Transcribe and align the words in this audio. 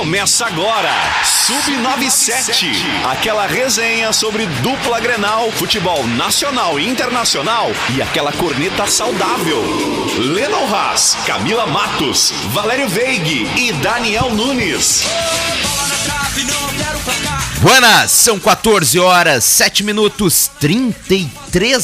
Começa 0.00 0.46
agora, 0.46 0.90
Sub97, 1.22 2.72
aquela 3.04 3.46
resenha 3.46 4.14
sobre 4.14 4.46
dupla 4.46 4.98
Grenal, 4.98 5.52
futebol 5.52 6.06
nacional 6.06 6.80
e 6.80 6.88
internacional 6.88 7.70
e 7.94 8.00
aquela 8.00 8.32
corneta 8.32 8.86
saudável. 8.86 9.62
Lennon 10.16 10.74
Haas, 10.74 11.18
Camila 11.26 11.66
Matos, 11.66 12.32
Valério 12.46 12.88
Veig 12.88 13.46
e 13.58 13.74
Daniel 13.74 14.30
Nunes. 14.30 15.02
Buenas, 17.60 18.10
são 18.10 18.40
14 18.40 18.98
horas, 18.98 19.44
7 19.44 19.82
minutos, 19.84 20.50
33 20.58 21.26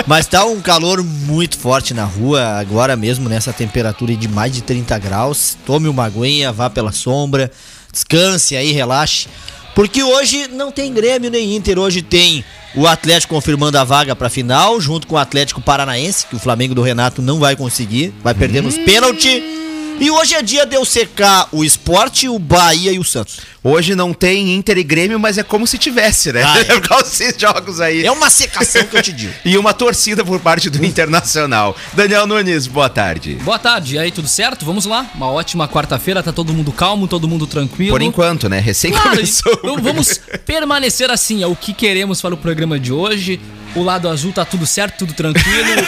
Mas 0.08 0.25
tá 0.25 0.44
um 0.45 0.59
calor 0.59 1.03
muito 1.03 1.59
forte 1.59 1.94
na 1.94 2.05
rua, 2.05 2.41
agora 2.59 2.95
mesmo 2.95 3.30
nessa 3.30 3.53
temperatura 3.53 4.16
de 4.16 4.28
mais 4.28 4.52
de 4.52 4.63
30 4.63 4.97
graus. 4.97 5.55
Tome 5.63 5.88
uma 5.88 6.05
aguinha, 6.05 6.52
vá 6.52 6.72
pela 6.72 6.91
sombra, 6.91 7.52
descanse 7.91 8.56
aí, 8.56 8.72
relaxe. 8.72 9.28
Porque 9.75 10.01
hoje 10.01 10.47
não 10.47 10.72
tem 10.72 10.91
Grêmio 10.91 11.29
nem 11.29 11.56
Inter, 11.56 11.78
hoje 11.78 12.01
tem 12.01 12.44
o 12.75 12.88
Atlético 12.88 13.35
confirmando 13.35 13.78
a 13.78 13.84
vaga 13.84 14.16
para 14.16 14.28
final, 14.28 14.81
junto 14.81 15.06
com 15.06 15.13
o 15.13 15.19
Atlético 15.19 15.62
Paranaense, 15.62 16.25
que 16.25 16.35
o 16.35 16.40
Flamengo 16.40 16.74
do 16.74 16.81
Renato 16.81 17.22
não 17.22 17.40
vai 17.40 17.56
conseguir, 17.56 18.12
vai 18.24 18.34
perder 18.34 18.62
hum. 18.62 18.63
nos 18.63 18.78
pênaltis. 18.79 19.62
E 20.01 20.09
hoje 20.09 20.34
é 20.34 20.41
dia 20.41 20.66
de 20.66 20.75
eu 20.75 20.84
secar 20.84 21.47
o 21.51 21.63
esporte, 21.63 22.28
o 22.28 22.39
Bahia 22.39 22.91
e 22.91 22.97
o 22.97 23.03
Santos. 23.03 23.41
Hoje 23.63 23.94
não 23.94 24.16
tem 24.16 24.56
Inter 24.56 24.79
e 24.79 24.84
Grêmio, 24.84 25.19
mas 25.19 25.38
é 25.38 25.44
como 25.44 25.67
se 25.67 25.78
tivesse, 25.78 26.34
né? 26.34 26.41
Ah, 26.44 26.57
é. 26.57 26.63
Por 26.63 26.81
causa 26.81 27.03
desses 27.03 27.39
jogos 27.39 27.79
aí. 27.79 28.03
É 28.03 28.12
uma 28.12 28.28
secação 28.31 28.84
que 28.84 28.97
eu 28.97 29.03
te 29.03 29.13
digo. 29.13 29.31
e 29.45 29.56
uma 29.59 29.75
torcida 29.75 30.25
por 30.25 30.39
parte 30.39 30.72
do 30.72 30.84
Internacional. 30.84 31.78
Daniel 31.94 32.25
Nunes, 32.25 32.66
boa 32.66 32.89
tarde. 32.89 33.35
Boa 33.44 33.59
tarde. 33.59 33.94
E 33.94 34.00
aí, 34.00 34.12
tudo 34.12 34.28
certo? 34.28 34.66
Vamos 34.66 34.88
lá. 34.88 35.06
Uma 35.13 35.29
ótima 35.29 35.67
quarta-feira, 35.67 36.23
tá 36.23 36.33
todo 36.33 36.51
mundo 36.51 36.72
calmo, 36.72 37.07
todo 37.07 37.28
mundo 37.28 37.45
tranquilo. 37.45 37.91
Por 37.91 38.01
enquanto, 38.01 38.50
né? 38.50 38.59
Recém 38.59 38.91
claro, 38.94 39.12
começou. 39.12 39.53
Então 39.53 39.78
vamos 39.78 40.19
permanecer 40.47 41.12
assim, 41.12 41.44
é 41.44 41.47
o 41.47 41.56
que 41.56 41.75
queremos 41.75 42.19
para 42.19 42.33
o 42.33 42.38
programa 42.38 42.79
de 42.79 42.91
hoje 42.91 43.39
o 43.75 43.83
lado 43.83 44.09
azul 44.09 44.31
tá 44.33 44.43
tudo 44.45 44.65
certo, 44.65 44.99
tudo 44.99 45.13
tranquilo. 45.13 45.81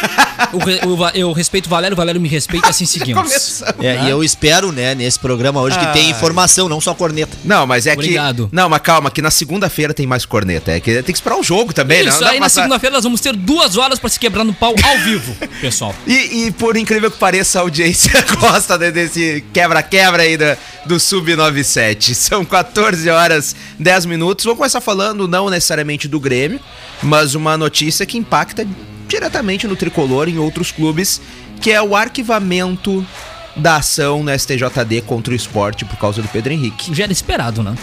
eu, 0.83 1.27
eu, 1.27 1.33
respeito 1.33 1.67
o 1.67 1.69
Valério, 1.69 1.95
o 1.95 1.97
Valério 1.97 2.19
me 2.19 2.29
respeita, 2.29 2.69
assim 2.69 2.85
seguimos. 2.85 3.63
É, 3.79 4.05
e 4.05 4.09
eu 4.09 4.23
espero, 4.23 4.71
né, 4.71 4.95
nesse 4.95 5.19
programa 5.19 5.61
hoje 5.61 5.77
que 5.77 5.93
tem 5.93 6.09
informação, 6.09 6.69
não 6.69 6.79
só 6.79 6.93
corneta. 6.93 7.37
Não, 7.43 7.65
mas 7.65 7.87
é 7.87 7.93
Obrigado. 7.93 8.47
que. 8.47 8.55
Não, 8.55 8.69
mas 8.69 8.81
calma, 8.81 9.11
que 9.11 9.21
na 9.21 9.31
segunda-feira 9.31 9.93
tem 9.93 10.05
mais 10.05 10.25
corneta. 10.25 10.71
É 10.71 10.79
que 10.79 10.93
tem 10.93 11.03
que 11.03 11.11
esperar 11.13 11.37
o 11.37 11.43
jogo 11.43 11.73
também, 11.73 12.07
Isso, 12.07 12.21
né? 12.21 12.29
aí 12.29 12.39
na 12.39 12.49
segunda-feira 12.49 12.95
nós 12.95 13.03
vamos 13.03 13.21
ter 13.21 13.35
duas 13.35 13.77
horas 13.77 13.99
para 13.99 14.09
se 14.09 14.19
quebrar 14.19 14.43
no 14.43 14.53
pau 14.53 14.73
ao 14.83 14.97
vivo, 14.99 15.35
pessoal. 15.61 15.95
E, 16.07 16.45
e, 16.45 16.51
por 16.51 16.77
incrível 16.77 17.11
que 17.11 17.17
pareça, 17.17 17.59
a 17.59 17.61
audiência 17.61 18.11
gosta 18.39 18.77
desse 18.77 19.43
quebra-quebra 19.53 20.23
aí 20.23 20.37
do, 20.37 20.45
do 20.85 20.99
Sub-97. 20.99 22.13
São 22.15 22.43
14 22.45 23.09
horas 23.09 23.55
10 23.79 24.05
minutos. 24.05 24.45
Vamos 24.45 24.57
começar 24.57 24.81
falando 24.81 25.27
não 25.27 25.49
necessariamente 25.49 26.07
do 26.07 26.19
Grêmio, 26.19 26.59
mas 27.01 27.35
uma 27.35 27.57
notícia 27.57 28.05
que 28.05 28.17
impacta 28.17 28.67
diretamente 29.07 29.67
no 29.67 29.75
tricolor 29.75 30.27
em 30.27 30.37
outros 30.37 30.71
clubes, 30.71 31.21
que 31.61 31.71
é 31.71 31.81
o 31.81 31.95
arquivamento 31.95 33.05
da 33.55 33.77
ação 33.77 34.23
no 34.23 34.37
STJD 34.37 35.01
contra 35.05 35.33
o 35.33 35.35
esporte 35.35 35.85
por 35.85 35.97
causa 35.97 36.21
do 36.21 36.27
Pedro 36.27 36.53
Henrique. 36.53 36.93
Já 36.93 37.03
era 37.03 37.13
esperado, 37.13 37.61
né? 37.61 37.75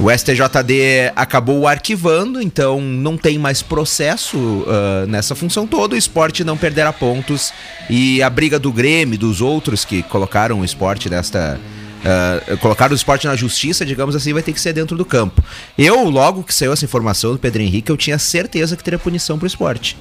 O 0.00 0.08
STJD 0.16 1.12
acabou 1.16 1.66
arquivando, 1.66 2.40
então 2.40 2.80
não 2.80 3.16
tem 3.16 3.36
mais 3.36 3.62
processo 3.62 4.38
uh, 4.38 5.06
nessa 5.08 5.34
função 5.34 5.66
toda. 5.66 5.96
O 5.96 5.98
esporte 5.98 6.44
não 6.44 6.56
perderá 6.56 6.92
pontos 6.92 7.52
e 7.90 8.22
a 8.22 8.30
briga 8.30 8.60
do 8.60 8.72
Grêmio, 8.72 9.18
dos 9.18 9.40
outros 9.40 9.84
que 9.84 10.04
colocaram 10.04 10.60
o 10.60 10.64
esporte 10.64 11.10
nesta 11.10 11.58
Uh, 11.98 12.56
colocar 12.58 12.90
o 12.92 12.94
esporte 12.94 13.26
na 13.26 13.34
justiça, 13.34 13.84
digamos 13.84 14.14
assim, 14.14 14.32
vai 14.32 14.42
ter 14.42 14.52
que 14.52 14.60
ser 14.60 14.72
dentro 14.72 14.96
do 14.96 15.04
campo. 15.04 15.42
Eu, 15.76 16.08
logo 16.08 16.44
que 16.44 16.54
saiu 16.54 16.72
essa 16.72 16.84
informação 16.84 17.32
do 17.32 17.38
Pedro 17.38 17.62
Henrique, 17.62 17.90
eu 17.90 17.96
tinha 17.96 18.18
certeza 18.18 18.76
que 18.76 18.84
teria 18.84 18.98
punição 18.98 19.38
pro 19.38 19.46
esporte. 19.46 19.96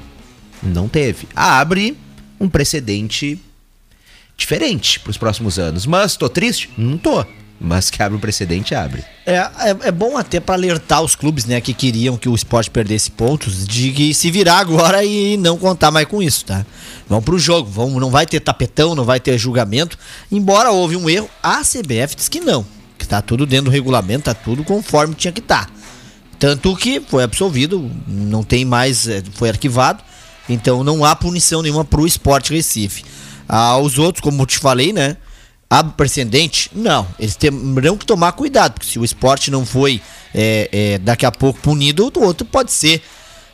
Não 0.61 0.87
teve. 0.87 1.27
Abre 1.35 1.97
um 2.39 2.47
precedente 2.47 3.39
diferente 4.35 4.99
para 4.99 5.09
os 5.09 5.17
próximos 5.17 5.57
anos. 5.57 5.85
Mas 5.85 6.15
tô 6.15 6.29
triste? 6.29 6.69
Não 6.77 6.97
tô. 6.97 7.25
Mas 7.59 7.89
que 7.89 8.01
abre 8.03 8.15
um 8.15 8.19
precedente, 8.19 8.75
abre. 8.75 9.03
É, 9.25 9.35
é, 9.35 9.77
é 9.85 9.91
bom 9.91 10.15
até 10.15 10.39
para 10.39 10.55
alertar 10.55 11.01
os 11.01 11.15
clubes, 11.15 11.45
né, 11.45 11.59
que 11.59 11.73
queriam 11.73 12.15
que 12.15 12.29
o 12.29 12.35
esporte 12.35 12.69
perdesse 12.69 13.09
pontos, 13.09 13.65
de 13.65 13.91
que 13.91 14.13
se 14.13 14.29
virar 14.29 14.59
agora 14.59 15.03
e 15.03 15.37
não 15.37 15.57
contar 15.57 15.89
mais 15.89 16.07
com 16.07 16.21
isso, 16.21 16.45
tá? 16.45 16.63
Vão 17.09 17.21
pro 17.21 17.39
jogo, 17.39 17.69
vão, 17.69 17.99
não 17.99 18.11
vai 18.11 18.27
ter 18.27 18.39
tapetão, 18.39 18.93
não 18.93 19.03
vai 19.03 19.19
ter 19.19 19.37
julgamento. 19.37 19.97
Embora 20.31 20.71
houve 20.71 20.95
um 20.95 21.09
erro, 21.09 21.29
a 21.41 21.61
CBF 21.61 22.15
diz 22.15 22.29
que 22.29 22.39
não, 22.39 22.63
que 22.97 23.07
tá 23.07 23.21
tudo 23.21 23.45
dentro 23.45 23.65
do 23.65 23.71
regulamento, 23.71 24.25
tá 24.25 24.35
tudo 24.35 24.63
conforme 24.63 25.15
tinha 25.15 25.31
que 25.31 25.39
estar. 25.39 25.65
Tá. 25.65 25.71
Tanto 26.37 26.75
que 26.75 27.01
foi 27.01 27.23
absolvido, 27.23 27.89
não 28.07 28.43
tem 28.43 28.63
mais, 28.63 29.07
é, 29.07 29.23
foi 29.33 29.49
arquivado, 29.49 30.03
então 30.47 30.83
não 30.83 31.03
há 31.03 31.15
punição 31.15 31.63
nenhuma 31.63 31.83
pro 31.83 32.05
esporte 32.05 32.53
Recife. 32.53 33.03
Aos 33.47 33.97
outros, 33.97 34.21
como 34.21 34.43
eu 34.43 34.45
te 34.45 34.59
falei, 34.59 34.93
né? 34.93 35.17
Abre 35.69 35.93
precedente? 35.95 36.69
Não. 36.73 37.07
Eles 37.19 37.35
terão 37.35 37.97
que 37.97 38.05
tomar 38.05 38.31
cuidado, 38.33 38.73
porque 38.73 38.87
se 38.87 38.99
o 38.99 39.05
esporte 39.05 39.51
não 39.51 39.65
foi 39.65 40.01
é, 40.33 40.69
é, 40.71 40.97
daqui 40.97 41.25
a 41.25 41.31
pouco 41.31 41.59
punido, 41.59 42.11
o 42.15 42.23
outro 42.23 42.45
pode 42.45 42.71
ser. 42.71 43.01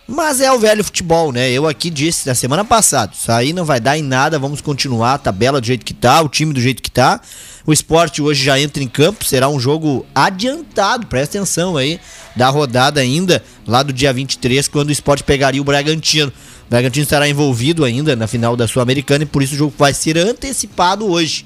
Mas 0.06 0.42
é 0.42 0.52
o 0.52 0.60
velho 0.60 0.84
futebol, 0.84 1.32
né? 1.32 1.50
Eu 1.50 1.66
aqui 1.66 1.90
disse 1.90 2.28
na 2.28 2.36
semana 2.36 2.66
passada, 2.66 3.14
isso 3.16 3.32
aí 3.32 3.54
não 3.54 3.64
vai 3.64 3.80
dar 3.80 3.98
em 3.98 4.02
nada, 4.02 4.38
vamos 4.38 4.60
continuar 4.60 5.14
a 5.14 5.18
tabela 5.18 5.62
do 5.62 5.66
jeito 5.66 5.86
que 5.86 5.94
tá, 5.94 6.22
o 6.22 6.28
time 6.28 6.54
do 6.54 6.60
jeito 6.60 6.84
que 6.84 6.92
tá. 6.92 7.22
O 7.66 7.72
esporte 7.72 8.22
hoje 8.22 8.44
já 8.44 8.60
entra 8.60 8.84
em 8.84 8.88
campo, 8.88 9.24
será 9.24 9.48
um 9.48 9.58
jogo 9.58 10.06
adiantado, 10.14 11.08
presta 11.08 11.38
atenção 11.38 11.78
aí, 11.78 12.02
da 12.36 12.50
rodada 12.50 13.00
ainda, 13.00 13.42
lá 13.66 13.82
do 13.82 13.94
dia 13.94 14.12
23, 14.12 14.68
quando 14.68 14.90
o 14.90 14.92
esporte 14.92 15.24
pegaria 15.24 15.62
o 15.62 15.64
Bragantino. 15.64 16.34
O 16.68 16.70
Bragantino 16.70 17.04
estará 17.04 17.30
envolvido 17.30 17.86
ainda 17.86 18.14
na 18.14 18.28
final 18.28 18.58
da 18.58 18.68
Sul-Americana 18.68 19.24
e 19.24 19.28
por 19.28 19.42
isso 19.42 19.56
o 19.56 19.58
jogo 19.58 19.74
vai 19.78 19.94
ser 19.94 20.18
antecipado 20.18 21.10
hoje 21.10 21.46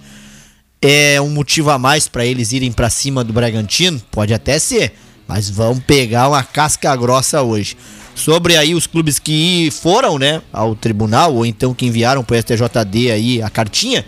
é 0.82 1.20
um 1.22 1.30
motivo 1.30 1.70
a 1.72 1.78
mais 1.80 2.08
para 2.08 2.26
eles 2.26 2.52
irem 2.52 2.72
para 2.72 2.90
cima 2.90 3.24
do 3.24 3.34
Bragantino? 3.34 4.02
Pode 4.12 4.34
até 4.34 4.60
ser, 4.60 4.94
mas 5.28 5.50
vão 5.50 5.78
pegar 5.78 6.30
uma 6.30 6.44
casca 6.44 6.96
grossa 6.96 7.42
hoje. 7.42 7.76
Sobre 8.16 8.58
aí 8.58 8.74
os 8.74 8.88
clubes 8.88 9.20
que 9.20 9.70
foram, 9.82 10.18
né, 10.18 10.42
ao 10.52 10.76
tribunal 10.76 11.36
ou 11.36 11.46
então 11.46 11.74
que 11.74 11.86
enviaram 11.86 12.24
para 12.24 12.36
o 12.36 12.40
STJD 12.40 13.12
aí 13.12 13.42
a 13.42 13.50
cartinha, 13.50 14.06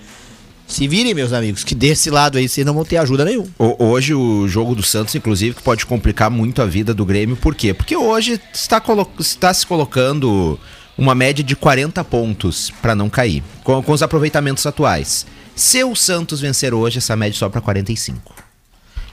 Se 0.67 0.87
virem, 0.87 1.15
meus 1.15 1.33
amigos, 1.33 1.63
que 1.63 1.73
desse 1.73 2.11
lado 2.11 2.37
aí 2.37 2.47
vocês 2.47 2.63
não 2.65 2.75
vão 2.75 2.85
ter 2.85 2.97
ajuda 2.97 3.25
nenhuma. 3.25 3.47
Hoje 3.57 4.13
o 4.13 4.47
jogo 4.47 4.75
do 4.75 4.83
Santos, 4.83 5.15
inclusive, 5.15 5.55
que 5.55 5.63
pode 5.63 5.83
complicar 5.83 6.29
muito 6.29 6.61
a 6.61 6.65
vida 6.67 6.93
do 6.93 7.03
Grêmio. 7.03 7.35
Por 7.35 7.55
quê? 7.55 7.73
Porque 7.73 7.95
hoje 7.97 8.39
está, 8.53 8.79
colo- 8.79 9.09
está 9.19 9.51
se 9.51 9.65
colocando 9.65 10.59
uma 10.95 11.15
média 11.15 11.43
de 11.43 11.55
40 11.55 12.03
pontos 12.03 12.71
para 12.83 12.93
não 12.93 13.09
cair, 13.09 13.41
com, 13.63 13.81
com 13.81 13.91
os 13.91 14.03
aproveitamentos 14.03 14.63
atuais. 14.67 15.25
Se 15.59 15.83
o 15.83 15.95
Santos 15.95 16.39
vencer 16.39 16.73
hoje, 16.73 16.99
essa 16.99 17.15
média 17.15 17.37
sobe 17.37 17.51
para 17.53 17.61
45. 17.61 18.33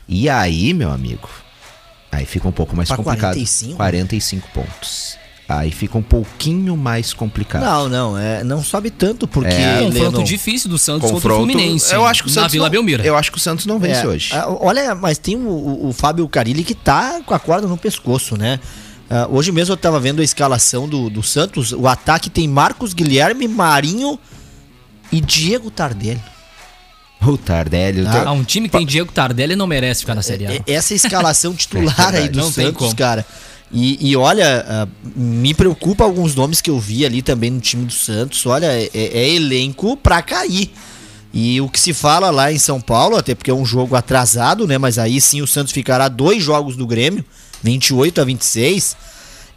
E 0.08 0.28
aí, 0.28 0.72
meu 0.72 0.90
amigo, 0.93 1.28
aí 2.12 2.25
fica 2.25 2.46
um 2.46 2.52
pouco 2.52 2.76
mais 2.76 2.88
Pra 2.88 2.96
complicado. 2.96 3.32
45? 3.34 3.76
45 3.76 4.48
pontos. 4.54 5.16
Aí 5.48 5.70
fica 5.70 5.96
um 5.98 6.02
pouquinho 6.02 6.76
mais 6.76 7.12
complicado. 7.12 7.62
Não, 7.62 7.88
não, 7.88 8.19
é, 8.19 8.43
não 8.44 8.62
sobe 8.62 8.90
tanto, 8.90 9.26
porque. 9.28 9.48
É. 9.52 9.78
Confronto 9.82 10.16
Leno- 10.19 10.25
difícil 10.25 10.69
do 10.70 10.78
Santos 10.78 11.02
contra 11.10 11.16
o 11.16 11.20
Confronto. 11.37 11.52
Fluminense. 11.52 11.93
Eu 11.94 12.04
acho 12.06 12.22
que 12.25 12.28
o 12.28 12.32
na 12.32 12.40
Santos 12.43 12.52
Vila 12.52 12.66
não, 12.66 12.70
Belmiro. 12.70 13.02
Eu 13.04 13.16
acho 13.16 13.31
que 13.32 13.38
o 13.38 13.40
Santos 13.40 13.64
não 13.66 13.78
vence 13.78 14.00
É, 14.02 14.06
hoje. 14.08 14.31
ah, 14.34 14.46
Olha, 14.60 14.94
mas 14.94 15.19
tem 15.19 15.37
o, 15.37 15.48
o- 15.48 15.88
o 15.88 15.93
Fábio 15.93 16.28
Carilli 16.28 16.62
que 16.64 16.75
tá 16.75 17.20
com 17.26 17.32
a 17.34 17.38
corda 17.38 17.66
no 17.69 17.76
pescoço, 17.76 18.37
né? 18.37 18.58
Ah, 19.10 19.28
hoje 19.31 19.50
mesmo 19.52 19.72
eu 19.72 19.76
tava 19.76 19.98
vendo 20.00 20.20
a 20.20 20.25
escalação 20.25 20.88
do, 20.88 21.08
do 21.10 21.22
Santos. 21.22 21.70
O 21.72 21.87
ataque 21.87 22.28
tem 22.31 22.48
Marcos 22.48 22.93
Guilherme, 22.93 23.46
Marinho 23.46 24.19
e 25.12 25.20
Diego 25.20 25.70
Tardelli. 25.70 26.20
O 27.24 27.36
Tardelli. 27.36 28.02
o 28.02 28.08
Ah, 28.08 28.32
um 28.32 28.44
time 28.44 28.68
que 28.68 28.76
tem 28.76 28.86
Diego 28.86 29.10
Tardelli 29.12 29.56
não 29.56 29.66
merece 29.66 30.00
ficar 30.00 30.14
na 30.14 30.22
Série 30.22 30.46
A. 30.46 30.52
É- 30.54 30.62
Essa 30.66 30.94
escalação 30.94 31.54
titular 31.56 32.14
É 32.14 32.18
aí 32.18 32.28
do 32.28 32.38
Não 32.38 32.52
Santos, 32.52 32.94
cara. 32.94 33.24
E, 33.72 34.10
e 34.10 34.16
olha, 34.16 34.64
ah, 34.68 34.88
me 35.16 35.52
preocupa 35.52 36.04
alguns 36.04 36.34
nomes 36.34 36.60
que 36.60 36.70
eu 36.70 36.78
vi 36.78 37.04
ali 37.04 37.22
também 37.22 37.50
no 37.50 37.60
time 37.60 37.84
do 37.84 37.92
Santos. 37.92 38.44
Olha, 38.46 38.66
é, 38.66 38.90
é 38.94 39.28
elenco 39.30 39.96
pra 39.96 40.22
cair. 40.22 40.70
E 41.34 41.60
o 41.60 41.68
que 41.68 41.78
se 41.80 41.92
fala 41.92 42.30
lá 42.30 42.52
em 42.52 42.58
São 42.58 42.80
Paulo, 42.80 43.16
até 43.16 43.34
porque 43.34 43.50
é 43.50 43.54
um 43.54 43.66
jogo 43.66 43.94
atrasado, 43.96 44.66
né? 44.66 44.78
Mas 44.78 44.96
aí 44.98 45.20
sim 45.20 45.42
o 45.42 45.46
Santos 45.46 45.72
ficará 45.72 46.08
dois 46.08 46.42
jogos 46.42 46.76
do 46.76 46.86
Grêmio, 46.86 47.24
28 47.62 48.20
a 48.20 48.24
26. 48.24 48.96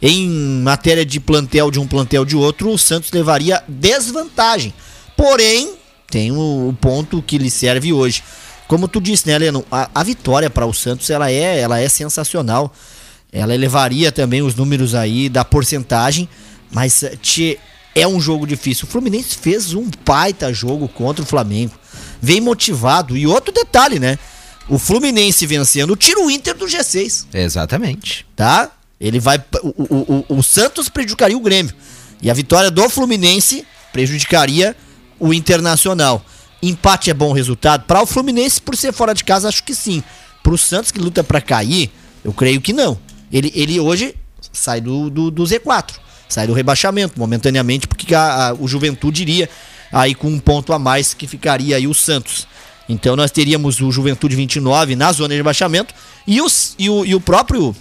Em 0.02 0.28
matéria 0.62 1.06
de 1.06 1.20
plantel 1.20 1.70
de 1.70 1.78
um 1.78 1.86
plantel 1.86 2.24
de 2.24 2.34
outro, 2.36 2.70
o 2.70 2.78
Santos 2.78 3.10
levaria 3.12 3.62
desvantagem. 3.68 4.74
Porém, 5.16 5.74
tem 6.10 6.32
o, 6.32 6.68
o 6.68 6.76
ponto 6.78 7.22
que 7.22 7.38
lhe 7.38 7.50
serve 7.50 7.92
hoje. 7.92 8.22
Como 8.66 8.86
tu 8.86 9.00
disse, 9.00 9.26
né, 9.26 9.38
Leno? 9.38 9.64
A, 9.70 9.90
a 9.94 10.02
vitória 10.02 10.50
para 10.50 10.66
o 10.66 10.72
Santos 10.74 11.08
ela 11.10 11.30
é, 11.30 11.60
ela 11.60 11.80
é 11.80 11.88
sensacional. 11.88 12.72
Ela 13.32 13.54
elevaria 13.54 14.10
também 14.10 14.42
os 14.42 14.54
números 14.54 14.94
aí 14.94 15.28
da 15.28 15.44
porcentagem, 15.44 16.28
mas 16.70 17.02
eh, 17.02 17.16
tchê, 17.22 17.58
é 17.94 18.06
um 18.06 18.20
jogo 18.20 18.46
difícil. 18.46 18.86
O 18.86 18.90
Fluminense 18.90 19.36
fez 19.36 19.72
um 19.72 19.88
baita 20.04 20.52
jogo 20.52 20.88
contra 20.88 21.22
o 21.22 21.26
Flamengo. 21.26 21.72
Vem 22.20 22.40
motivado. 22.40 23.16
E 23.16 23.26
outro 23.26 23.52
detalhe, 23.52 23.98
né? 23.98 24.18
O 24.68 24.78
Fluminense 24.78 25.46
vencendo 25.46 25.96
tira 25.96 26.20
o 26.20 26.30
Inter 26.30 26.56
do 26.56 26.66
G6 26.66 27.26
Exatamente. 27.32 28.26
tá? 28.36 28.70
Ele 29.00 29.18
vai. 29.18 29.42
O, 29.62 29.68
o, 29.68 30.24
o, 30.28 30.38
o 30.38 30.42
Santos 30.42 30.88
prejudicaria 30.88 31.36
o 31.36 31.40
Grêmio. 31.40 31.74
E 32.22 32.30
a 32.30 32.34
vitória 32.34 32.70
do 32.70 32.88
Fluminense 32.88 33.64
prejudicaria 33.92 34.76
o 35.20 35.32
Internacional. 35.34 36.24
Empate 36.62 37.10
é 37.10 37.14
bom 37.14 37.32
resultado. 37.32 37.84
Para 37.84 38.02
o 38.02 38.06
Fluminense, 38.06 38.60
por 38.60 38.76
ser 38.76 38.92
fora 38.92 39.14
de 39.14 39.22
casa, 39.24 39.48
acho 39.48 39.62
que 39.62 39.74
sim. 39.74 40.02
Para 40.42 40.52
o 40.52 40.58
Santos, 40.58 40.90
que 40.90 40.98
luta 40.98 41.22
para 41.22 41.40
cair, 41.40 41.90
eu 42.24 42.32
creio 42.32 42.60
que 42.60 42.72
não. 42.72 42.98
Ele, 43.32 43.52
ele 43.54 43.78
hoje 43.78 44.14
sai 44.52 44.80
do, 44.80 45.08
do, 45.08 45.30
do 45.30 45.44
Z4, 45.44 45.92
sai 46.28 46.46
do 46.46 46.52
rebaixamento 46.52 47.18
momentaneamente, 47.18 47.86
porque 47.86 48.14
a, 48.14 48.48
a- 48.48 48.54
o 48.54 48.66
Juventude 48.66 49.22
iria 49.22 49.48
aí 49.92 50.14
com 50.14 50.28
um 50.28 50.38
ponto 50.40 50.72
a 50.72 50.78
mais 50.78 51.14
que 51.14 51.26
ficaria 51.26 51.76
aí 51.76 51.86
o 51.86 51.94
Santos. 51.94 52.46
Então 52.88 53.14
nós 53.14 53.30
teríamos 53.30 53.80
o 53.80 53.90
Juventude 53.92 54.34
29 54.34 54.96
na 54.96 55.12
zona 55.12 55.28
de 55.28 55.36
rebaixamento 55.36 55.94
e, 56.26 56.40
os, 56.42 56.74
e, 56.78 56.90
o, 56.90 57.04
e 57.04 57.14
o 57.14 57.20
próprio 57.20 57.74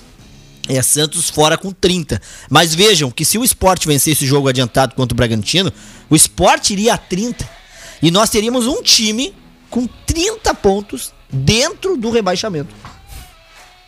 é 0.69 0.81
Santos 0.81 1.29
fora 1.29 1.57
com 1.57 1.71
30. 1.71 2.21
Mas 2.49 2.73
vejam 2.75 3.09
que 3.09 3.25
se 3.25 3.37
o 3.37 3.43
Sport 3.43 3.85
vencer 3.85 4.13
esse 4.13 4.25
jogo 4.25 4.47
adiantado 4.47 4.95
contra 4.95 5.13
o 5.13 5.17
Bragantino, 5.17 5.73
o 6.09 6.15
Sport 6.15 6.69
iria 6.69 6.93
a 6.93 6.97
30. 6.97 7.49
E 8.01 8.11
nós 8.11 8.29
teríamos 8.29 8.67
um 8.67 8.81
time 8.81 9.33
com 9.69 9.87
30 10.05 10.53
pontos 10.53 11.11
dentro 11.31 11.97
do 11.97 12.09
rebaixamento. 12.09 12.73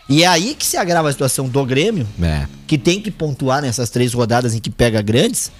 E 0.10 0.24
é 0.24 0.28
aí 0.28 0.56
que 0.56 0.66
se 0.66 0.75
agrava 0.75 1.07
a 1.07 1.12
situação 1.12 1.48
do 1.48 1.66
Grêmio, 1.66 2.06
É. 2.22 2.45
que 2.68 2.78
tem 2.78 3.01
que 3.01 3.10
pontuar 3.10 3.62
nessas 3.62 3.89
três 3.89 4.13
rodadas 4.13 4.54
em 4.54 4.60
que 4.60 4.69
pega 4.69 5.01
grandes, 5.01 5.51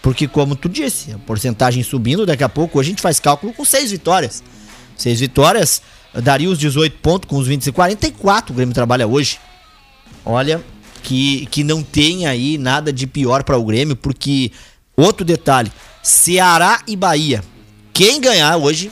porque 0.00 0.26
como 0.26 0.56
tu 0.56 0.68
disse, 0.68 1.12
a 1.12 1.18
porcentagem 1.18 1.82
subindo, 1.82 2.24
daqui 2.24 2.42
a 2.42 2.48
pouco 2.48 2.78
hoje 2.78 2.88
a 2.88 2.92
gente 2.92 3.02
faz 3.02 3.20
cálculo 3.20 3.52
com 3.52 3.64
seis 3.64 3.90
vitórias. 3.90 4.42
Seis 4.96 5.20
vitórias 5.20 5.82
daria 6.14 6.48
os 6.48 6.58
18 6.58 6.98
pontos 7.00 7.28
com 7.28 7.36
os 7.36 7.46
20 7.46 7.66
e 7.66 7.72
44 7.72 8.52
o 8.52 8.56
Grêmio 8.56 8.74
trabalha 8.74 9.06
hoje. 9.06 9.38
Olha, 10.24 10.62
que, 11.02 11.46
que 11.46 11.64
não 11.64 11.82
tem 11.82 12.26
aí 12.26 12.58
nada 12.58 12.92
de 12.92 13.06
pior 13.06 13.42
para 13.42 13.56
o 13.58 13.64
Grêmio, 13.64 13.96
porque 13.96 14.52
outro 14.96 15.24
detalhe, 15.24 15.70
Ceará 16.02 16.82
e 16.86 16.94
Bahia. 16.96 17.42
Quem 17.92 18.20
ganhar 18.20 18.56
hoje 18.56 18.90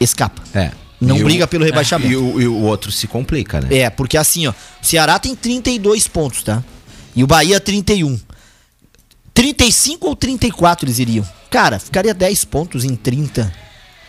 escapa. 0.00 0.42
É. 0.54 0.70
Não 1.00 1.16
E 1.16 1.22
o- 1.22 1.24
briga 1.24 1.46
pelo 1.46 1.64
rebaixamento. 1.64 2.12
E 2.12 2.16
o, 2.16 2.40
e 2.42 2.46
o 2.46 2.56
outro 2.62 2.92
se 2.92 3.06
complica, 3.06 3.60
né? 3.60 3.68
É, 3.78 3.90
porque 3.90 4.16
assim, 4.18 4.46
ó, 4.46 4.50
o 4.50 4.86
Ceará 4.86 5.18
tem 5.18 5.34
32 5.34 6.06
pontos, 6.08 6.42
tá? 6.42 6.62
E 7.16 7.24
o 7.24 7.26
Bahia 7.26 7.58
31. 7.58 8.18
35 9.32 10.06
ou 10.08 10.14
34 10.16 10.86
eles 10.86 10.98
iriam. 10.98 11.26
Cara, 11.50 11.78
ficaria 11.78 12.12
10 12.12 12.44
pontos 12.44 12.84
em 12.84 12.94
30. 12.94 13.50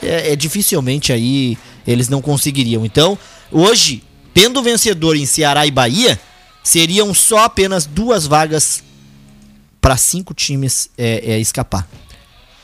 É, 0.02 0.34
é 0.34 0.36
dificilmente 0.36 1.14
aí 1.14 1.58
eles 1.88 2.10
não 2.10 2.22
conseguiriam. 2.22 2.86
Então, 2.86 3.18
hoje, 3.52 4.04
tendo 4.34 4.62
vencedor 4.64 5.16
em 5.16 5.26
Ceará 5.26 5.66
e 5.66 5.72
Bahia, 5.72 6.20
seriam 6.64 7.14
só 7.14 7.46
apenas 7.46 7.86
duas 7.86 8.26
vagas 8.28 8.84
para 9.80 9.98
cinco 9.98 10.34
times 10.34 10.90
é, 10.98 11.34
é, 11.34 11.40
escapar. 11.40 11.88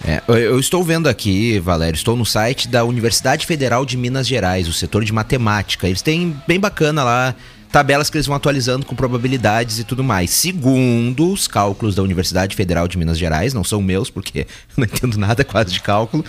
É, 0.05 0.21
eu- 0.27 0.59
estou 0.59 0.83
vendo 0.83 1.09
aqui, 1.09 1.57
Valério, 1.59 1.95
estou 1.97 2.15
no 2.15 2.25
site 2.25 2.67
da 2.67 2.83
Universidade 2.85 3.45
Federal 3.47 3.83
de 3.85 3.97
Minas 3.97 4.27
Gerais, 4.27 4.67
o 4.67 4.73
setor 4.73 5.03
de 5.03 5.11
matemática. 5.11 5.87
Eles 5.87 6.03
têm 6.03 6.35
bem 6.47 6.59
bacana 6.59 7.03
lá 7.03 7.35
tabelas 7.71 8.09
que 8.09 8.15
eles 8.17 8.27
vão 8.27 8.35
atualizando 8.35 8.85
com 8.85 8.95
probabilidades 8.95 9.79
e 9.79 9.83
tudo 9.83 10.03
mais. 10.03 10.29
Segundo 10.29 11.31
os 11.33 11.47
cálculos 11.47 11.95
da 11.95 12.03
Universidade 12.03 12.55
Federal 12.55 12.87
de 12.87 12.97
Minas 12.97 13.17
Gerais, 13.17 13.53
não 13.53 13.63
são 13.63 13.81
meus 13.81 14.09
porque 14.09 14.41
eu 14.41 14.45
não 14.77 14.85
entendo 14.85 15.17
nada 15.17 15.43
quase 15.43 15.73
de 15.73 15.81
cálculo. 15.81 16.23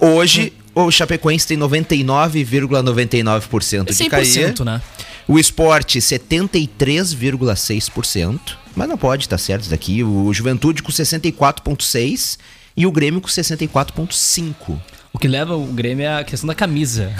Hoje 0.00 0.52
o 0.86 0.90
Chapecoense 0.90 1.46
tem 1.46 1.58
99,99% 1.58 3.88
É 3.88 3.92
de 3.92 4.08
cair. 4.08 4.54
100%, 4.54 4.64
né? 4.64 4.80
O 5.26 5.38
esporte, 5.38 5.98
73,6%. 5.98 8.40
Mas 8.74 8.88
não 8.88 8.96
pode 8.96 9.24
estar 9.24 9.36
certo 9.38 9.62
isso 9.62 9.70
daqui. 9.70 10.02
O 10.02 10.32
Juventude 10.32 10.82
com 10.82 10.90
64,6% 10.90 12.38
e 12.76 12.86
o 12.86 12.92
Grêmio 12.92 13.20
com 13.20 13.28
64,5%. 13.28 14.78
O 15.12 15.18
que 15.18 15.26
leva 15.26 15.56
o 15.56 15.64
Grêmio 15.66 16.04
é 16.04 16.20
a 16.20 16.24
questão 16.24 16.46
da 16.46 16.54
camisa. 16.54 17.10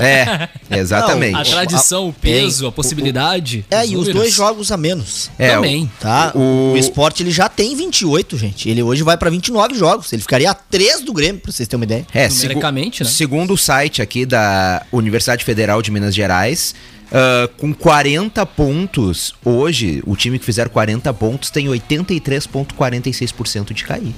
É, 0.00 0.48
exatamente. 0.78 1.36
A 1.36 1.44
tradição, 1.44 2.08
o 2.08 2.12
peso, 2.12 2.64
É, 2.64 2.68
a 2.68 2.72
possibilidade. 2.72 3.66
É, 3.70 3.82
os 3.84 3.90
e 3.90 3.96
os 3.96 4.08
dois 4.08 4.32
jogos 4.32 4.72
a 4.72 4.76
menos. 4.78 5.30
É, 5.38 5.50
Também. 5.54 5.90
Tá? 6.00 6.32
O- 6.34 6.72
O, 6.72 6.76
esporte 6.76 7.22
ele 7.22 7.30
já 7.30 7.48
tem 7.48 7.76
28, 7.76 8.38
gente. 8.38 8.68
Ele 8.68 8.82
hoje 8.82 9.02
vai 9.02 9.18
pra 9.18 9.28
29 9.28 9.74
jogos. 9.74 10.10
Ele 10.12 10.22
ficaria 10.22 10.50
a 10.50 10.54
3 10.54 11.02
do 11.02 11.12
Grêmio, 11.12 11.40
pra 11.40 11.52
vocês 11.52 11.68
terem 11.68 11.80
uma 11.80 11.84
ideia. 11.84 12.06
É, 12.14 12.30
segu- 12.30 12.42
Numericamente, 12.54 13.04
né? 13.04 13.10
segundo 13.10 13.52
o 13.52 13.58
site 13.58 14.00
aqui 14.00 14.24
da 14.24 14.82
Universidade 14.90 15.44
Federal 15.44 15.82
de 15.82 15.90
Minas 15.90 16.14
Gerais, 16.14 16.74
ah, 17.12 17.48
com 17.58 17.74
40 17.74 18.46
pontos, 18.46 19.34
hoje, 19.44 20.02
o 20.06 20.16
time 20.16 20.38
que 20.38 20.44
fizer 20.46 20.68
40 20.70 21.12
pontos 21.12 21.50
tem 21.50 21.68
83,46% 21.68 23.74
de 23.74 23.84
cair. 23.84 24.14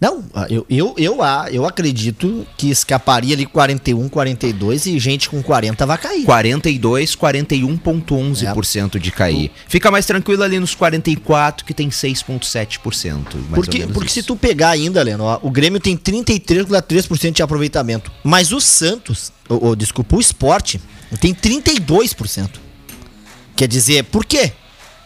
Não, 0.00 0.24
eu, 0.48 0.64
eu, 0.70 0.94
eu, 0.96 1.22
ah, 1.22 1.48
eu 1.50 1.66
acredito 1.66 2.46
que 2.56 2.70
escaparia 2.70 3.34
ali 3.34 3.44
41, 3.44 4.08
42 4.08 4.86
e 4.86 4.96
gente 4.96 5.28
com 5.28 5.42
40 5.42 5.84
vai 5.84 5.98
cair. 5.98 6.24
42, 6.24 7.16
41,11% 7.16 8.96
de 9.00 9.10
cair. 9.10 9.50
Fica 9.66 9.90
mais 9.90 10.06
tranquilo 10.06 10.44
ali 10.44 10.60
nos 10.60 10.72
44, 10.72 11.64
que 11.64 11.74
tem 11.74 11.88
6,7%. 11.88 12.84
mais 13.08 13.34
ou 13.34 13.54
Porque, 13.54 13.86
porque 13.88 14.10
se 14.10 14.22
tu 14.22 14.36
pegar 14.36 14.70
ainda, 14.70 15.02
Leno, 15.02 15.24
ó, 15.24 15.40
o 15.42 15.50
Grêmio 15.50 15.80
tem 15.80 15.96
33,3% 15.96 17.32
de 17.32 17.42
aproveitamento. 17.42 18.12
Mas 18.22 18.52
o 18.52 18.60
Santos, 18.60 19.32
ou, 19.48 19.64
ou, 19.64 19.76
desculpa, 19.76 20.14
o 20.14 20.20
esporte, 20.20 20.80
tem 21.20 21.34
32%. 21.34 22.50
Quer 23.56 23.66
dizer, 23.66 24.04
por 24.04 24.24
quê? 24.24 24.52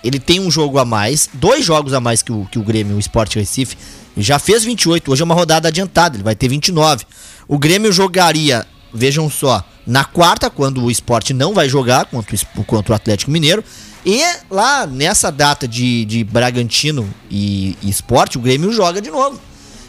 Ele 0.04 0.18
tem 0.18 0.38
um 0.38 0.50
jogo 0.50 0.78
a 0.78 0.84
mais, 0.84 1.30
dois 1.32 1.64
jogos 1.64 1.94
a 1.94 2.00
mais 2.00 2.22
que 2.22 2.32
o, 2.32 2.44
que 2.44 2.58
o 2.58 2.62
Grêmio, 2.62 2.96
o 2.96 2.98
Esporte 2.98 3.38
Recife. 3.38 3.76
Já 4.16 4.38
fez 4.38 4.64
28, 4.64 5.10
hoje 5.10 5.22
é 5.22 5.24
uma 5.24 5.34
rodada 5.34 5.68
adiantada, 5.68 6.16
ele 6.16 6.22
vai 6.22 6.34
ter 6.34 6.48
29. 6.48 7.04
O 7.48 7.58
Grêmio 7.58 7.92
jogaria, 7.92 8.66
vejam 8.92 9.30
só, 9.30 9.64
na 9.86 10.04
quarta, 10.04 10.50
quando 10.50 10.84
o 10.84 10.90
esporte 10.90 11.32
não 11.32 11.54
vai 11.54 11.68
jogar 11.68 12.06
contra 12.06 12.36
o, 12.56 12.64
contra 12.64 12.92
o 12.92 12.96
Atlético 12.96 13.30
Mineiro. 13.30 13.64
E 14.04 14.20
lá 14.50 14.86
nessa 14.86 15.30
data 15.30 15.66
de, 15.66 16.04
de 16.04 16.24
Bragantino 16.24 17.08
e, 17.30 17.76
e 17.82 17.88
esporte, 17.88 18.36
o 18.36 18.40
Grêmio 18.40 18.72
joga 18.72 19.00
de 19.00 19.10
novo. 19.10 19.40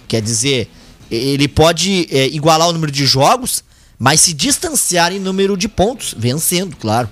Quer 0.08 0.22
dizer, 0.22 0.70
ele 1.10 1.48
pode 1.48 2.08
é, 2.12 2.28
igualar 2.28 2.70
o 2.70 2.74
número 2.74 2.92
de 2.92 3.06
jogos, 3.06 3.64
mas 3.98 4.22
se 4.22 4.34
distanciar 4.34 5.12
em 5.12 5.20
número 5.20 5.58
de 5.58 5.68
pontos, 5.68 6.16
vencendo, 6.18 6.76
claro. 6.78 7.10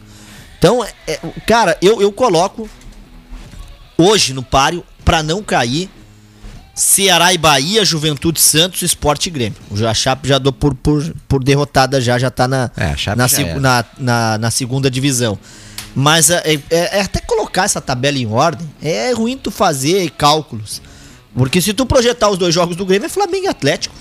Então, 0.57 0.83
é, 0.83 0.93
é, 1.07 1.19
cara, 1.47 1.77
eu, 1.81 2.01
eu 2.01 2.11
coloco 2.11 2.69
hoje 3.97 4.33
no 4.33 4.43
páreo 4.43 4.83
para 5.03 5.23
não 5.23 5.41
cair 5.43 5.89
Ceará 6.73 7.33
e 7.33 7.37
Bahia, 7.37 7.83
Juventude 7.83 8.39
Santos, 8.39 8.81
Esporte 8.81 9.27
e 9.27 9.29
Grêmio. 9.29 9.57
A 9.87 9.93
Chape 9.93 10.27
já 10.27 10.37
dou 10.37 10.53
por, 10.53 10.73
por, 10.73 11.13
por 11.27 11.43
derrotada 11.43 11.99
já, 11.99 12.17
já 12.17 12.31
tá 12.31 12.47
na, 12.47 12.71
É, 12.77 12.89
na, 13.15 13.27
já 13.27 13.41
era. 13.41 13.59
na, 13.59 13.85
na, 13.97 14.37
na 14.37 14.51
segunda 14.51 14.89
divisão. 14.89 15.37
Mas 15.93 16.29
é, 16.29 16.41
é- 16.69 16.99
é 16.99 17.01
até 17.01 17.19
colocar 17.19 17.65
essa 17.65 17.81
tabela 17.81 18.17
em 18.17 18.25
ordem, 18.25 18.67
é 18.81 19.11
ruim 19.11 19.37
tu 19.37 19.51
fazer 19.51 20.09
cálculos. 20.11 20.81
Porque 21.35 21.61
se 21.61 21.73
tu 21.73 21.85
projetar 21.85 22.29
os 22.29 22.37
dois 22.37 22.53
jogos 22.53 22.75
do 22.77 22.85
Grêmio, 22.85 23.05
é 23.05 23.09
Flamengo 23.09 23.45
e 23.45 23.47
Atlético. 23.47 23.93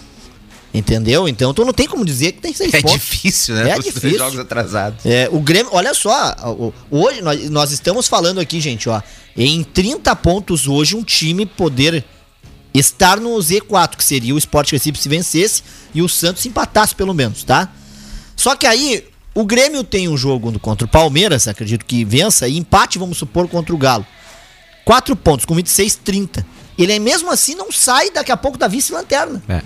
Entendeu? 0.73 1.27
Então 1.29 1.53
tu 1.53 1.65
não 1.65 1.73
tem 1.73 1.89
como 1.89 2.05
dizer 2.05 2.31
que 2.31 2.41
tem 2.41 2.55
seis 2.55 2.73
É 2.73 2.81
pontos. 2.81 3.01
difícil, 3.01 3.57
né? 3.57 3.71
É 3.71 3.77
Os 3.79 3.85
difícil. 3.85 4.17
jogos 4.19 4.39
atrasados. 4.39 5.05
É, 5.05 5.29
o 5.33 5.41
Grêmio, 5.41 5.71
olha 5.75 5.93
só, 5.95 6.37
hoje 6.89 7.21
nós, 7.23 7.51
nós 7.51 7.73
estamos 7.73 8.07
falando 8.07 8.39
aqui, 8.39 8.61
gente, 8.61 8.89
ó, 8.89 9.03
em 9.37 9.65
30 9.65 10.15
pontos 10.15 10.69
hoje 10.69 10.95
um 10.95 11.03
time 11.03 11.45
poder 11.45 12.05
estar 12.75 13.19
no 13.21 13.31
Z4, 13.39 13.97
que 13.97 14.05
seria 14.05 14.35
o 14.35 14.39
Sport 14.39 14.71
Recife 14.73 14.99
se 14.99 15.09
vencesse 15.09 15.63
e 15.95 16.03
o 16.03 16.09
Santos 16.09 16.45
empatasse 16.47 16.95
pelo 16.95 17.13
menos, 17.15 17.43
tá? 17.45 17.69
Só 18.37 18.55
que 18.57 18.67
aí 18.67 19.05
o 19.35 19.45
Grêmio 19.45 19.83
tem 19.85 20.09
um 20.09 20.17
jogo 20.17 20.59
contra 20.61 20.87
o 20.87 20.91
Palmeiras, 20.91 21.47
acredito 21.49 21.85
que 21.85 22.05
vença, 22.05 22.47
e 22.49 22.57
empate, 22.57 22.99
vamos 22.99 23.19
supor, 23.19 23.49
contra 23.49 23.75
o 23.75 23.79
Galo. 23.79 24.07
4 24.85 25.15
pontos, 25.17 25.45
com 25.47 25.55
26, 25.55 25.97
30. 25.97 26.47
Ele 26.79 26.99
mesmo 26.99 27.31
assim 27.31 27.55
não 27.55 27.71
sai 27.71 28.11
daqui 28.11 28.33
a 28.33 28.37
pouco 28.37 28.57
da 28.57 28.67
vice-lanterna. 28.67 29.43
É, 29.49 29.61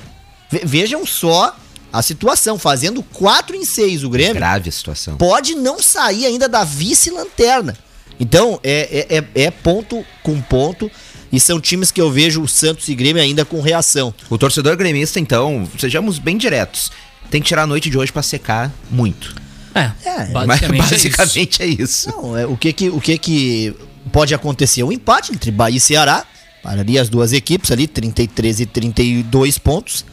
Ve- 0.50 0.62
Vejam 0.64 1.06
só 1.06 1.56
a 1.92 2.02
situação, 2.02 2.58
fazendo 2.58 3.02
4 3.02 3.54
em 3.54 3.64
6 3.64 4.02
o 4.02 4.10
Grêmio 4.10 4.34
grave 4.34 4.68
a 4.68 4.72
situação. 4.72 5.16
pode 5.16 5.54
não 5.54 5.80
sair 5.80 6.26
ainda 6.26 6.48
da 6.48 6.64
vice-lanterna. 6.64 7.76
Então, 8.18 8.58
é, 8.62 9.06
é, 9.08 9.18
é- 9.18 9.44
é 9.46 9.50
ponto 9.50 10.04
com 10.22 10.40
ponto. 10.40 10.90
E 11.34 11.40
são 11.40 11.60
times 11.60 11.90
que 11.90 12.00
eu 12.00 12.10
vejo 12.10 12.40
o 12.42 12.46
Santos 12.48 12.88
e 12.88 12.94
Grêmio 12.94 13.20
ainda 13.20 13.44
com 13.44 13.60
reação. 13.60 14.14
O 14.30 14.38
torcedor 14.38 14.76
gremista, 14.76 15.18
então, 15.18 15.68
sejamos 15.78 16.18
bem 16.18 16.36
diretos, 16.36 16.92
tem 17.28 17.42
que 17.42 17.48
tirar 17.48 17.62
a 17.64 17.66
noite 17.66 17.90
de 17.90 17.98
hoje 17.98 18.12
pra 18.12 18.22
secar 18.22 18.72
muito. 18.88 19.34
É, 19.74 19.90
É, 20.04 20.28
Mas 20.32 20.46
basicamente, 20.46 20.94
é 20.94 20.96
isso. 20.96 21.16
basicamente 21.16 21.62
é 21.62 21.66
isso. 21.66 22.10
Não, 22.10 22.38
é, 22.38 22.46
o, 22.46 22.56
que 22.56 22.72
que, 22.72 22.88
o 22.88 23.00
que 23.00 23.18
que 23.18 23.74
pode 24.12 24.32
acontecer? 24.32 24.84
Um 24.84 24.92
empate 24.92 25.32
entre 25.32 25.50
Bahia 25.50 25.76
e 25.76 25.80
Ceará. 25.80 26.24
Pararia 26.62 27.02
as 27.02 27.08
duas 27.08 27.32
equipes 27.32 27.72
ali, 27.72 27.88
33 27.88 28.60
e 28.60 28.66
32 28.66 29.58
pontos. 29.58 30.04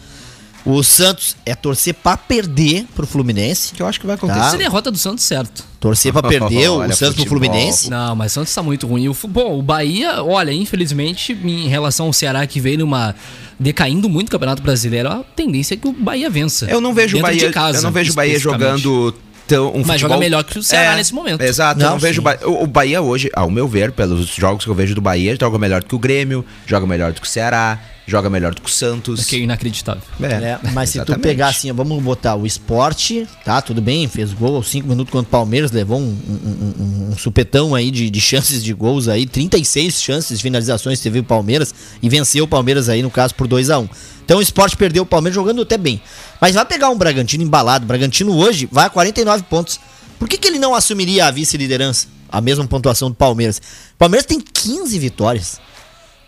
O 0.64 0.84
Santos 0.84 1.36
é 1.46 1.56
torcer 1.56 1.94
pra 1.94 2.16
perder 2.16 2.86
pro 2.96 3.08
Fluminense. 3.08 3.74
Que 3.74 3.82
eu 3.82 3.88
acho 3.88 4.00
que 4.00 4.06
vai 4.06 4.16
Tá. 4.16 4.28
acontecer. 4.28 4.52
Se 4.52 4.58
derrota 4.58 4.92
do 4.92 4.98
Santos, 4.98 5.24
certo. 5.24 5.64
Torcer 5.80 6.14
pra 6.14 6.22
perder 6.22 6.70
o 6.70 6.76
Olha, 6.82 6.96
Santos 6.96 7.16
pro. 7.16 7.26
Fluminense. 7.30 7.90
Não, 7.90 8.16
mas 8.16 8.32
o 8.32 8.36
Santos 8.36 8.54
tá 8.54 8.62
muito 8.62 8.86
ruim. 8.86 9.08
O, 9.10 9.16
bom, 9.28 9.58
o 9.58 9.62
Bahia, 9.64 10.24
olha, 10.24 10.52
infelizmente, 10.52 11.34
em 11.34 11.68
relação 11.68 12.06
ao 12.08 12.14
Ceará 12.14 12.46
que 12.46 12.60
veio 12.60 12.78
numa. 12.80 13.16
decaindo 13.60 14.08
muito 14.08 14.28
o 14.28 14.32
Campeonato 14.32 14.62
Brasileiro, 14.62 15.10
a 15.10 15.24
tendência 15.36 15.74
é 15.74 15.78
que 15.78 15.88
o 15.88 15.92
Bahia 15.94 16.30
vença. 16.30 16.66
Eu 16.66 16.80
não 16.80 16.94
vejo 16.94 17.18
o 17.18 17.22
Bahia, 17.22 17.52
casa, 17.52 17.80
eu 17.80 17.82
não 17.84 17.92
vejo 17.92 18.12
o 18.12 18.16
Bahia 18.16 18.38
jogando 18.40 19.14
tão 19.56 19.68
um 19.70 19.84
Mas 19.86 20.00
joga 20.02 20.14
futebol- 20.14 20.20
melhor 20.20 20.44
que 20.44 20.58
o 20.60 20.64
Ceará 20.64 20.96
nesse 20.96 21.14
momento. 21.14 21.42
Exato, 21.42 21.80
eu 21.80 21.84
Não, 21.86 21.92
não 21.92 22.00
vejo 22.00 22.22
o 22.22 22.24
Bahia, 22.24 22.48
o 22.50 22.64
o 22.64 22.68
Bahia 22.68 23.02
hoje, 23.02 23.30
ao 23.34 23.50
meu 23.50 23.68
ver, 23.68 23.92
pelos 23.92 24.28
jogos 24.36 24.64
que 24.64 24.70
eu 24.72 24.76
vejo 24.76 24.96
do 24.96 25.02
Bahia, 25.02 25.36
joga 25.40 25.58
melhor 25.58 25.82
do 25.82 25.88
que 25.88 25.96
o 25.96 26.00
Grêmio, 26.00 26.46
joga 26.66 26.86
melhor 26.88 27.12
do 27.12 27.20
que 27.22 27.28
o 27.28 27.30
Ceará, 27.30 27.80
joga 28.08 28.30
melhor 28.30 28.54
do 28.54 28.62
que 28.62 28.70
o 28.70 28.72
Santos. 28.72 29.26
Que 29.26 29.36
é 29.38 29.40
inacreditável. 29.40 30.02
É, 30.22 30.58
mas 30.74 30.90
se 30.90 31.04
tu 31.06 31.18
pegar 31.20 31.48
assim, 31.50 31.72
vamos 31.72 32.02
botar 32.04 32.36
o 32.36 32.46
esporte, 32.46 33.28
tá? 33.46 33.62
Tudo 33.62 33.82
bem, 33.82 34.08
fez 34.08 34.34
gol 34.34 34.56
aos 34.56 34.70
5 34.70 34.88
minutos 34.88 35.12
contra 35.12 35.28
o 35.28 35.32
Palmeiras, 35.32 35.72
levou 35.72 36.00
um, 36.00 36.04
um- 36.28 36.74
um- 36.84 37.10
um 37.12 37.18
supetão 37.18 37.76
aí 37.76 37.92
de, 37.92 38.10
de 38.10 38.22
chances 38.22 38.64
de 38.64 38.74
gols 38.74 39.08
aí, 39.08 39.26
36 39.26 40.02
chances 40.02 40.38
de 40.38 40.44
finalizações 40.44 41.00
teve 41.00 41.20
o 41.20 41.24
Palmeiras 41.24 41.74
e 42.02 42.10
venceu 42.10 42.44
o 42.46 42.48
Palmeiras 42.48 42.90
aí, 42.90 43.02
no 43.04 43.10
caso, 43.12 43.36
por 43.36 43.48
2 43.48 43.70
a 43.70 43.80
1 43.80 43.88
Então 44.32 44.40
o 44.40 44.42
esporte 44.42 44.78
perdeu 44.78 45.04
o 45.04 45.06
Palmeiras 45.06 45.36
jogando 45.36 45.62
até 45.62 45.78
bem. 45.78 46.02
Mas 46.40 46.56
vai 46.56 46.64
pegar 46.64 46.88
um 46.90 46.98
Bragantino 46.98 47.44
embalado. 47.44 47.84
O 47.84 47.88
Bragantino 47.90 48.34
hoje 48.34 48.66
vai 48.72 48.86
a 48.86 48.90
49 48.90 49.44
pontos. 49.44 49.78
Por 50.18 50.30
que, 50.30 50.38
que 50.38 50.48
ele 50.48 50.58
não 50.58 50.74
assumiria 50.74 51.26
a 51.26 51.32
vice-liderança? 51.32 52.08
A 52.32 52.40
mesma 52.40 52.66
pontuação 52.66 53.10
do 53.10 53.16
Palmeiras. 53.16 53.58
O 53.94 53.98
Palmeiras 53.98 54.26
tem 54.26 54.40
15 54.40 54.98
vitórias. 55.00 55.60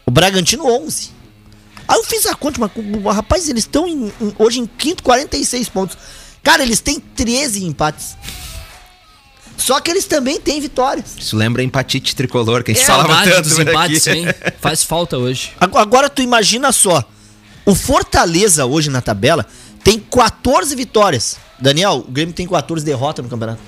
O 0.06 0.12
Bragantino 0.12 0.66
11. 0.68 1.12
Aí 1.88 1.98
eu 1.98 2.04
fiz 2.04 2.26
a 2.26 2.36
conta, 2.36 2.60
mas 2.60 2.72
o- 2.76 3.10
rapaz, 3.10 3.48
eles 3.48 3.64
estão 3.64 3.88
em- 3.88 4.12
em- 4.20 4.36
hoje 4.38 4.60
em 4.60 4.66
quinto, 4.66 5.02
46 5.02 5.70
pontos. 5.70 5.98
Cara, 6.44 6.62
eles 6.62 6.82
têm 6.82 7.00
13 7.00 7.64
empates. 7.64 8.18
Só 9.56 9.80
que 9.80 9.90
eles 9.90 10.04
também 10.04 10.42
têm 10.42 10.60
vitórias. 10.60 11.16
Isso 11.18 11.38
lembra 11.38 11.64
empatite 11.64 12.14
tricolor, 12.18 12.64
que 12.64 12.72
a 12.72 12.74
gente 12.74 12.84
É, 12.84 12.86
falava 12.86 13.14
saudade 13.14 13.32
tanto 13.32 13.48
dos 13.48 13.60
empates, 13.60 14.06
aqui. 14.10 14.18
hein? 14.20 14.26
Faz 14.60 14.84
falta 14.84 15.18
hoje. 15.18 15.54
Ag- 15.58 15.78
Agora 15.78 16.10
tu 16.10 16.22
imagina 16.22 16.70
só. 16.74 17.02
O 17.66 17.74
Fortaleza 17.74 18.66
hoje 18.66 18.90
na 18.90 19.02
tabela 19.02 19.46
tem 19.84 19.98
14 19.98 20.76
vitórias. 20.76 21.38
Daniel, 21.60 22.04
o 22.08 22.12
Grêmio 22.12 22.34
tem 22.34 22.48
14 22.48 22.84
derrotas 22.84 23.24
no 23.24 23.30
campeonato. 23.30 23.62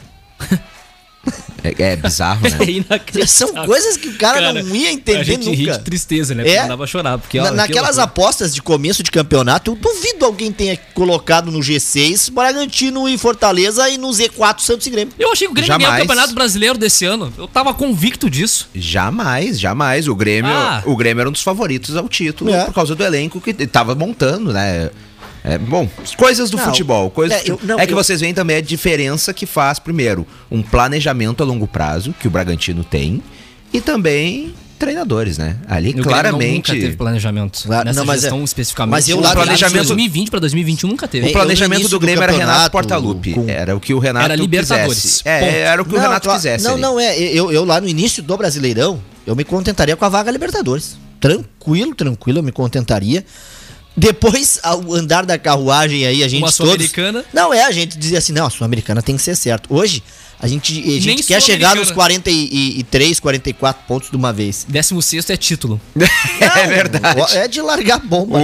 É, 1.77 1.91
é 1.91 1.95
bizarro, 1.95 2.41
né? 2.41 2.57
É 2.65 2.71
inacreditável. 2.71 3.27
São 3.27 3.65
coisas 3.65 3.97
que 3.97 4.09
o 4.09 4.17
cara, 4.17 4.51
não 4.53 4.75
ia 4.75 4.91
entender 4.91 5.19
a 5.19 5.23
gente 5.23 5.49
ri 5.49 5.65
nunca. 5.65 5.77
de 5.77 5.83
tristeza, 5.83 6.33
né? 6.35 6.43
É. 6.43 6.45
Porque 6.45 6.61
Não 6.61 6.67
dava 6.69 6.83
a 6.83 6.87
chorar. 6.87 7.17
Porque, 7.17 7.37
Na- 7.39 7.45
ó, 7.45 7.49
que 7.49 7.55
naquelas 7.55 7.99
apostas 7.99 8.53
de 8.53 8.61
começo 8.61 9.01
de 9.03 9.11
campeonato, 9.11 9.71
eu 9.71 9.75
duvido 9.75 10.25
alguém 10.25 10.51
tenha 10.51 10.77
colocado 10.93 11.51
no 11.51 11.59
G6 11.59 12.31
Bragantino 12.31 13.07
e 13.07 13.17
Fortaleza 13.17 13.89
e 13.89 13.97
no 13.97 14.09
Z4 14.09 14.59
Santos 14.59 14.87
e 14.87 14.89
Grêmio. 14.89 15.13
Eu 15.19 15.31
achei 15.31 15.47
que 15.47 15.51
o 15.51 15.55
Grêmio 15.55 15.71
ia 15.73 15.77
ganhar 15.77 15.87
o 15.87 15.91
Jamais. 15.91 16.07
Campeonato 16.07 16.33
Brasileiro 16.35 16.77
desse 16.77 17.05
ano. 17.05 17.33
Eu 17.37 17.47
tava 17.47 17.73
convicto 17.73 18.29
disso. 18.29 18.69
Jamais, 18.73 19.59
jamais. 19.59 20.07
O 20.07 20.15
Grêmio, 20.15 20.51
Ah. 20.51 20.81
o 20.85 20.95
Grêmio 20.95 21.21
era 21.21 21.29
um 21.29 21.31
dos 21.31 21.41
favoritos 21.41 21.95
ao 21.95 22.07
título 22.09 22.53
É. 22.53 22.65
por 22.65 22.73
causa 22.73 22.95
do 22.95 23.03
elenco 23.03 23.39
que 23.41 23.53
tava 23.67 23.93
montando, 23.95 24.51
né? 24.53 24.89
É, 25.47 25.57
bom, 25.59 25.87
coisas 26.17 26.49
do 26.49 26.57
Não, 26.57 26.63
futebol. 26.65 27.09
Coisas 27.11 27.37
é, 27.45 27.51
eu- 27.51 27.59
não, 27.63 27.79
é 27.79 27.85
que 27.85 27.93
eu- 27.93 27.97
vocês 27.97 28.19
veem 28.19 28.33
também 28.33 28.57
a 28.57 28.61
diferença 28.61 29.31
que 29.33 29.45
faz, 29.45 29.77
primeiro, 29.77 30.25
um 30.49 30.61
planejamento 30.63 31.43
a 31.43 31.45
longo 31.45 31.67
prazo, 31.67 32.15
que 32.19 32.27
o 32.27 32.31
Bragantino 32.31 32.83
tem, 32.83 33.21
e 33.71 33.79
também 33.79 34.53
treinadores, 34.79 35.37
né? 35.37 35.55
Ali 35.69 35.91
o 35.91 36.01
claramente. 36.03 36.55
nunca 36.71 36.73
teve 36.73 36.97
planejamento. 36.97 37.61
Claro, 37.63 37.85
Nessa 37.85 37.99
não, 37.99 38.05
mas 38.05 38.17
é- 38.17 38.21
gestão 38.21 38.43
especificamente. 38.43 38.91
mas 38.91 39.07
eu 39.07 39.17
o 39.17 39.21
planejamento 39.21 39.45
de 39.45 39.59
planejamento- 39.59 39.87
2020 39.87 40.29
pra 40.31 40.39
2021 40.39 40.89
nunca 40.89 41.07
teve. 41.07 41.27
O 41.27 41.29
É, 41.29 41.31
planejamento 41.31 41.83
no 41.83 41.89
do 41.89 41.99
Grêmio 41.99 42.19
do 42.19 42.23
era 42.23 42.33
Renato 42.33 42.71
Portaluppi. 42.71 43.33
com- 43.33 43.47
Era 43.47 43.75
o 43.75 43.79
que 43.79 43.93
o 43.93 43.99
Renato 43.99 44.25
Era 44.25 44.35
Libertadores. 44.35 44.99
quisesse. 45.01 45.21
É, 45.29 45.59
era 45.61 45.81
o 45.81 45.85
que 45.85 45.91
o 45.91 45.95
Não, 45.95 46.01
Renato 46.01 46.23
claro- 46.25 46.39
quisesse. 46.39 46.63
Não, 46.65 46.73
ali. 46.73 46.81
não, 46.81 46.99
é. 46.99 47.17
Eu, 47.17 47.51
eu 47.51 47.63
lá 47.63 47.79
no 47.79 47.87
início 47.87 48.21
do 48.21 48.35
Brasileirão, 48.35 48.99
eu 49.25 49.35
me 49.35 49.43
contentaria 49.45 49.95
com 49.95 50.03
a 50.05 50.09
vaga 50.09 50.29
Libertadores. 50.31 50.97
Tranquilo, 51.21 51.95
tranquilo, 51.95 52.39
eu 52.39 52.43
me 52.43 52.51
contentaria. 52.51 53.23
Depois, 53.97 54.59
ao 54.61 54.93
andar 54.93 55.25
da 55.25 55.37
carruagem 55.37 56.05
aí, 56.05 56.23
a 56.23 56.27
gente 56.27 56.41
Uma 56.43 56.51
todos... 56.51 56.55
Sul-Americana. 56.57 57.23
Não, 57.33 57.53
é, 57.53 57.63
a 57.65 57.71
gente 57.71 57.97
dizia 57.97 58.17
assim, 58.17 58.33
não, 58.33 58.45
a 58.45 58.49
Sul-Americana 58.49 59.01
tem 59.01 59.15
que 59.15 59.21
ser 59.21 59.35
certo. 59.35 59.73
Hoje, 59.73 60.03
a 60.39 60.47
gente, 60.47 60.73
a 60.77 60.91
gente 60.99 61.05
Nem 61.07 61.17
quer 61.17 61.41
chegar 61.41 61.75
nos 61.75 61.87
Sul-Americana. 61.87 62.23
43, 62.25 63.19
44 63.21 63.83
pontos 63.87 64.09
de 64.11 64.17
uma 64.17 64.33
vez. 64.33 64.65
16 64.67 65.29
é 65.29 65.37
título. 65.37 65.79
é 65.95 66.67
verdade. 66.67 67.17
Não, 67.19 67.27
É 67.29 67.47
de 67.47 67.61
largar 67.61 67.99
bomba. 67.99 68.37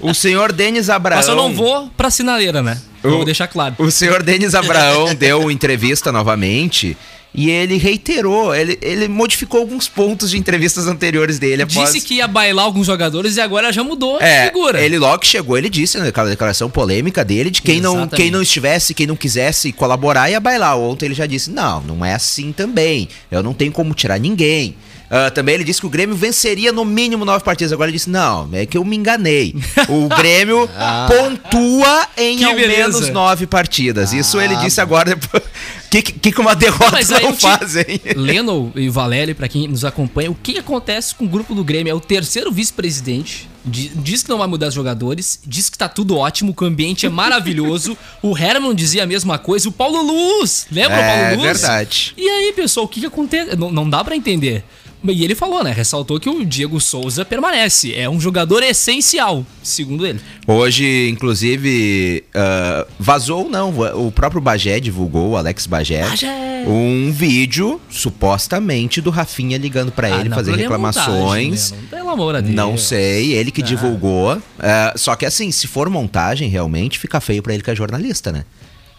O, 0.00 0.10
o 0.10 0.14
senhor 0.14 0.52
Denis 0.52 0.90
Abraão. 0.90 1.18
Mas 1.20 1.28
eu 1.28 1.36
não 1.36 1.54
vou 1.54 1.88
pra 1.96 2.10
sinaleira, 2.10 2.62
né? 2.62 2.78
O- 3.02 3.08
Vou 3.10 3.24
deixar 3.24 3.48
claro. 3.48 3.74
O 3.78 3.90
senhor 3.90 4.22
Denis 4.22 4.54
Abraão 4.54 5.14
deu 5.14 5.50
entrevista 5.50 6.12
novamente 6.12 6.96
e 7.34 7.48
ele 7.50 7.76
reiterou, 7.78 8.54
ele, 8.54 8.78
ele 8.82 9.08
modificou 9.08 9.60
alguns 9.60 9.88
pontos 9.88 10.30
de 10.30 10.38
entrevistas 10.38 10.86
anteriores 10.86 11.38
dele 11.38 11.62
após... 11.62 11.92
Disse 11.92 12.06
que 12.06 12.14
ia 12.14 12.28
bailar 12.28 12.64
alguns 12.64 12.86
jogadores 12.86 13.36
e 13.36 13.40
agora 13.40 13.72
já 13.72 13.82
mudou 13.82 14.18
a 14.18 14.22
É, 14.22 14.46
figura. 14.46 14.80
ele 14.82 14.98
logo 14.98 15.18
que 15.20 15.26
chegou, 15.26 15.56
ele 15.56 15.70
disse 15.70 15.96
naquela 15.98 16.28
declaração 16.28 16.68
polêmica 16.68 17.24
dele 17.24 17.50
de 17.50 17.62
quem 17.62 17.80
não, 17.80 18.06
quem 18.06 18.30
não 18.30 18.42
estivesse, 18.42 18.92
quem 18.92 19.06
não 19.06 19.16
quisesse 19.16 19.72
colaborar 19.72 20.30
ia 20.30 20.40
bailar. 20.40 20.76
Ontem 20.78 21.06
ele 21.06 21.14
já 21.14 21.24
disse, 21.26 21.50
não, 21.50 21.80
não 21.82 22.04
é 22.04 22.12
assim 22.14 22.52
também. 22.52 23.08
Eu 23.30 23.42
não 23.42 23.54
tenho 23.54 23.72
como 23.72 23.94
tirar 23.94 24.18
ninguém. 24.20 24.74
Ah, 25.14 25.30
também 25.30 25.56
ele 25.56 25.64
disse 25.64 25.78
que 25.78 25.86
o 25.86 25.90
Grêmio 25.90 26.16
venceria 26.16 26.72
no 26.72 26.86
mínimo 26.86 27.22
nove 27.22 27.44
partidas. 27.44 27.70
Agora 27.70 27.90
ele 27.90 27.98
disse, 27.98 28.08
não, 28.08 28.48
é 28.50 28.64
que 28.64 28.78
eu 28.78 28.84
me 28.84 28.96
enganei. 28.96 29.54
O 29.86 30.08
Grêmio 30.16 30.66
pontua 31.06 32.06
em 32.16 32.38
Que 32.38 32.44
ao 32.44 32.54
beleza. 32.54 32.76
menos 32.98 33.08
nove 33.10 33.46
partidas. 33.46 34.12
Isso 34.12 34.40
ele 34.40 34.56
disse 34.56 34.80
agora. 34.80 35.14
O 35.14 35.18
que, 35.90 36.00
que, 36.02 36.32
que 36.32 36.40
uma 36.40 36.54
derrota 36.56 36.98
não 37.20 37.32
te- 37.34 37.42
faz, 37.42 37.76
hein? 37.76 38.00
Leno 38.16 38.72
e 38.74 38.88
Valério, 38.88 39.34
pra 39.34 39.48
quem 39.48 39.68
nos 39.68 39.84
acompanha, 39.84 40.30
o 40.30 40.34
que 40.34 40.58
acontece 40.58 41.14
com 41.14 41.24
o 41.24 41.28
grupo 41.28 41.54
do 41.54 41.62
Grêmio? 41.62 41.90
É 41.90 41.94
o 41.94 42.00
terceiro 42.00 42.50
vice-presidente. 42.50 43.48
di- 43.62 43.92
Diz 43.94 44.22
que 44.22 44.30
não 44.30 44.38
vai 44.38 44.46
mudar 44.46 44.68
os 44.68 44.74
jogadores, 44.74 45.38
diz 45.46 45.68
que 45.68 45.76
tá 45.76 45.88
tudo 45.88 46.16
ótimo, 46.16 46.54
que 46.54 46.64
o 46.64 46.66
ambiente 46.66 47.04
é 47.04 47.08
maravilhoso. 47.10 47.96
o 48.22 48.36
Herman 48.36 48.74
dizia 48.74 49.02
a 49.02 49.06
mesma 49.06 49.38
coisa, 49.38 49.68
o 49.68 49.72
Paulo 49.72 50.00
Luz, 50.02 50.66
lembra 50.72 50.96
o 50.96 51.00
É 51.00 51.24
Paulo 51.24 51.42
Luz? 51.42 51.60
verdade. 51.60 52.14
E 52.16 52.26
aí, 52.28 52.52
pessoal, 52.54 52.86
o 52.86 52.88
que, 52.88 53.00
que 53.00 53.06
acontece? 53.06 53.54
Não, 53.56 53.70
não 53.70 53.88
dá 53.90 54.02
pra 54.02 54.16
entender. 54.16 54.64
E 55.04 55.24
ele 55.24 55.34
falou, 55.34 55.64
né? 55.64 55.72
Ressaltou 55.72 56.20
que 56.20 56.28
o 56.28 56.44
Diego 56.44 56.80
Souza 56.80 57.24
permanece. 57.24 57.92
É 57.94 58.08
um 58.08 58.20
jogador 58.20 58.62
essencial, 58.62 59.44
segundo 59.62 60.06
ele. 60.06 60.20
Hoje, 60.46 61.08
inclusive, 61.10 62.22
ah, 62.34 62.86
vazou 62.98 63.48
não, 63.50 63.70
o 64.06 64.12
próprio 64.12 64.40
Bagé 64.40 64.78
divulgou, 64.78 65.30
o 65.30 65.36
Alex 65.36 65.66
Bagé, 65.66 66.02
Bagé. 66.08 66.64
um 66.66 67.10
vídeo, 67.12 67.80
supostamente, 67.90 69.00
do 69.00 69.10
Rafinha 69.10 69.58
ligando 69.58 69.90
pra 69.90 70.06
Ah, 70.08 70.20
ele, 70.20 70.28
não, 70.28 70.36
fazer 70.36 70.52
é 70.52 70.56
reclamações. 70.56 71.72
montagem, 71.72 71.78
né? 71.78 71.88
Pelo 71.90 72.10
amor 72.10 72.34
de 72.36 72.42
Deus. 72.42 72.54
Não 72.54 72.78
sei, 72.78 73.32
ele 73.32 73.50
que 73.50 73.62
divulgou. 73.62 74.40
Ah, 74.58 74.92
só 74.96 75.16
que 75.16 75.26
assim, 75.26 75.50
se 75.50 75.66
for 75.66 75.88
montagem, 75.90 76.48
realmente 76.48 76.98
fica 76.98 77.20
feio 77.20 77.42
pra 77.42 77.52
ele 77.54 77.62
que 77.62 77.70
é 77.70 77.74
jornalista, 77.74 78.30
né? 78.30 78.44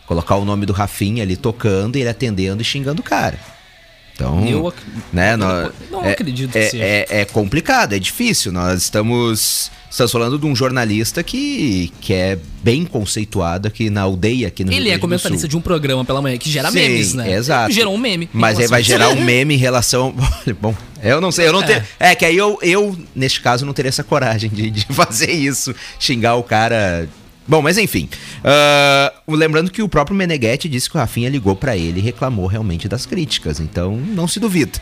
Colocar 0.06 0.36
o 0.36 0.44
nome 0.44 0.66
do 0.66 0.74
Rafinha 0.74 1.24
ali 1.24 1.38
tocando 1.38 1.96
e 1.98 2.02
ele 2.02 2.10
atendendo 2.10 2.62
e 2.62 2.66
xingando 2.66 3.00
o 3.02 3.04
cara. 3.04 3.40
Então, 4.16 4.46
Eu 4.48 4.68
ac- 4.68 4.78
né, 5.12 5.34
eu 5.34 5.38
nó- 5.38 5.70
não 5.92 6.04
é, 6.06 6.12
acredito 6.12 6.52
que 6.52 6.58
é, 6.60 6.70
seja. 6.70 6.84
é, 6.84 7.06
é 7.10 7.26
complicado, 7.26 7.94
é 7.94 8.00
difícil. 8.00 8.52
Nós 8.52 8.84
estamos, 8.84 9.72
estamos 9.90 10.12
falando 10.12 10.38
de 10.38 10.46
um 10.46 10.56
jornalista 10.56 11.24
que, 11.24 11.92
que 12.00 12.14
é 12.14 12.38
bem 12.64 12.86
conceituado 12.86 13.68
aqui 13.68 13.90
na 13.90 14.02
aldeia, 14.04 14.48
aqui 14.50 14.64
no 14.64 14.70
Rio 14.72 14.78
Ele 14.78 14.84
é 14.90 14.92
Grande 14.92 15.00
do 15.00 15.02
comentarista 15.02 15.48
de 15.48 15.58
um 15.58 15.62
programa 15.62 16.06
pela 16.06 16.22
manhã 16.22 16.38
que 16.38 16.48
gera 16.50 16.70
Sim, 16.70 16.76
memes, 16.80 17.14
né? 17.16 17.34
exato. 17.34 17.74
Gerou 17.74 17.94
um 17.96 17.98
meme. 17.98 18.26
em 18.26 18.30
Mas 18.38 18.60
aí 18.60 18.68
vai 18.68 18.78
a 18.78 18.82
isso. 18.82 18.90
gerar 18.92 19.10
um 19.10 19.20
meme 19.26 19.56
em 19.56 19.58
relação. 19.58 20.14
Bom, 20.62 20.76
eu 21.02 21.20
não 21.20 21.32
sei, 21.32 21.48
eu 21.48 21.54
não 21.54 21.64
É. 21.64 21.66
tenho. 21.66 21.84
É 22.00 22.14
que 22.16 22.24
aí 22.24 22.38
eu, 22.38 22.60
eu, 22.62 22.96
neste 23.16 23.42
caso, 23.42 23.66
não 23.66 23.74
teria 23.74 23.90
essa 23.90 24.04
coragem 24.04 24.50
de, 24.50 24.70
de 24.70 24.86
fazer 24.94 25.32
isso, 25.32 25.74
xingar 26.00 26.36
o 26.36 26.44
cara. 26.44 27.10
Bom, 27.48 27.62
mas 27.62 27.78
enfim. 27.78 28.10
Ah, 28.44 29.14
lembrando 29.28 29.72
que 29.72 29.82
o 29.82 29.90
próprio 29.90 30.16
Meneghetti 30.16 30.70
disse 30.70 30.90
que 30.90 30.96
o 30.96 31.00
Rafinha 31.00 31.30
ligou 31.30 31.56
pra 31.56 31.76
ele 31.76 32.00
e 32.00 32.04
reclamou 32.04 32.48
realmente 32.48 32.88
das 32.88 33.06
críticas, 33.06 33.60
então 33.60 33.98
não 33.98 34.28
se 34.28 34.40
duvida. 34.40 34.80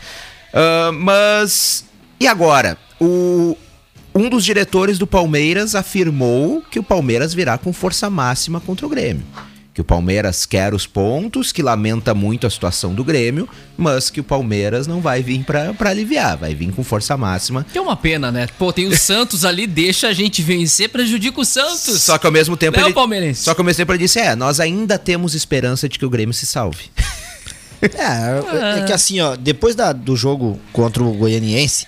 Ah, 0.52 0.90
mas. 0.92 1.84
E 2.20 2.26
agora? 2.26 2.78
O, 3.00 3.56
um 4.14 4.28
dos 4.28 4.44
diretores 4.44 4.98
do 4.98 5.06
Palmeiras 5.06 5.74
afirmou 5.74 6.62
que 6.70 6.78
o 6.78 6.82
Palmeiras 6.82 7.34
virá 7.34 7.58
com 7.58 7.72
força 7.72 8.08
máxima 8.08 8.60
contra 8.60 8.86
o 8.86 8.88
Grêmio. 8.88 9.24
Que 9.74 9.80
o 9.80 9.84
Palmeiras 9.84 10.44
quer 10.44 10.74
os 10.74 10.86
pontos, 10.86 11.50
que 11.50 11.62
lamenta 11.62 12.12
muito 12.14 12.46
a 12.46 12.50
situação 12.50 12.92
do 12.94 13.02
Grêmio, 13.02 13.48
mas 13.74 14.10
que 14.10 14.20
o 14.20 14.24
Palmeiras 14.24 14.86
não 14.86 15.00
vai 15.00 15.22
vir 15.22 15.42
pra 15.44 15.72
pra 15.72 15.88
aliviar, 15.88 16.36
vai 16.36 16.54
vir 16.54 16.70
com 16.72 16.84
força 16.84 17.16
máxima. 17.16 17.64
Que 17.72 17.78
é 17.78 17.80
uma 17.80 17.96
pena, 17.96 18.30
né? 18.30 18.46
Pô, 18.58 18.70
tem 18.70 18.86
o 18.86 18.94
Santos 18.94 19.46
ali, 19.46 19.66
deixa 19.66 20.08
a 20.08 20.12
gente 20.12 20.42
vencer, 20.42 20.90
prejudica 20.90 21.40
o 21.40 21.44
Santos. 21.44 22.02
Só 22.02 22.18
que 22.18 22.26
ao 22.26 22.32
mesmo 22.32 22.54
tempo 22.54 22.76
Não 22.76 22.82
é 22.82 22.86
o 22.86 22.88
ele, 22.88 22.94
palmeirense. 22.94 23.44
só 23.44 23.54
que 23.54 23.62
ao 23.62 23.64
mesmo 23.64 23.78
tempo 23.78 23.92
ele 23.92 23.98
disse: 24.00 24.18
"É, 24.18 24.36
nós 24.36 24.60
ainda 24.60 24.98
temos 24.98 25.34
esperança 25.34 25.88
de 25.88 25.98
que 25.98 26.04
o 26.04 26.10
Grêmio 26.10 26.34
se 26.34 26.44
salve". 26.44 26.90
É, 27.82 28.78
é 28.78 28.82
que 28.84 28.92
assim, 28.92 29.20
ó, 29.20 29.34
depois 29.34 29.74
da- 29.74 29.92
do 29.92 30.14
jogo 30.14 30.60
contra 30.72 31.02
o 31.02 31.12
Goianiense, 31.14 31.84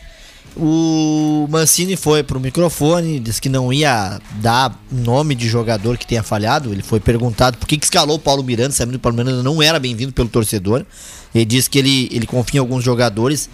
o 0.57 1.49
Mancini 1.51 1.97
foi 1.97 2.23
pro 2.23 2.39
microfone, 2.39 3.19
disse 3.19 3.41
que 3.41 3.49
não 3.49 3.73
ia 3.73 4.21
dar 4.41 4.81
nome 4.91 5.35
de 5.35 5.49
jogador 5.49 5.99
que 5.99 6.07
tenha 6.07 6.23
falhado. 6.23 6.71
Ele 6.73 6.83
foi 6.83 7.01
perguntado 7.01 7.59
por 7.59 7.67
que, 7.67 7.77
que 7.77 7.85
escalou 7.85 8.17
o 8.17 8.21
Paulo 8.21 8.43
Miranda, 8.43 8.73
sabendo 8.73 8.93
que 8.93 8.99
o 8.99 9.01
Paulo 9.01 9.17
Miranda 9.19 9.43
não 9.43 9.61
era 9.61 9.81
bem-vindo 9.81 10.13
pelo 10.13 10.29
torcedor. 10.29 10.87
Ele 11.35 11.45
disse 11.45 11.69
que 11.69 11.79
ele, 11.79 12.09
ele 12.13 12.27
confia 12.27 12.59
em 12.59 12.61
alguns 12.61 12.85
jogadores, 12.85 13.51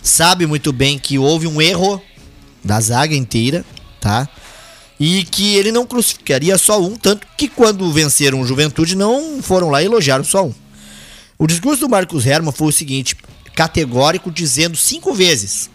sabe 0.00 0.46
muito 0.46 0.72
bem 0.72 0.96
que 0.96 1.18
houve 1.18 1.48
um 1.48 1.60
erro 1.60 2.00
da 2.62 2.80
zaga 2.80 3.16
inteira, 3.16 3.64
tá? 4.00 4.28
E 4.98 5.24
que 5.24 5.56
ele 5.56 5.72
não 5.72 5.84
crucificaria 5.84 6.56
só 6.56 6.80
um, 6.80 6.94
tanto 6.94 7.26
que 7.36 7.48
quando 7.48 7.90
venceram 7.92 8.40
o 8.40 8.46
Juventude 8.46 8.94
não 8.94 9.42
foram 9.42 9.70
lá 9.70 9.82
e 9.82 9.86
elogiaram 9.86 10.22
só 10.22 10.46
um. 10.46 10.54
O 11.36 11.48
discurso 11.48 11.80
do 11.80 11.88
Marcos 11.88 12.24
Herman 12.24 12.52
foi 12.52 12.68
o 12.68 12.72
seguinte, 12.72 13.16
categórico, 13.56 14.30
dizendo 14.30 14.76
cinco 14.76 15.12
vezes 15.12 15.73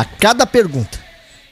a 0.00 0.04
cada 0.04 0.46
pergunta. 0.46 0.98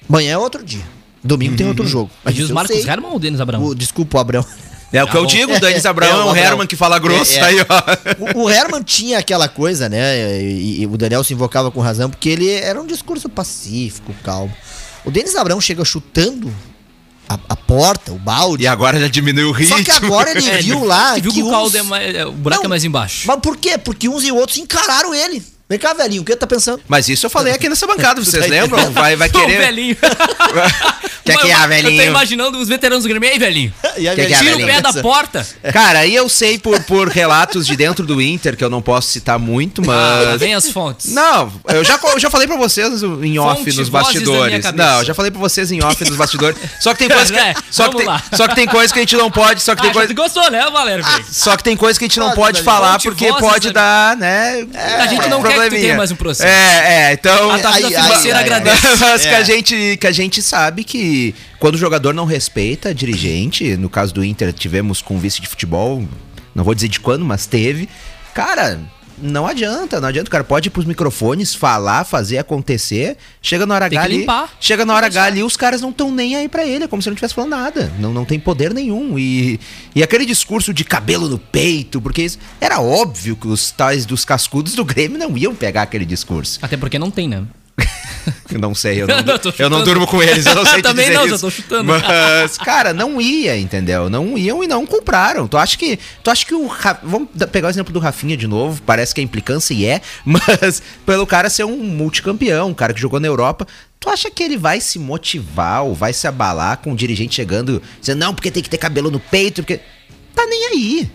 Amanhã 0.09 0.33
é 0.35 0.39
outro 0.39 0.65
dia. 0.65 0.85
Domingo 1.23 1.57
tem 1.57 1.67
outro 1.67 1.87
jogo. 1.87 2.11
Mas 2.25 2.35
diz 2.35 2.49
o 2.51 2.55
Marcos 2.55 2.77
sei. 2.77 2.89
Herman 2.89 3.11
ou 3.11 3.17
o 3.17 3.19
Denis 3.19 3.41
Abrão? 3.41 3.63
O, 3.65 3.75
desculpa, 3.75 4.19
o 4.19 4.21
Abrão. 4.21 4.45
É 4.93 5.03
o 5.03 5.07
que 5.09 5.13
Tá 5.15 5.19
eu 5.19 5.27
digo, 5.27 5.53
o 5.53 5.59
Denis 5.61 5.85
Abrão 5.85 6.07
É, 6.07 6.11
é, 6.11 6.25
o 6.25 6.31
o. 6.33 6.37
Herman 6.37 6.67
que 6.67 6.77
fala 6.77 6.99
grosso, 7.01 7.33
É, 7.33 7.39
é. 7.39 7.43
aí, 7.45 7.57
ó. 7.61 8.39
O, 8.39 8.45
o 8.45 8.51
Herman 8.51 8.83
tinha 8.85 9.19
aquela 9.19 9.49
coisa, 9.49 9.89
né? 9.89 10.41
E, 10.41 10.83
e 10.83 10.87
o 10.87 10.97
Daniel 10.97 11.25
se 11.25 11.35
invocava 11.35 11.71
com 11.73 11.81
razão, 11.81 12.09
porque 12.09 12.29
ele 12.29 12.49
era 12.49 12.81
um 12.81 12.87
discurso 12.87 13.29
pacífico, 13.29 14.15
calmo. 14.23 14.55
O 15.05 15.11
Denis 15.11 15.35
Abrão 15.35 15.61
chega 15.61 15.85
chutando 15.85 16.55
a, 17.29 17.37
a 17.49 17.57
porta, 17.57 18.13
o 18.13 18.19
balde. 18.19 18.63
E 18.63 18.67
agora 18.69 19.01
já 19.01 19.09
diminuiu 19.09 19.49
o 19.49 19.53
ritmo. 19.53 19.77
Só 19.77 19.83
que 19.83 19.91
agora 19.91 20.31
ele 20.31 20.47
É, 20.49 20.59
viu 20.63 20.85
lá. 20.85 21.15
Você 21.15 21.21
viu 21.23 21.33
que, 21.33 21.43
o 21.43 21.53
uns- 21.53 21.75
é 21.75 21.83
mais, 21.83 22.15
é, 22.15 22.25
o 22.25 22.31
buraco 22.33 22.63
Não, 22.63 22.67
é 22.67 22.71
mais 22.71 22.85
embaixo. 22.85 23.27
Mas 23.27 23.41
por 23.41 23.57
quê? 23.57 23.77
Porque 23.77 24.09
uns 24.09 24.23
e 24.23 24.31
outros 24.31 24.57
encararam 24.59 25.13
ele. 25.13 25.43
Vem 25.69 25.81
cá, 25.81 25.93
velhinho, 25.95 26.23
o 26.23 26.25
que 26.25 26.37
tá 26.37 26.47
pensando? 26.47 26.81
Mas 26.87 27.09
isso 27.09 27.27
eu 27.27 27.31
falei 27.31 27.53
aqui 27.53 27.69
nessa 27.69 27.89
bancada, 27.89 28.25
vocês 28.25 28.45
tá 28.45 28.49
lembram? 28.51 28.93
Vai, 28.93 29.17
vai 29.17 29.27
Ô, 29.29 29.33
querer. 29.33 29.59
velhinho. 29.59 29.97
Quer 31.27 31.39
que 31.39 31.49
é, 31.51 31.55
Eu 31.55 31.59
tô 31.61 31.67
velhinho? 31.69 32.03
imaginando 32.05 32.57
os 32.57 32.69
veteranos 32.69 33.03
do 33.03 33.09
Grêmio. 33.09 33.29
E 33.29 33.33
aí, 33.33 33.39
velhinho? 33.39 33.75
E 33.99 34.07
aí, 34.09 34.21
é, 34.21 34.27
Tira 34.27 34.41
o 34.41 34.45
velhinho? 34.45 34.67
pé 34.69 34.81
da 34.81 34.93
porta. 35.03 35.45
Cara, 35.73 36.01
aí 36.01 36.15
eu 36.15 36.29
sei 36.29 36.59
por, 36.59 36.79
por 36.85 37.09
relatos 37.09 37.67
de 37.67 37.75
dentro 37.75 38.05
do 38.07 38.21
Inter, 38.23 38.55
que 38.57 38.63
eu 38.63 38.69
não 38.71 38.81
posso 38.83 39.09
citar 39.09 39.39
muito, 39.39 39.81
Ah, 39.91 40.27
mas. 40.33 40.39
vem 40.41 40.55
as 40.55 40.71
fontes. 40.71 41.11
Não, 41.13 41.51
eu 41.69 41.83
já, 41.83 41.99
eu 42.13 42.21
já 42.21 42.29
falei 42.31 42.47
pra 42.47 42.57
vocês 42.59 43.03
em 43.03 43.39
off 43.39 43.65
Fonte, 43.65 43.77
nos 43.77 43.89
vozes 43.89 43.91
da 43.91 44.21
minha 44.21 44.51
bastidores. 44.61 44.73
Não, 44.75 44.99
eu 44.99 45.05
já 45.07 45.15
falei 45.15 45.31
pra 45.33 45.41
vocês 45.41 45.73
em 45.73 45.83
off 45.83 46.05
nos 46.05 46.15
bastidores. 46.15 46.59
Só 46.79 46.93
que 46.93 46.99
tem 47.01 47.09
coisa 47.09 47.33
que, 47.33 47.39
É, 47.41 47.55
só, 47.71 47.85
que 47.85 47.89
vamos 47.89 47.97
tem, 47.97 48.07
lá. 48.07 48.23
só 48.35 48.47
que 48.49 48.55
tem 48.55 48.67
coisa 48.69 48.93
que 48.93 48.99
a 49.01 49.03
gente 49.03 49.17
não 49.17 49.31
pode, 49.31 49.63
só 49.63 49.75
que 49.75 49.81
tem 49.81 49.91
Ah, 49.91 49.95
já 49.95 49.99
coisa, 50.01 50.15
gostou, 50.15 50.51
né, 50.51 50.71
Valério? 50.71 51.05
só 51.33 51.57
que 51.57 51.65
tem 51.65 51.77
coisa 51.77 51.99
que 51.99 52.05
a 52.05 52.09
gente 52.09 52.21
não 52.21 52.33
pode 52.33 52.59
da 52.59 52.65
falar 52.65 53.01
porque 53.01 53.33
pode 53.33 53.73
da- 53.73 54.13
dar, 54.13 54.17
né? 54.19 54.67
A 55.01 55.07
gente 55.07 55.27
não 55.31 55.43
quer 55.43 55.55
que 55.55 55.56
tu 55.56 55.56
probleminha. 55.57 55.83
tenha 55.89 55.97
mais 55.97 56.11
um 56.11 56.17
processo. 56.17 56.49
É, 56.49 57.11
é, 57.11 57.13
então 57.13 57.51
A 57.51 57.59
tua 57.59 57.73
vida 57.73 57.89
financeira 58.03 58.39
agradece. 58.39 58.87
mas 59.01 59.23
que, 59.23 59.29
É. 59.29 59.37
a 59.37 59.43
gente, 59.43 59.97
que 60.01 60.07
a 60.07 60.13
gente 60.13 60.43
sabe 60.43 60.85
que 60.85 61.35
quando 61.59 61.75
o 61.75 61.79
jogador 61.79 62.15
não 62.15 62.25
respeita 62.25 62.95
dirigente, 62.95 63.77
no 63.77 63.89
caso 63.91 64.13
do 64.15 64.25
Inter, 64.25 64.53
tivemos 64.53 65.03
com 65.03 65.17
o 65.17 65.19
vice 65.19 65.41
de 65.41 65.49
futebol, 65.49 66.05
não 66.55 66.65
vou 66.65 66.75
dizer 66.75 66.89
de 66.89 67.01
quando, 67.01 67.25
mas 67.25 67.47
teve. 67.47 67.89
Cara, 68.35 68.79
não 69.19 69.47
adianta, 69.47 70.01
não 70.01 70.09
adianta. 70.09 70.29
O 70.29 70.31
cara 70.31 70.45
pode 70.45 70.69
ir 70.69 70.71
pros 70.71 70.85
microfones, 70.85 71.55
falar, 71.55 72.05
fazer 72.05 72.39
acontecer. 72.39 73.17
Chega 73.41 73.67
na 73.67 73.75
hora 73.75 73.89
Tem 73.89 73.99
H 73.99 74.05
ali. 74.05 74.19
limpar. 74.19 74.51
Chega 74.61 74.85
na 74.85 74.95
hora 74.95 75.07
H 75.07 75.25
ali, 75.25 75.43
os 75.43 75.57
caras 75.57 75.81
não 75.81 75.91
estão 75.91 76.11
nem 76.11 76.37
aí 76.37 76.49
pra 76.49 76.65
ele. 76.67 76.85
É 76.85 76.89
como 76.89 77.01
se 77.03 77.09
ele 77.09 77.13
não 77.13 77.17
estivesse 77.17 77.35
falando 77.35 77.51
nada. 77.51 77.93
Não, 77.99 78.13
não 78.13 78.25
tem 78.25 78.39
poder 78.39 78.73
nenhum. 78.75 79.19
E, 79.19 79.59
e 79.95 80.03
aquele 80.03 80.25
discurso 80.27 80.73
de 80.75 80.85
cabelo 80.85 81.29
no 81.29 81.39
peito, 81.39 82.01
porque 82.01 82.23
isso, 82.23 82.39
era 82.61 82.81
óbvio 82.81 83.37
que 83.37 83.49
os 83.49 83.71
tais 83.71 84.05
dos 84.07 84.25
cascudos 84.25 84.75
do 84.75 84.85
Grêmio 84.85 85.19
não 85.19 85.37
iam 85.37 85.55
pegar 85.55 85.83
aquele 85.83 86.05
discurso. 86.05 86.59
Até 86.63 86.77
porque 86.77 86.99
não 86.99 87.11
tem, 87.11 87.29
né? 87.29 87.45
Eu 88.51 88.59
não 88.59 88.75
sei, 88.75 89.03
eu 89.03 89.07
não, 89.07 89.23
tô 89.39 89.53
eu 89.59 89.71
não 89.71 89.85
durmo 89.85 90.07
com 90.07 90.23
eles, 90.23 90.47
eu 90.47 90.55
não 90.55 90.65
sei 90.65 90.81
Também 90.83 91.07
dizer 91.07 91.19
não, 91.19 91.27
isso. 91.27 91.41
tô 91.41 91.51
chutando. 91.51 91.85
Mas, 91.85 92.59
cara, 92.59 92.93
não 92.93 93.21
ia, 93.21 93.59
entendeu? 93.59 94.09
Não 94.09 94.37
iam 94.37 94.65
e 94.65 94.67
não 94.67 94.87
compraram. 94.87 95.47
Tu 95.47 95.57
acha 95.57 95.77
que, 95.77 95.99
tu 96.23 96.31
acha 96.31 96.45
que 96.45 96.55
o 96.55 96.71
vamos 97.03 97.29
pegar 97.53 97.69
o 97.69 97.71
exemplo 97.71 97.93
do 97.93 97.99
Rafinha 97.99 98.37
de 98.37 98.47
novo, 98.47 98.83
parece 98.83 99.15
que 99.15 99.21
é 99.21 99.25
implicância 99.25 99.75
e 99.75 99.85
é, 99.85 100.01
mas 100.25 100.83
pelo 101.05 101.27
cara 101.27 101.51
ser 101.51 101.65
um 101.65 101.77
multicampeão, 101.77 102.69
um 102.71 102.75
cara 102.75 102.95
que 102.95 103.01
jogou 103.01 103.21
na 103.21 103.27
Europa, 103.27 103.67
tu 104.01 104.09
acha 104.09 104.31
que 104.31 104.43
ele 104.43 104.57
vai 104.57 104.81
se 104.81 104.99
motivar 104.99 105.85
ou 105.85 105.95
vai 105.95 106.13
se 106.13 106.27
abalar 106.27 106.79
com 106.79 106.93
o 106.93 106.97
dirigente 106.97 107.37
chegando 107.37 107.83
dizendo 108.01 108.21
não, 108.21 108.35
porque 108.35 108.51
tem 108.51 108.63
que 108.63 108.71
ter 108.71 108.79
cabelo 108.79 109.11
no 109.11 109.21
peito, 109.21 109.63
porque 109.63 109.81
tá 110.35 110.47
nem 110.47 110.67
aí. 110.67 111.11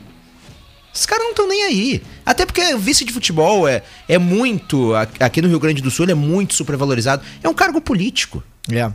Os 0.94 1.06
caras 1.06 1.24
não 1.24 1.32
estão 1.32 1.48
nem 1.48 1.64
aí. 1.64 2.04
Até 2.26 2.46
porque 2.46 2.76
vice 2.76 3.06
de 3.06 3.14
futebol 3.14 3.68
é, 3.68 3.82
é 4.08 4.18
muito. 4.18 4.92
Aqui 5.20 5.42
no 5.42 5.48
Rio 5.48 5.60
Grande 5.60 5.82
do 5.82 5.90
Sul 5.90 6.06
ele 6.06 6.12
é 6.12 6.16
muito 6.16 6.54
supervalorizado. 6.54 7.24
É 7.42 7.48
um 7.48 7.54
cargo 7.54 7.80
político. 7.80 8.44
É. 8.70 8.92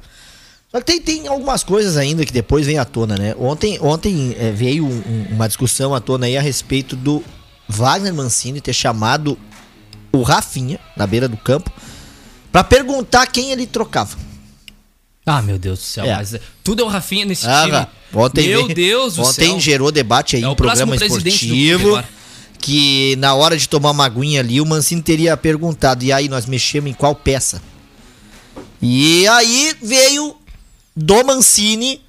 Só 0.70 0.80
que 0.80 0.84
tem, 0.86 1.00
tem 1.00 1.26
algumas 1.28 1.62
coisas 1.64 1.96
ainda 1.96 2.24
que 2.26 2.32
depois 2.32 2.66
vem 2.66 2.78
à 2.78 2.84
tona, 2.84 3.16
né? 3.16 3.34
Ontem, 3.38 3.78
ontem 3.80 4.36
é, 4.38 4.50
veio 4.50 4.84
um- 4.84 5.02
um- 5.06 5.26
uma 5.34 5.46
discussão 5.46 5.94
à 5.94 6.00
tona 6.00 6.26
aí 6.26 6.36
a 6.36 6.40
respeito 6.42 6.94
do 6.94 7.24
Wagner 7.68 8.12
Mancini 8.12 8.60
ter 8.60 8.72
chamado 8.74 9.38
o 10.12 10.22
Rafinha 10.22 10.78
na 10.96 11.06
beira 11.06 11.28
do 11.28 11.36
campo 11.36 11.70
pra 12.52 12.62
perguntar 12.62 13.26
quem 13.28 13.52
ele 13.52 13.66
trocava. 13.66 14.16
Ah, 15.28 15.42
meu 15.42 15.58
Deus 15.58 15.80
do 15.80 15.84
céu. 15.84 16.04
É. 16.04 16.14
Mas 16.16 16.36
tudo 16.62 16.82
é 16.82 16.84
o 16.84 16.88
Rafinha 16.88 17.24
nesse 17.24 17.46
Ah, 17.48 17.64
time. 17.64 17.86
ontem 18.24 18.48
meu 18.48 18.68
Deus 18.68 19.16
do 19.16 19.22
Ontem 19.22 19.50
céu. 19.50 19.60
gerou 19.60 19.90
debate 19.90 20.36
aí 20.36 20.44
É 20.44 20.46
em 20.46 20.54
programa 20.54 20.94
esportivo 20.94 22.00
que 22.60 23.16
na 23.16 23.34
hora 23.34 23.56
de 23.56 23.68
tomar 23.68 23.90
uma 23.90 24.04
aguinha 24.06 24.40
ali 24.40 24.60
o 24.60 24.66
Mancini 24.66 25.02
teria 25.02 25.36
perguntado 25.36 26.04
e 26.04 26.12
aí 26.12 26.28
nós 26.28 26.46
mexemos 26.46 26.90
em 26.90 26.94
qual 26.94 27.14
peça. 27.14 27.60
E 28.80 29.26
aí 29.28 29.74
veio 29.82 30.36
do 30.94 31.24
Mancini 31.24 32.00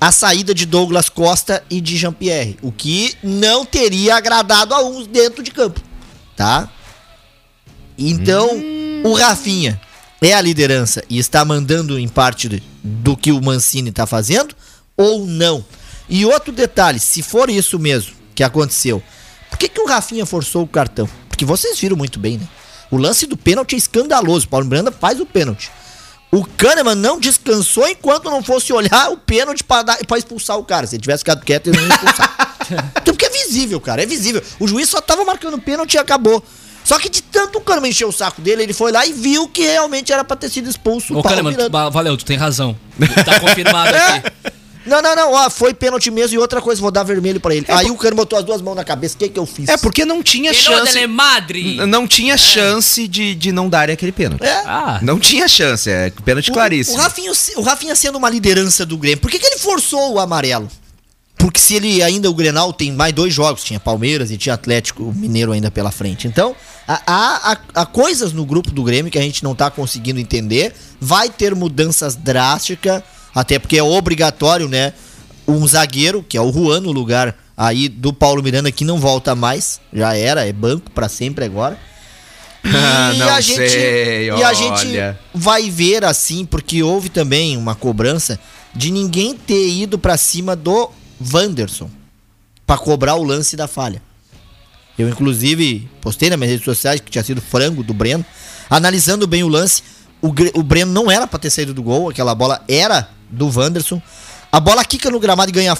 a 0.00 0.12
saída 0.12 0.54
de 0.54 0.64
Douglas 0.66 1.08
Costa 1.08 1.64
e 1.68 1.80
de 1.80 1.96
Jean-Pierre, 1.96 2.56
o 2.62 2.70
que 2.70 3.14
não 3.22 3.64
teria 3.64 4.14
agradado 4.16 4.74
a 4.74 4.82
uns 4.84 5.06
dentro 5.06 5.42
de 5.42 5.50
campo, 5.50 5.80
tá? 6.36 6.70
Então, 7.98 8.48
o 9.04 9.12
Rafinha 9.14 9.80
é 10.20 10.32
a 10.34 10.40
liderança 10.40 11.02
e 11.08 11.18
está 11.18 11.44
mandando 11.44 11.98
em 11.98 12.08
parte 12.08 12.48
de- 12.48 12.62
do 12.82 13.16
que 13.16 13.32
o 13.32 13.40
Mancini 13.42 13.90
está 13.90 14.06
fazendo 14.06 14.54
ou 14.96 15.26
não? 15.26 15.64
E 16.08 16.24
outro 16.24 16.52
detalhe, 16.52 16.98
se 16.98 17.22
for 17.22 17.50
isso 17.50 17.78
mesmo 17.78 18.12
que 18.34 18.42
aconteceu, 18.42 19.02
por 19.50 19.58
que, 19.58 19.68
que 19.68 19.80
o 19.80 19.86
Rafinha 19.86 20.24
forçou 20.26 20.62
o 20.62 20.66
cartão? 20.68 21.08
Porque 21.28 21.44
vocês 21.44 21.78
viram 21.78 21.96
muito 21.96 22.18
bem, 22.18 22.38
né? 22.38 22.48
O 22.90 22.96
lance 22.96 23.26
do 23.26 23.36
pênalti 23.36 23.74
é 23.74 23.78
escandaloso. 23.78 24.48
Paulo 24.48 24.66
Miranda 24.66 24.90
faz 24.90 25.20
o 25.20 25.26
pênalti. 25.26 25.70
O 26.32 26.44
Kahneman 26.44 26.94
não 26.94 27.20
descansou 27.20 27.86
enquanto 27.88 28.30
não 28.30 28.42
fosse 28.42 28.72
olhar 28.72 29.10
o 29.10 29.16
pênalti 29.18 29.62
pra 29.64 30.18
expulsar 30.18 30.58
o 30.58 30.64
cara. 30.64 30.86
Se 30.86 30.96
ele 30.96 31.02
tivesse 31.02 31.20
ficado 31.20 31.44
quieto, 31.44 31.68
ele 31.68 31.78
não 31.78 31.86
ia 31.86 31.94
expulsar. 31.94 32.56
então, 33.00 33.14
porque 33.14 33.26
é 33.26 33.30
visível, 33.30 33.80
cara, 33.80 34.02
é 34.02 34.06
visível. 34.06 34.42
O 34.58 34.66
juiz 34.66 34.88
só 34.88 35.00
tava 35.00 35.24
marcando 35.24 35.58
pênalti 35.58 35.94
e 35.94 35.98
acabou. 35.98 36.42
Só 36.88 36.98
que 36.98 37.10
de 37.10 37.20
tanto 37.20 37.58
o 37.58 37.60
Kahneman 37.60 37.90
encher 37.90 38.06
o 38.06 38.12
saco 38.12 38.40
dele, 38.40 38.62
ele 38.62 38.72
foi 38.72 38.90
lá 38.90 39.04
e 39.04 39.12
viu 39.12 39.46
que 39.46 39.60
realmente 39.62 40.10
era 40.10 40.24
pra 40.24 40.34
ter 40.36 40.48
sido 40.48 40.70
expulso 40.70 41.14
Ô, 41.14 41.18
o 41.20 41.22
Kahneman, 41.22 41.68
ba- 41.68 41.90
valeu, 41.90 42.16
tu 42.16 42.24
tem 42.24 42.38
razão. 42.38 42.74
Tá 43.26 43.38
confirmado 43.38 43.92
aqui. 43.94 44.32
Não, 44.86 45.02
não, 45.02 45.14
não, 45.14 45.32
ó, 45.34 45.50
foi 45.50 45.74
pênalti 45.74 46.10
mesmo 46.10 46.36
e 46.36 46.38
outra 46.38 46.62
coisa, 46.62 46.80
vou 46.80 46.90
dar 46.90 47.02
vermelho 47.02 47.38
pra 47.38 47.54
ele. 47.54 47.66
Aí 47.68 47.90
o 47.90 47.94
Kahneman 47.94 48.16
botou 48.16 48.38
as 48.38 48.44
duas 48.46 48.62
mãos 48.62 48.74
na 48.74 48.84
cabeça, 48.84 49.16
o 49.16 49.18
que 49.18 49.28
que 49.28 49.38
eu 49.38 49.44
fiz? 49.44 49.68
É 49.68 49.76
porque 49.76 50.06
não 50.06 50.22
tinha 50.22 50.50
Pelota 50.50 50.86
chance. 50.86 50.98
de 50.98 51.06
madre. 51.06 51.76
Não 51.86 52.06
tinha 52.08 52.38
chance 52.38 53.06
de, 53.06 53.34
de 53.34 53.52
não 53.52 53.68
darem 53.68 53.92
aquele 53.92 54.12
pênalti. 54.12 54.42
É. 54.44 54.62
Ah, 54.64 54.98
Não 55.02 55.18
tinha 55.20 55.46
chance, 55.46 55.90
é 55.90 56.10
pênalti 56.24 56.50
O- 56.50 56.54
claríssimo. 56.54 56.96
O 56.96 57.00
Rafinha, 57.02 57.30
o 57.56 57.60
Rafinha 57.60 57.94
sendo 57.94 58.16
uma 58.16 58.30
liderança 58.30 58.86
do 58.86 58.96
Grêmio, 58.96 59.18
por 59.20 59.30
que, 59.30 59.38
que 59.38 59.44
ele 59.44 59.58
forçou 59.58 60.14
o 60.14 60.18
amarelo? 60.20 60.66
Porque 61.38 61.60
se 61.60 61.74
ele 61.76 62.02
ainda, 62.02 62.28
o 62.28 62.34
Grenal 62.34 62.72
tem 62.72 62.92
mais 62.92 63.12
dois 63.12 63.32
jogos, 63.32 63.62
tinha 63.62 63.78
Palmeiras 63.78 64.30
e 64.30 64.36
tinha 64.36 64.54
Atlético 64.54 65.12
Mineiro 65.16 65.52
ainda 65.52 65.70
pela 65.70 65.90
frente. 65.92 66.26
Então, 66.26 66.54
há, 66.86 67.00
há, 67.06 67.58
há- 67.74 67.86
coisas 67.86 68.32
no 68.32 68.44
grupo 68.44 68.70
do 68.72 68.82
Grêmio 68.82 69.10
que 69.10 69.18
a 69.18 69.22
gente 69.22 69.44
não 69.44 69.54
tá 69.54 69.70
conseguindo 69.70 70.18
entender. 70.18 70.74
Vai 71.00 71.30
ter 71.30 71.54
mudanças 71.54 72.16
drásticas, 72.16 73.02
até 73.34 73.58
porque 73.58 73.78
é 73.78 73.82
obrigatório, 73.82 74.68
né? 74.68 74.92
Um 75.46 75.66
zagueiro, 75.66 76.22
que 76.28 76.36
é 76.36 76.40
o 76.40 76.52
Juan, 76.52 76.80
no 76.80 76.90
lugar 76.92 77.34
aí 77.56 77.88
do 77.88 78.12
Paulo 78.12 78.42
Miranda, 78.42 78.70
que 78.72 78.84
não 78.84 78.98
volta 78.98 79.34
mais. 79.34 79.80
Já 79.92 80.14
era, 80.16 80.44
é 80.46 80.52
banco 80.52 80.90
pra 80.90 81.08
sempre 81.08 81.44
agora. 81.44 81.78
E 82.64 82.68
Ah, 82.76 83.12
não 83.16 83.28
a 83.34 83.40
gente, 83.40 83.70
sei, 83.70 84.26
e 84.30 84.42
a 84.42 84.52
gente 84.52 84.88
vai 85.32 85.70
ver 85.70 86.04
assim, 86.04 86.44
porque 86.44 86.82
houve 86.82 87.08
também 87.08 87.56
uma 87.56 87.74
cobrança 87.76 88.38
de 88.74 88.90
ninguém 88.90 89.34
ter 89.34 89.68
ido 89.70 89.96
pra 89.96 90.16
cima 90.16 90.56
do 90.56 90.90
Wanderson 91.32 91.90
pra 92.66 92.76
cobrar 92.76 93.14
o 93.14 93.22
lance 93.22 93.56
da 93.56 93.66
falha. 93.66 94.02
Eu, 94.98 95.08
inclusive, 95.08 95.88
postei 96.00 96.28
nas 96.28 96.38
minhas 96.38 96.52
redes 96.52 96.64
sociais 96.64 97.00
que 97.00 97.10
tinha 97.10 97.22
sido 97.22 97.40
frango 97.40 97.82
do 97.82 97.94
Breno, 97.94 98.24
analisando 98.68 99.26
bem 99.26 99.44
o 99.44 99.48
lance. 99.48 99.82
O, 100.20 100.28
o 100.54 100.62
Breno 100.62 100.92
não 100.92 101.10
era 101.10 101.26
pra 101.26 101.38
ter 101.38 101.50
saído 101.50 101.72
do 101.72 101.82
gol, 101.82 102.10
aquela 102.10 102.34
bola 102.34 102.64
era 102.68 103.08
do 103.30 103.46
Wanderson. 103.46 104.02
A 104.50 104.58
bola 104.58 104.84
quica 104.84 105.10
no 105.10 105.20
gramado 105.20 105.50
e 105.50 105.52
ganha 105.52 105.78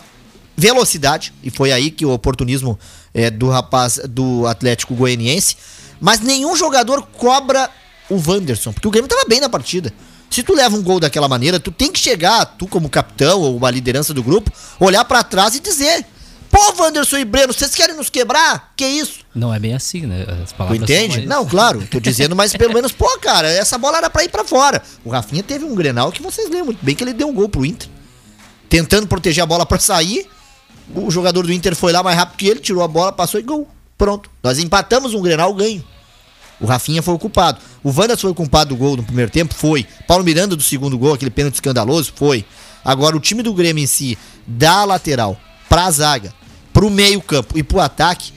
velocidade, 0.57 1.33
e 1.43 1.51
foi 1.51 1.73
aí 1.73 1.91
que 1.91 2.05
o 2.05 2.13
oportunismo 2.13 2.79
é, 3.15 3.31
do 3.31 3.49
rapaz 3.49 4.01
do 4.09 4.47
Atlético 4.47 4.95
Goianiense. 4.95 5.57
Mas 6.01 6.21
nenhum 6.21 6.55
jogador 6.57 7.03
cobra 7.13 7.69
o 8.09 8.17
Wanderson, 8.25 8.73
porque 8.73 8.87
o 8.87 8.91
Grêmio 8.91 9.09
tava 9.09 9.25
bem 9.29 9.41
na 9.41 9.49
partida. 9.49 9.93
Se 10.31 10.43
tu 10.43 10.55
leva 10.55 10.77
um 10.77 10.83
gol 10.83 11.01
daquela 11.01 11.29
maneira, 11.29 11.59
tu 11.59 11.71
tem 11.71 11.91
que 11.91 11.99
chegar, 11.99 12.45
tu 12.45 12.67
como 12.67 12.89
capitão 12.89 13.41
ou 13.41 13.57
uma 13.57 13.71
liderança 13.71 14.13
do 14.15 14.23
grupo, 14.23 14.53
olhar 14.79 15.05
pra 15.05 15.23
trás 15.25 15.55
e 15.55 15.61
dizer: 15.61 16.05
Pô, 16.51 16.59
Wanderson 16.83 17.19
e 17.19 17.25
Breno, 17.25 17.53
vocês 17.53 17.75
querem 17.75 17.97
nos 17.97 18.11
quebrar? 18.11 18.73
Que 18.77 18.87
isso? 18.87 19.21
não 19.35 19.55
é 19.55 19.59
bem 19.61 19.75
assim, 19.75 20.01
né? 20.07 20.27
As 20.43 20.51
Tu 20.51 20.55
palavras 20.57 20.83
entende? 20.83 21.15
são 21.15 21.17
mais- 21.25 21.29
Não, 21.29 21.47
claro, 21.47 21.87
tô 21.91 22.01
dizendo, 22.01 22.35
mas 22.35 22.53
pelo 22.57 22.75
menos, 22.75 22.91
pô, 22.93 23.07
cara, 23.21 23.49
essa 23.49 23.79
bola 23.79 23.99
era 23.99 24.11
pra 24.11 24.25
ir 24.25 24.29
pra 24.29 24.45
fora. 24.45 24.83
O 25.05 25.11
Rafinha 25.11 25.43
teve 25.43 25.65
um 25.65 25.75
Grenal 25.75 26.11
que 26.11 26.21
vocês 26.23 26.49
lembram 26.49 26.67
muito 26.67 26.85
bem 26.85 26.95
que 26.95 27.05
ele 27.05 27.13
deu 27.13 27.29
um 27.29 27.35
gol 27.35 27.49
pro 27.49 27.65
Inter. 27.65 27.89
Tentando 28.69 29.07
proteger 29.07 29.43
a 29.43 29.47
bola 29.47 29.65
pra 29.65 29.79
sair, 29.79 30.27
o 30.95 31.11
jogador 31.11 31.47
do 31.47 31.53
Inter 31.53 31.75
foi 31.77 31.93
lá 31.93 32.03
mais 32.03 32.17
rápido 32.17 32.37
que 32.37 32.47
ele, 32.49 32.61
tirou 32.61 32.83
a 32.83 32.89
bola, 32.89 33.13
passou 33.13 33.39
e 33.41 33.43
gol. 33.43 33.69
Pronto. 33.97 34.29
Nós 34.43 34.59
empatamos 34.59 35.15
um 35.15 35.23
Grenal 35.23 35.53
ganho. 35.55 35.83
O 36.61 36.67
Rafinha 36.67 37.03
foi 37.03 37.15
o 37.15 37.19
culpado. 37.19 37.61
O 37.83 37.89
Wanderson 37.91 38.23
foi 38.23 38.31
o 38.31 38.35
culpado 38.35 38.71
do 38.71 38.77
gol 38.77 38.97
no 38.97 39.03
primeiro 39.03 39.31
tempo? 39.31 39.55
Foi. 39.55 39.87
Paulo 40.07 40.25
Miranda 40.25 40.57
do 40.57 40.63
segundo 40.63 40.99
gol, 40.99 41.15
aquele 41.15 41.31
pênalti 41.31 41.55
escandaloso? 41.55 42.13
Foi. 42.15 42.45
Agora, 42.85 43.17
o 43.17 43.21
time 43.21 43.43
do 43.43 43.53
Grêmio 43.55 43.83
em 43.83 43.87
si, 43.87 44.19
da 44.47 44.85
lateral 44.85 45.39
pra 45.69 45.91
zaga, 45.91 46.33
pro 46.73 46.91
meio 46.91 47.21
campo 47.21 47.57
e 47.59 47.63
pro 47.63 47.81
ataque, 47.81 48.33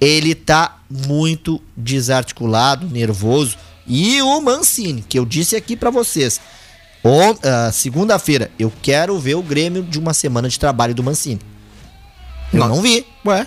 ele 0.00 0.34
tá 0.34 0.78
muito 0.88 1.60
desarticulado, 1.76 2.86
nervoso. 2.88 3.56
E 3.86 4.20
o 4.22 4.40
Mancini, 4.40 5.02
que 5.08 5.18
eu 5.18 5.24
disse 5.24 5.56
aqui 5.56 5.76
pra 5.76 5.90
vocês, 5.90 6.40
ah, 7.42 7.70
segunda-feira, 7.72 8.50
eu 8.58 8.72
quero 8.82 9.18
ver 9.18 9.34
o 9.34 9.42
Grêmio 9.42 9.82
de 9.82 9.98
uma 9.98 10.14
semana 10.14 10.48
de 10.48 10.58
trabalho 10.58 10.94
do 10.94 11.02
Mancini. 11.02 11.40
Eu 12.52 12.60
Não. 12.60 12.68
não 12.68 12.82
vi. 12.82 13.06
Ué, 13.26 13.46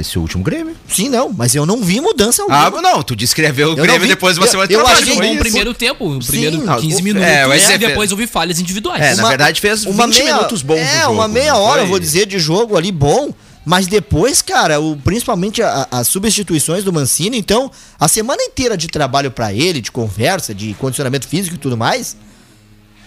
esse 0.00 0.18
último 0.18 0.42
Grêmio. 0.42 0.74
Sim, 0.88 1.08
não, 1.08 1.32
mas 1.32 1.54
eu 1.54 1.64
não 1.66 1.82
vi 1.82 2.00
mudança 2.00 2.42
alguma. 2.42 2.66
Ah, 2.66 2.70
não, 2.82 3.02
tu 3.02 3.14
descreveu 3.16 3.72
o 3.72 3.76
Grêmio 3.76 4.06
depois 4.08 4.34
de 4.34 4.40
uma 4.40 4.46
Eu- 4.46 4.50
semana 4.50 4.68
de 4.68 4.74
eu 4.74 4.80
trabalho. 4.80 5.02
achei 5.02 5.12
um 5.12 5.16
foi 5.16 5.26
bom 5.28 5.36
primeiro 5.38 5.74
tempo, 5.74 6.16
o 6.16 6.18
primeiro 6.24 6.56
Sim, 6.58 6.76
15 6.80 7.00
o- 7.00 7.04
minutos, 7.04 7.28
é, 7.28 7.46
mas 7.46 7.68
e 7.70 7.78
depois 7.78 8.10
houve 8.10 8.26
falhas 8.26 8.58
individuais. 8.58 9.00
É, 9.02 9.14
na 9.14 9.28
verdade 9.28 9.60
fez 9.60 9.84
20 9.84 10.22
minutos 10.24 10.62
bons 10.62 10.78
É, 10.78 11.02
jogo, 11.02 11.14
uma 11.14 11.28
meia 11.28 11.52
não 11.52 11.60
hora, 11.62 11.82
eu 11.82 11.86
vou 11.86 11.98
dizer, 11.98 12.26
de 12.26 12.38
jogo 12.38 12.76
ali 12.76 12.90
bom. 12.92 13.32
Mas 13.62 13.86
depois, 13.86 14.40
cara, 14.40 14.80
o, 14.80 14.96
principalmente 14.96 15.62
a- 15.62 15.86
as 15.90 16.08
substituições 16.08 16.82
do 16.82 16.90
Mancini, 16.92 17.36
então, 17.36 17.70
a 18.00 18.08
semana 18.08 18.42
inteira 18.42 18.74
de 18.74 18.88
trabalho 18.88 19.30
pra 19.30 19.52
ele, 19.52 19.82
de 19.82 19.92
conversa, 19.92 20.54
de 20.54 20.72
condicionamento 20.74 21.28
físico 21.28 21.56
e 21.56 21.58
tudo 21.58 21.76
mais, 21.76 22.16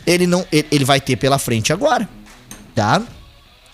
ele 0.05 0.27
não 0.27 0.45
ele, 0.51 0.67
ele 0.71 0.85
vai 0.85 1.01
ter 1.01 1.15
pela 1.15 1.39
frente 1.39 1.73
agora, 1.73 2.07
tá? 2.75 3.01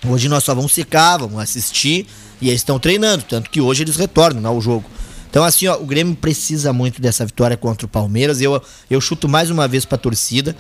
Hoje 0.08 0.30
nós 0.30 0.44
só 0.46 0.56
vamos 0.56 0.72
secar, 0.74 1.18
vamos 1.18 1.38
assistir 1.42 2.08
e 2.42 2.48
eles 2.50 2.62
estão 2.62 2.80
treinando, 2.80 3.24
tanto 3.28 3.50
que 3.50 3.60
hoje 3.62 3.84
eles 3.84 3.96
retornam 3.96 4.50
ao 4.50 4.60
jogo. 4.62 4.86
Então 5.30 5.44
assim, 5.44 5.68
ó, 5.68 5.76
o 5.78 5.86
Grêmio 5.86 6.16
precisa 6.16 6.74
muito 6.74 7.02
dessa 7.02 7.26
vitória 7.26 7.56
contra 7.56 7.86
o 7.86 7.90
Palmeiras. 7.90 8.42
Eu, 8.42 8.62
eu 8.90 9.00
chuto 9.00 9.28
mais 9.30 9.50
uma 9.52 9.68
vez 9.68 9.86
pra 9.86 9.98
torcida, 9.98 10.56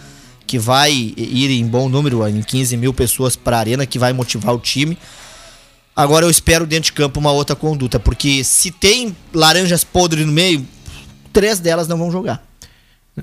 que 0.45 0.59
vai 0.59 0.91
ir 0.91 1.51
em 1.51 1.65
bom 1.65 1.89
número, 1.89 2.27
em 2.27 2.41
15 2.41 2.77
mil 2.77 2.93
pessoas 2.93 3.35
pra 3.35 3.57
arena, 3.59 3.85
que 3.85 3.97
vai 3.99 4.13
motivar 4.13 4.53
o 4.53 4.59
time. 4.59 4.97
Agora 5.95 6.25
eu 6.25 6.29
espero 6.29 6.65
dentro 6.65 6.85
de 6.85 6.93
campo 6.93 7.19
uma 7.19 7.31
outra 7.31 7.55
conduta, 7.55 7.99
porque 7.99 8.43
se 8.43 8.71
tem 8.71 9.15
laranjas 9.33 9.83
podres 9.83 10.25
no 10.25 10.31
meio, 10.31 10.65
três 11.33 11.59
delas 11.59 11.87
não 11.87 11.97
vão 11.97 12.11
jogar. 12.11 12.43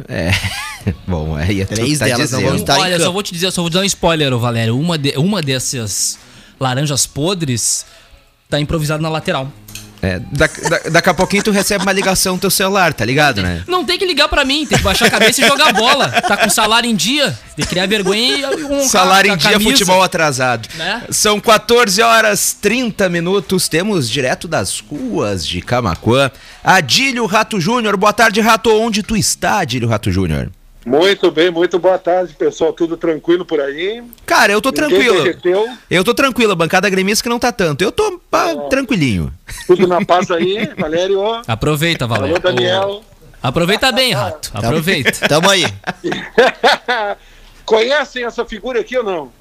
É. 0.08 0.30
Bom, 1.06 1.34
aí 1.34 1.62
é 1.62 1.64
Três 1.64 1.98
tá 1.98 2.04
delas 2.04 2.30
não 2.30 2.38
dizendo. 2.38 2.50
vão 2.50 2.56
estar 2.60 2.78
em 2.78 2.82
Olha, 2.82 3.00
só 3.00 3.10
vou 3.10 3.22
te 3.22 3.32
dizer, 3.32 3.50
só 3.50 3.62
vou 3.62 3.70
te 3.70 3.74
dar 3.74 3.80
um 3.80 3.84
spoiler, 3.84 4.36
Valério. 4.36 4.78
Uma, 4.78 4.98
de- 4.98 5.16
uma 5.16 5.40
dessas 5.42 6.18
laranjas 6.60 7.06
podres 7.06 7.86
tá 8.48 8.60
improvisada 8.60 9.02
na 9.02 9.08
lateral. 9.08 9.50
É, 10.02 10.18
da, 10.30 10.46
da- 10.46 10.90
daqui 10.90 11.08
a 11.08 11.14
pouquinho 11.14 11.42
tu 11.42 11.50
recebe 11.50 11.82
uma 11.82 11.92
ligação 11.92 12.34
no 12.34 12.38
teu 12.40 12.50
celular, 12.50 12.92
tá 12.92 13.02
ligado, 13.04 13.42
né? 13.42 13.64
Não 13.66 13.82
tem 13.82 13.98
que 13.98 14.04
ligar 14.04 14.28
pra 14.28 14.44
mim, 14.44 14.66
tem 14.66 14.76
que 14.76 14.84
baixar 14.84 15.06
a 15.06 15.10
cabeça 15.10 15.42
e 15.42 15.46
jogar 15.48 15.72
bola. 15.72 16.08
Tá 16.20 16.36
com 16.36 16.50
salário 16.50 16.88
em 16.88 16.94
dia, 16.94 17.36
tem 17.56 17.64
que 17.64 17.70
criar 17.70 17.86
vergonha 17.86 18.36
e 18.36 18.44
honrar 18.44 18.84
Salário 18.88 19.32
em 19.32 19.36
dia, 19.38 19.52
camisa. 19.52 19.70
futebol 19.70 20.02
atrasado. 20.02 20.68
Né? 20.74 21.02
São 21.10 21.40
14 21.40 22.02
horas 22.02 22.52
30 22.60 23.08
minutos. 23.08 23.68
Temos 23.68 24.08
direto 24.08 24.46
das 24.46 24.78
ruas 24.80 25.44
de 25.46 25.62
Camacuã. 25.62 26.30
Adílio 26.62 27.24
Rato 27.24 27.58
Júnior. 27.58 27.96
Boa 27.96 28.12
tarde, 28.12 28.40
Rato. 28.40 28.70
Onde 28.70 29.02
tu 29.02 29.16
está, 29.16 29.60
Adílio 29.60 29.88
Rato 29.88 30.12
Júnior? 30.12 30.50
Muito 30.86 31.32
bem, 31.32 31.50
muito 31.50 31.80
boa 31.80 31.98
tarde, 31.98 32.32
pessoal. 32.34 32.72
Tudo 32.72 32.96
tranquilo 32.96 33.44
por 33.44 33.60
aí? 33.60 34.04
Cara, 34.24 34.52
eu 34.52 34.60
tô 34.62 34.70
Ninguém 34.70 34.88
tranquilo. 34.88 35.24
derreteu? 35.24 35.68
Eu 35.90 36.04
tô 36.04 36.14
tranquilo, 36.14 36.52
a 36.52 36.54
bancada 36.54 36.88
gremista 36.88 37.24
que 37.24 37.28
não 37.28 37.40
tá 37.40 37.50
tanto. 37.50 37.82
Eu 37.82 37.90
tô 37.90 38.20
pá, 38.30 38.54
tranquilinho. 38.70 39.34
Tudo 39.66 39.88
na 39.88 40.04
paz 40.04 40.30
aí, 40.30 40.70
Valério? 40.78 41.20
Aproveita, 41.44 42.06
Valério. 42.06 42.36
Alô, 42.36 42.38
Daniel. 42.40 43.02
Aproveita 43.42 43.90
bem, 43.90 44.12
Rato. 44.12 44.52
Aproveita. 44.54 45.26
Tamo 45.28 45.50
aí. 45.50 45.64
Conhecem 47.66 48.24
essa 48.24 48.44
figura 48.44 48.80
aqui 48.80 48.96
ou 48.96 49.02
não? 49.02 49.32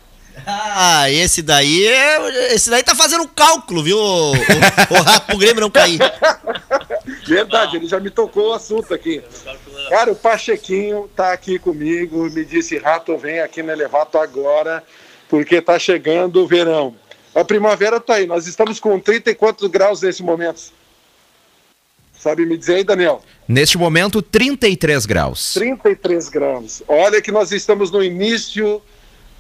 Ah, 0.45 1.09
esse 1.09 1.41
daí 1.41 1.87
é. 1.87 2.53
Esse 2.53 2.69
daí 2.69 2.83
tá 2.83 2.95
fazendo 2.95 3.23
um 3.23 3.27
cálculo, 3.27 3.83
viu? 3.83 3.97
O, 3.97 4.31
o, 4.31 4.35
o 4.35 5.01
rato 5.01 5.27
pro 5.27 5.37
Grêmio 5.37 5.61
não 5.61 5.69
cair. 5.69 5.99
Verdade, 7.27 7.77
ele 7.77 7.87
já 7.87 7.99
me 7.99 8.09
tocou 8.09 8.49
o 8.49 8.53
assunto 8.53 8.93
aqui. 8.93 9.21
Cara, 9.89 10.11
o 10.11 10.15
Pachequinho 10.15 11.09
tá 11.15 11.33
aqui 11.33 11.57
comigo, 11.57 12.29
me 12.29 12.45
disse, 12.45 12.77
Rato, 12.77 13.17
vem 13.17 13.39
aqui 13.39 13.63
no 13.63 13.71
Elevato 13.71 14.17
agora, 14.17 14.83
porque 15.29 15.61
tá 15.61 15.77
chegando 15.79 16.41
o 16.41 16.47
verão. 16.47 16.95
A 17.33 17.43
primavera 17.43 17.99
tá 17.99 18.15
aí, 18.15 18.25
nós 18.25 18.47
estamos 18.47 18.79
com 18.79 18.99
30 18.99 19.31
e 19.31 19.35
quantos 19.35 19.69
graus 19.69 20.01
nesse 20.01 20.23
momento? 20.23 20.71
Sabe 22.17 22.45
me 22.45 22.57
dizer 22.57 22.75
aí, 22.75 22.83
Daniel? 22.83 23.21
Neste 23.47 23.77
momento, 23.77 24.21
33 24.21 25.05
graus. 25.05 25.53
33 25.53 26.29
graus. 26.29 26.81
Olha 26.87 27.21
que 27.21 27.31
nós 27.31 27.51
estamos 27.51 27.91
no 27.91 28.03
início 28.03 28.81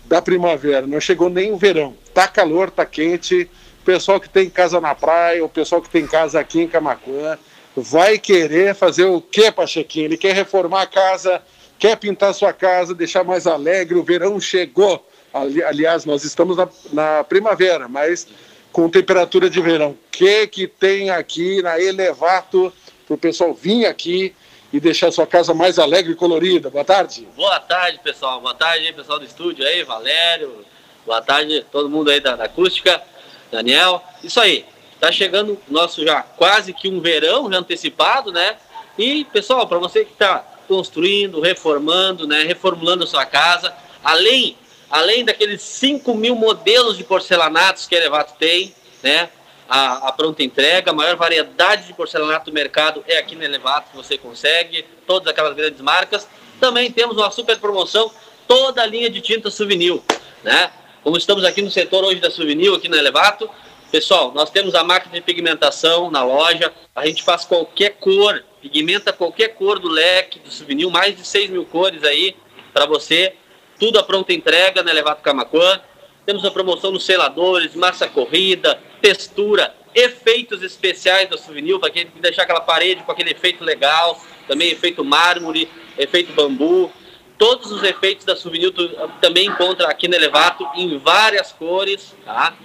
da 0.07 0.21
primavera, 0.21 0.85
não 0.85 0.99
chegou 0.99 1.29
nem 1.29 1.51
o 1.51 1.57
verão. 1.57 1.95
Tá 2.13 2.27
calor, 2.27 2.69
tá 2.69 2.85
quente. 2.85 3.49
O 3.81 3.85
pessoal 3.85 4.19
que 4.19 4.29
tem 4.29 4.49
casa 4.49 4.79
na 4.81 4.95
praia, 4.95 5.43
o 5.43 5.49
pessoal 5.49 5.81
que 5.81 5.89
tem 5.89 6.07
casa 6.07 6.39
aqui 6.39 6.61
em 6.61 6.67
Camacuã, 6.67 7.37
vai 7.75 8.17
querer 8.17 8.73
fazer 8.73 9.05
o 9.05 9.21
quê, 9.21 9.51
Pachequinho? 9.51 10.05
Ele 10.05 10.17
quer 10.17 10.33
reformar 10.33 10.83
a 10.83 10.87
casa, 10.87 11.41
quer 11.77 11.97
pintar 11.97 12.33
sua 12.33 12.53
casa, 12.53 12.93
deixar 12.95 13.23
mais 13.23 13.45
alegre. 13.45 13.97
O 13.97 14.03
verão 14.03 14.39
chegou. 14.39 15.05
Ali- 15.33 15.63
aliás, 15.63 16.05
nós 16.05 16.23
estamos 16.23 16.55
na, 16.55 16.67
na 16.93 17.23
primavera, 17.23 17.87
mas 17.87 18.27
com 18.71 18.89
temperatura 18.89 19.49
de 19.49 19.61
verão. 19.61 19.91
O 19.91 19.97
que 20.11 20.47
que 20.47 20.67
tem 20.67 21.09
aqui 21.09 21.61
na 21.61 21.79
Elevato 21.79 22.71
para 23.05 23.15
o 23.15 23.17
pessoal 23.17 23.53
vir 23.53 23.85
aqui 23.85 24.33
e 24.75 24.79
deixar 24.81 25.09
sua 25.09 25.25
casa 25.25 25.53
mais 25.53 25.79
alegre 25.79 26.11
e 26.11 26.15
colorida. 26.15 26.69
Boa 26.69 26.83
tarde. 26.83 27.25
Boa 27.33 27.61
tarde, 27.61 27.97
pessoal. 28.03 28.41
Boa 28.41 28.53
tarde 28.53 28.91
pessoal 28.91 29.17
do 29.17 29.23
estúdio 29.23 29.65
aí, 29.65 29.83
Valério. 29.83 30.65
Boa 31.05 31.21
tarde, 31.21 31.65
todo 31.71 31.89
mundo 31.89 32.11
aí 32.11 32.19
da, 32.19 32.35
da 32.35 32.43
acústica, 32.43 33.01
Daniel. 33.49 34.03
Isso 34.21 34.37
aí, 34.37 34.65
tá 34.99 35.13
chegando 35.13 35.57
nosso 35.69 36.03
já 36.03 36.21
quase 36.23 36.73
que 36.73 36.89
um 36.89 36.99
verão 36.99 37.49
já 37.49 37.57
antecipado, 37.57 38.33
né? 38.33 38.57
E, 38.97 39.23
pessoal, 39.23 39.65
para 39.65 39.77
você 39.77 40.03
que 40.03 40.11
está 40.11 40.39
construindo, 40.67 41.39
reformando, 41.39 42.27
né, 42.27 42.43
reformulando 42.43 43.05
a 43.05 43.07
sua 43.07 43.25
casa, 43.25 43.73
além, 44.03 44.57
além 44.89 45.23
daqueles 45.23 45.61
5 45.61 46.13
mil 46.15 46.35
modelos 46.35 46.97
de 46.97 47.03
porcelanatos 47.05 47.87
que 47.87 47.95
a 47.95 47.99
Elevato 47.99 48.33
tem, 48.37 48.75
né, 49.01 49.29
a, 49.69 50.09
a, 50.09 50.11
pronta 50.11 50.43
entrega, 50.43 50.91
a 50.91 50.93
maior 50.93 51.15
variedade 51.15 51.87
de 51.87 51.93
porcelanato 51.93 52.45
do 52.45 52.53
mercado 52.53 53.03
é 53.07 53.17
aqui 53.17 53.35
na 53.35 53.45
Elevato 53.45 53.91
que 53.91 53.97
você 53.97 54.17
consegue, 54.17 54.85
todas 55.07 55.27
aquelas 55.27 55.55
grandes 55.55 55.81
marcas. 55.81 56.27
Também 56.59 56.91
temos 56.91 57.17
uma 57.17 57.31
super 57.31 57.57
promoção, 57.57 58.11
toda 58.47 58.81
a 58.81 58.85
linha 58.85 59.09
de 59.09 59.21
tinta 59.21 59.49
souvenir, 59.49 59.99
né? 60.43 60.71
Como 61.03 61.17
estamos 61.17 61.43
aqui 61.43 61.61
no 61.61 61.69
setor 61.69 62.03
hoje 62.03 62.19
da 62.19 62.31
souvenir, 62.31 62.73
aqui 62.73 62.89
na 62.89 62.97
Elevato, 62.97 63.49
pessoal, 63.91 64.31
nós 64.33 64.49
temos 64.49 64.73
a 64.75 64.83
máquina 64.83 65.13
de 65.13 65.21
pigmentação 65.21 66.09
na 66.09 66.23
loja, 66.23 66.71
a 66.95 67.05
gente 67.05 67.23
faz 67.23 67.45
qualquer 67.45 67.91
cor, 67.99 68.43
pigmenta 68.61 69.13
qualquer 69.13 69.49
cor 69.49 69.79
do 69.79 69.87
leque 69.87 70.39
do 70.39 70.51
souvenir, 70.51 70.89
mais 70.89 71.15
de 71.15 71.25
6 71.25 71.49
mil 71.49 71.65
cores 71.65 72.03
aí 72.03 72.35
para 72.73 72.85
você, 72.85 73.33
tudo 73.79 73.99
a 73.99 74.03
pronta 74.03 74.33
entrega 74.33 74.81
na 74.83 74.91
Elevato 74.91 75.21
Camacuã. 75.21 75.79
Temos 76.25 76.43
a 76.43 76.49
promoção 76.49 76.91
nos 76.91 77.05
seladores, 77.05 77.75
massa 77.75 78.07
corrida, 78.07 78.79
textura, 78.99 79.75
efeitos 79.93 80.63
especiais 80.63 81.29
da 81.29 81.37
souvenir, 81.37 81.79
para 81.79 81.91
quem 81.91 82.07
deixar 82.19 82.43
aquela 82.43 82.61
parede 82.61 83.03
com 83.03 83.11
aquele 83.11 83.31
efeito 83.31 83.63
legal, 83.63 84.19
também 84.47 84.71
efeito 84.71 85.03
mármore, 85.03 85.69
efeito 85.97 86.33
bambu. 86.33 86.91
Todos 87.37 87.71
os 87.71 87.83
efeitos 87.83 88.25
da 88.25 88.35
souvenir 88.35 88.71
tu 88.71 88.89
também 89.21 89.47
encontra 89.47 89.87
aqui 89.87 90.07
no 90.07 90.15
Elevato 90.15 90.67
em 90.75 90.97
várias 90.97 91.51
cores, 91.51 92.15
tá? 92.25 92.55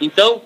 Então, 0.00 0.40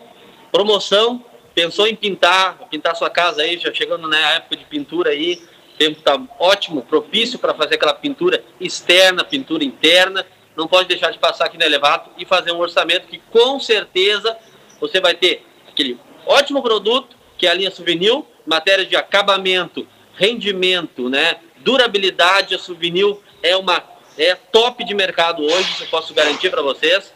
promoção, 0.51 1.23
pensou 1.55 1.87
em 1.87 1.95
pintar, 1.95 2.59
pintar 2.71 2.97
sua 2.97 3.11
casa 3.11 3.43
aí, 3.43 3.59
já 3.59 3.73
chegando 3.73 4.09
na 4.09 4.19
época 4.35 4.57
de 4.57 4.65
pintura 4.65 5.11
aí, 5.11 5.43
o 5.75 5.79
tempo 5.79 5.99
está 5.99 6.19
ótimo, 6.39 6.83
propício 6.83 7.39
para 7.39 7.53
fazer 7.55 7.75
aquela 7.75 7.95
pintura 7.95 8.43
externa, 8.61 9.25
pintura 9.25 9.65
interna, 9.65 10.25
não 10.57 10.69
pode 10.69 10.89
deixar 10.89 11.11
de 11.11 11.19
passar 11.19 11.47
aqui 11.47 11.59
no 11.59 11.65
Elevato 11.65 12.11
e 12.19 12.25
fazer 12.25 12.53
um 12.53 12.59
orçamento 12.59 13.07
que 13.09 13.19
com 13.31 13.59
certeza 13.59 14.37
você 14.81 15.01
vai 15.01 15.15
ter 15.15 15.45
aquele 15.69 15.99
ótimo 16.27 16.63
produto, 16.63 17.17
que 17.39 17.47
é 17.47 17.51
a 17.51 17.55
linha 17.55 17.71
Souvenir, 17.71 18.23
matéria 18.47 18.85
de 18.85 18.97
acabamento, 18.97 19.87
rendimento, 20.15 21.09
né, 21.09 21.39
durabilidade, 21.59 22.55
a 22.55 22.59
Souvenir 22.59 23.17
é 23.43 23.57
uma 23.57 23.93
é 24.19 24.35
top 24.35 24.85
de 24.85 24.95
mercado 24.95 25.43
hoje, 25.43 25.69
eu 25.81 25.87
posso 25.87 26.13
garantir 26.13 26.51
para 26.51 26.63
vocês. 26.63 27.13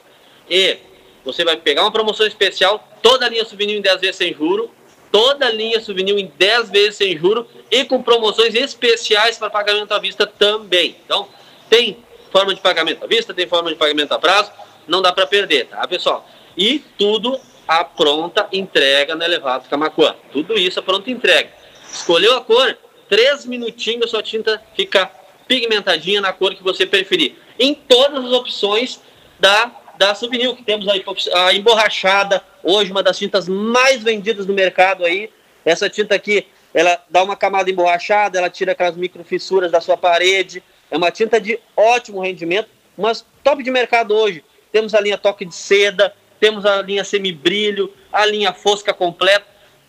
E 0.49 0.79
você 1.25 1.45
vai 1.45 1.57
pegar 1.57 1.83
uma 1.83 1.93
promoção 1.93 2.27
especial, 2.27 2.89
toda 3.03 3.27
a 3.27 3.29
linha 3.29 3.45
Souvenir 3.45 3.77
em 3.77 3.83
10 3.83 4.01
vezes 4.01 4.17
sem 4.17 4.33
juro, 4.33 4.71
toda 5.13 5.47
a 5.47 5.51
linha 5.51 5.81
Souvenir 5.81 6.17
em 6.17 6.33
10 6.39 6.71
vezes 6.71 6.97
sem 6.97 7.17
juro 7.19 7.47
e 7.71 7.85
com 7.85 8.03
promoções 8.03 8.55
especiais 8.55 9.37
para 9.37 9.51
pagamento 9.51 9.93
à 9.93 9.99
vista 9.99 10.27
também. 10.27 10.97
Então, 11.05 11.29
tem 11.69 11.99
forma 12.37 12.55
de 12.55 12.61
pagamento 12.61 13.03
à 13.03 13.07
vista, 13.07 13.33
tem 13.33 13.47
forma 13.47 13.71
de 13.71 13.77
pagamento 13.77 14.13
a 14.13 14.19
prazo, 14.19 14.53
não 14.87 15.01
dá 15.01 15.11
para 15.11 15.27
perder, 15.27 15.69
tá, 15.69 15.89
pessoal? 15.89 16.29
E 16.55 16.81
tudo 16.99 17.41
a 17.67 17.83
pronta 17.83 18.47
entrega 18.53 19.15
na 19.15 19.25
Elevado 19.25 19.67
Camacuã. 19.71 20.15
Tudo 20.33 20.53
isso 20.59 20.79
a 20.79 20.83
pronta 20.83 21.11
entrega. 21.11 21.49
Escolheu 21.91 22.37
a 22.37 22.43
cor, 22.43 22.77
três 23.09 23.47
minutinhos 23.47 24.05
a 24.05 24.09
sua 24.09 24.23
tinta 24.23 24.63
fica 24.77 25.11
pigmentadinha 25.49 26.21
na 26.21 26.31
cor 26.31 26.55
que 26.55 26.63
você 26.63 26.85
preferir. 26.85 27.37
Em 27.59 27.73
todas 27.73 28.23
as 28.23 28.33
opções 28.33 29.01
da, 29.41 29.73
da 29.97 30.15
Souvenir, 30.15 30.55
que 30.57 30.63
temos 30.63 30.87
aí 30.89 31.03
a 31.33 31.55
emborrachada, 31.55 32.43
hoje 32.63 32.91
uma 32.91 33.03
das 33.03 33.17
tintas 33.17 33.49
mais 33.49 34.03
vendidas 34.03 34.45
no 34.45 34.53
mercado 34.53 35.07
aí. 35.07 35.31
Essa 35.65 35.89
tinta 35.89 36.15
aqui, 36.15 36.47
ela 36.75 37.03
dá 37.09 37.23
uma 37.23 37.35
camada 37.35 37.71
emborrachada, 37.71 38.37
ela 38.37 38.51
tira 38.51 38.73
aquelas 38.73 38.95
microfissuras 38.95 39.73
da 39.73 39.81
sua 39.81 39.97
parede, 39.97 40.63
é 40.91 40.97
uma 40.97 41.11
tinta 41.11 41.41
de 41.41 41.59
ótimo 41.77 42.21
rendimento, 42.21 42.69
mas 42.97 43.25
top 43.43 43.63
de 43.63 43.71
mercado 43.71 44.15
hoje. 44.15 44.45
Temos 44.73 44.95
a 44.95 45.01
linha 45.01 45.19
toque 45.19 45.45
de 45.45 45.55
seda, 45.55 46.15
temos 46.39 46.67
a 46.67 46.83
linha 46.83 47.05
semibrilho, 47.05 47.93
a 48.13 48.27
linha 48.27 48.53
fosca 48.53 48.93
completa, 48.93 49.47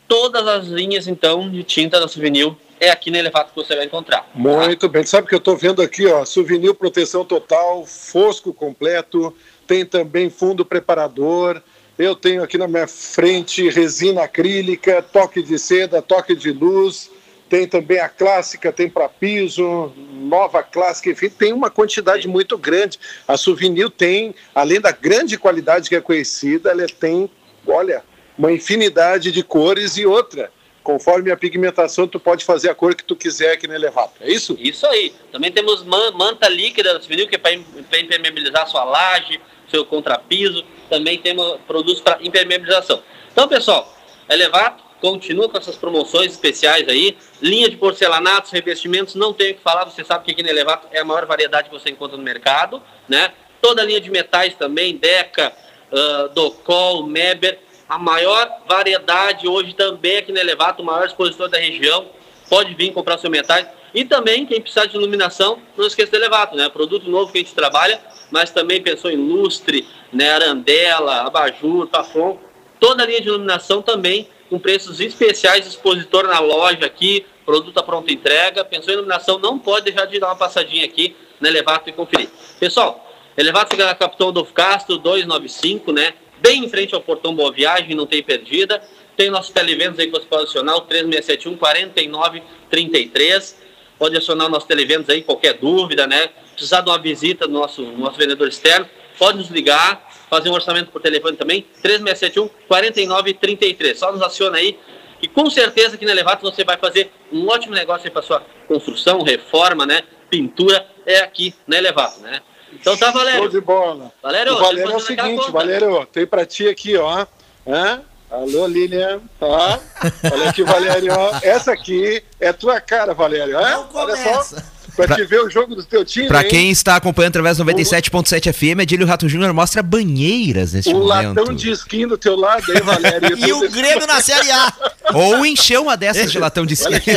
todas 0.07 0.47
as 0.47 0.67
linhas 0.67 1.07
então 1.07 1.49
de 1.49 1.63
tinta 1.63 1.99
da 1.99 2.07
Souvenir 2.07 2.55
é 2.79 2.89
aqui 2.89 3.09
na 3.09 3.17
Elevato 3.17 3.51
que 3.51 3.55
você 3.55 3.75
vai 3.75 3.85
encontrar. 3.85 4.29
Muito 4.33 4.87
bem. 4.87 5.03
Sabe 5.03 5.27
que 5.27 5.33
eu 5.33 5.39
estou 5.39 5.57
vendo 5.57 5.81
aqui, 5.81 6.05
ó, 6.05 6.23
Souvenir 6.25 6.73
proteção 6.75 7.25
total, 7.25 7.85
fosco 7.85 8.53
completo, 8.53 9.35
tem 9.65 9.85
também 9.85 10.29
fundo 10.29 10.63
preparador. 10.63 11.61
Eu 11.97 12.15
tenho 12.15 12.43
aqui 12.43 12.57
na 12.57 12.67
minha 12.67 12.87
frente 12.87 13.67
resina 13.69 14.23
acrílica, 14.23 15.01
toque 15.01 15.41
de 15.41 15.57
seda, 15.57 16.01
toque 16.01 16.35
de 16.35 16.51
luz, 16.51 17.09
tem 17.49 17.67
também 17.67 17.99
a 17.99 18.09
clássica, 18.09 18.71
tem 18.71 18.89
para 18.89 19.07
piso, 19.07 19.91
nova 20.13 20.61
clássica, 20.61 21.09
enfim, 21.09 21.29
tem 21.29 21.53
uma 21.53 21.69
quantidade 21.69 22.27
muito 22.27 22.57
grande. 22.57 22.99
A 23.27 23.37
Souvenir 23.37 23.89
tem, 23.89 24.35
além 24.53 24.79
da 24.79 24.91
grande 24.91 25.37
qualidade 25.37 25.89
que 25.89 25.95
é 25.95 26.01
conhecida, 26.01 26.71
ela 26.71 26.85
tem, 26.87 27.29
olha, 27.65 28.03
uma 28.37 28.51
infinidade 28.51 29.31
de 29.31 29.43
cores 29.43 29.97
e 29.97 30.05
outra. 30.05 30.51
Conforme 30.83 31.31
a 31.31 31.37
pigmentação, 31.37 32.07
tu 32.07 32.19
pode 32.19 32.45
fazer 32.45 32.69
a 32.69 32.75
cor 32.75 32.95
que 32.95 33.03
tu 33.03 33.15
quiser 33.15 33.51
aqui 33.51 33.67
no 33.67 33.73
elevado. 33.73 34.11
É 34.21 34.31
isso? 34.31 34.55
Isso 34.57 34.85
aí. 34.87 35.13
Também 35.31 35.51
temos 35.51 35.83
manta 35.83 36.47
líquida 36.47 36.93
da 36.93 37.01
Souvenir, 37.01 37.27
que 37.27 37.35
é 37.35 37.37
para 37.37 37.99
impermeabilizar 37.99 38.67
sua 38.67 38.85
laje, 38.85 39.39
seu 39.69 39.85
contrapiso. 39.85 40.63
Também 40.89 41.17
temos 41.17 41.59
produtos 41.67 42.01
para 42.01 42.23
impermeabilização. 42.23 43.03
Então, 43.33 43.49
pessoal, 43.49 43.93
Elevato 44.29 44.86
continua 45.01 45.47
com 45.49 45.57
essas 45.57 45.75
promoções 45.75 46.31
especiais 46.31 46.87
aí. 46.87 47.17
Linha 47.41 47.69
de 47.69 47.77
porcelanatos, 47.77 48.51
revestimentos, 48.51 49.15
não 49.15 49.33
tenho 49.33 49.51
o 49.51 49.55
que 49.55 49.61
falar, 49.61 49.85
você 49.85 50.03
sabe 50.03 50.25
que 50.25 50.31
aqui 50.31 50.43
na 50.43 50.49
Elevato 50.49 50.87
é 50.91 50.99
a 50.99 51.05
maior 51.05 51.25
variedade 51.25 51.69
que 51.69 51.75
você 51.75 51.89
encontra 51.89 52.17
no 52.17 52.23
mercado, 52.23 52.81
né? 53.07 53.31
Toda 53.61 53.81
a 53.81 53.85
linha 53.85 53.99
de 53.99 54.09
metais 54.09 54.55
também, 54.55 54.97
Deca, 54.97 55.53
uh, 55.91 56.29
Docol, 56.29 57.05
Meber, 57.05 57.59
a 57.87 57.97
maior 57.97 58.49
variedade 58.67 59.47
hoje 59.47 59.73
também 59.73 60.17
aqui 60.17 60.31
na 60.31 60.39
Elevato, 60.39 60.81
o 60.81 60.85
maior 60.85 61.05
expositor 61.05 61.49
da 61.49 61.57
região, 61.57 62.07
pode 62.49 62.73
vir 62.73 62.91
comprar 62.93 63.17
seu 63.17 63.29
metais. 63.29 63.67
E 63.93 64.03
também, 64.03 64.45
quem 64.45 64.61
precisar 64.61 64.85
de 64.85 64.95
iluminação, 64.95 65.59
não 65.75 65.87
esqueça 65.87 66.11
do 66.11 66.17
Elevato, 66.17 66.55
né? 66.55 66.69
Produto 66.69 67.09
novo 67.09 67.31
que 67.31 67.37
a 67.37 67.41
gente 67.41 67.55
trabalha, 67.55 67.99
mas 68.29 68.51
também 68.51 68.81
pensou 68.81 69.09
em 69.09 69.15
lustre, 69.15 69.87
né? 70.11 70.31
arandela, 70.31 71.21
abajur, 71.21 71.87
tafon, 71.87 72.37
toda 72.79 73.03
a 73.03 73.05
linha 73.05 73.21
de 73.21 73.27
iluminação 73.27 73.81
também 73.81 74.27
com 74.49 74.59
preços 74.59 74.99
especiais, 74.99 75.67
expositor 75.67 76.27
na 76.27 76.39
loja 76.39 76.85
aqui, 76.85 77.25
produto 77.45 77.77
à 77.77 77.83
pronta 77.83 78.11
entrega. 78.11 78.65
Pensou 78.65 78.91
em 78.91 78.97
iluminação, 78.97 79.39
não 79.39 79.57
pode 79.57 79.85
deixar 79.85 80.05
de 80.05 80.19
dar 80.19 80.27
uma 80.27 80.35
passadinha 80.35 80.85
aqui 80.85 81.15
na 81.39 81.49
Elevato 81.49 81.89
e 81.89 81.93
conferir. 81.93 82.29
Pessoal, 82.59 83.05
Elevato 83.37 83.71
fica 83.71 83.85
na 83.85 83.95
Capitão 83.95 84.29
Adolfo 84.29 84.53
Castro, 84.53 84.97
295, 84.97 85.91
né? 85.91 86.13
Bem 86.39 86.65
em 86.65 86.69
frente 86.69 86.95
ao 86.95 87.01
Portão 87.01 87.35
Boa 87.35 87.51
Viagem, 87.51 87.95
não 87.95 88.05
tem 88.05 88.23
perdida. 88.23 88.81
Tem 89.15 89.29
nossos 89.29 89.51
televentos 89.51 89.99
aí 89.99 90.07
que 90.07 90.11
você 90.11 90.25
pode 90.25 90.43
acionar, 90.43 90.75
o 90.75 90.81
3671 90.81 91.57
4933. 91.57 93.57
Pode 93.97 94.15
acionar 94.15 94.49
nossos 94.49 94.67
televentos 94.67 95.09
aí, 95.09 95.23
qualquer 95.23 95.53
dúvida, 95.53 96.05
né? 96.05 96.29
Precisar 96.53 96.81
de 96.81 96.89
uma 96.89 96.99
visita 96.99 97.47
do 97.47 97.53
nosso, 97.53 97.81
nosso 97.81 98.17
vendedor 98.17 98.47
externo, 98.47 98.87
pode 99.17 99.39
nos 99.39 99.49
ligar 99.49 100.06
fazer 100.29 100.49
um 100.49 100.53
orçamento 100.53 100.91
por 100.91 101.01
telefone 101.01 101.37
também, 101.37 101.65
3671 101.81 102.49
4933. 102.67 103.97
Só 103.97 104.11
nos 104.11 104.21
aciona 104.21 104.57
aí, 104.57 104.77
que 105.19 105.27
com 105.27 105.49
certeza 105.49 105.95
aqui 105.95 106.05
na 106.05 106.11
Elevato 106.11 106.41
você 106.41 106.63
vai 106.63 106.77
fazer 106.77 107.11
um 107.31 107.47
ótimo 107.47 107.73
negócio 107.73 108.09
para 108.11 108.21
sua 108.21 108.41
construção, 108.67 109.23
reforma, 109.23 109.85
né? 109.85 110.03
Pintura, 110.29 110.85
é 111.05 111.19
aqui 111.19 111.55
na 111.65 111.77
Elevato, 111.77 112.19
né? 112.21 112.41
Então 112.73 112.97
tá, 112.97 113.11
Valério. 113.11 113.39
Show 113.39 113.49
de 113.49 113.61
bola. 113.61 114.11
Valério, 114.21 114.53
o 114.53 114.59
Valério 114.59 114.91
é 114.91 114.95
o 114.95 114.99
seguinte, 114.99 115.51
Valério, 115.51 116.05
tem 116.07 116.27
para 116.27 116.45
ti 116.45 116.67
aqui, 116.67 116.97
ó. 116.97 117.25
Hã? 117.65 118.01
Alô, 118.29 118.67
Lilian. 118.67 119.21
Ó, 119.39 119.79
olha 120.33 120.49
aqui, 120.49 120.63
Valério. 120.63 121.13
Essa 121.41 121.71
aqui 121.71 122.21
é 122.39 122.51
tua 122.51 122.81
cara, 122.81 123.13
Valério. 123.13 123.57
Hã? 123.57 123.87
Olha 123.93 124.15
só. 124.17 124.57
Pra, 124.97 125.05
pra 125.05 125.15
te 125.15 125.25
ver 125.25 125.41
o 125.41 125.49
jogo 125.49 125.75
do 125.75 125.83
teu 125.83 126.03
time. 126.03 126.27
Pra 126.27 126.41
hein? 126.41 126.49
quem 126.49 126.71
está 126.71 126.95
acompanhando 126.95 127.29
através 127.37 127.57
do 127.57 127.65
97.7 127.65 128.51
FM, 128.51 128.81
Edílio 128.81 129.05
Rato 129.05 129.29
Júnior 129.29 129.53
mostra 129.53 129.83
banheiras 129.83 130.73
neste 130.73 130.89
o 130.89 130.97
momento. 130.97 131.05
O 131.05 131.39
latão 131.39 131.53
de 131.53 131.69
skin 131.71 132.07
do 132.07 132.17
teu 132.17 132.35
lado 132.35 132.63
aí, 132.71 132.81
Valério. 132.81 133.37
e 133.37 133.53
o 133.53 133.69
Grêmio 133.69 134.07
na 134.07 134.19
Série 134.21 134.49
A. 134.51 134.73
Ou 135.13 135.45
encher 135.45 135.79
uma 135.79 135.95
dessas 135.95 136.31
de 136.31 136.39
latão 136.39 136.65
de 136.65 136.73
skin. 136.73 136.87
Olha, 136.87 136.97
aqui, 136.97 137.11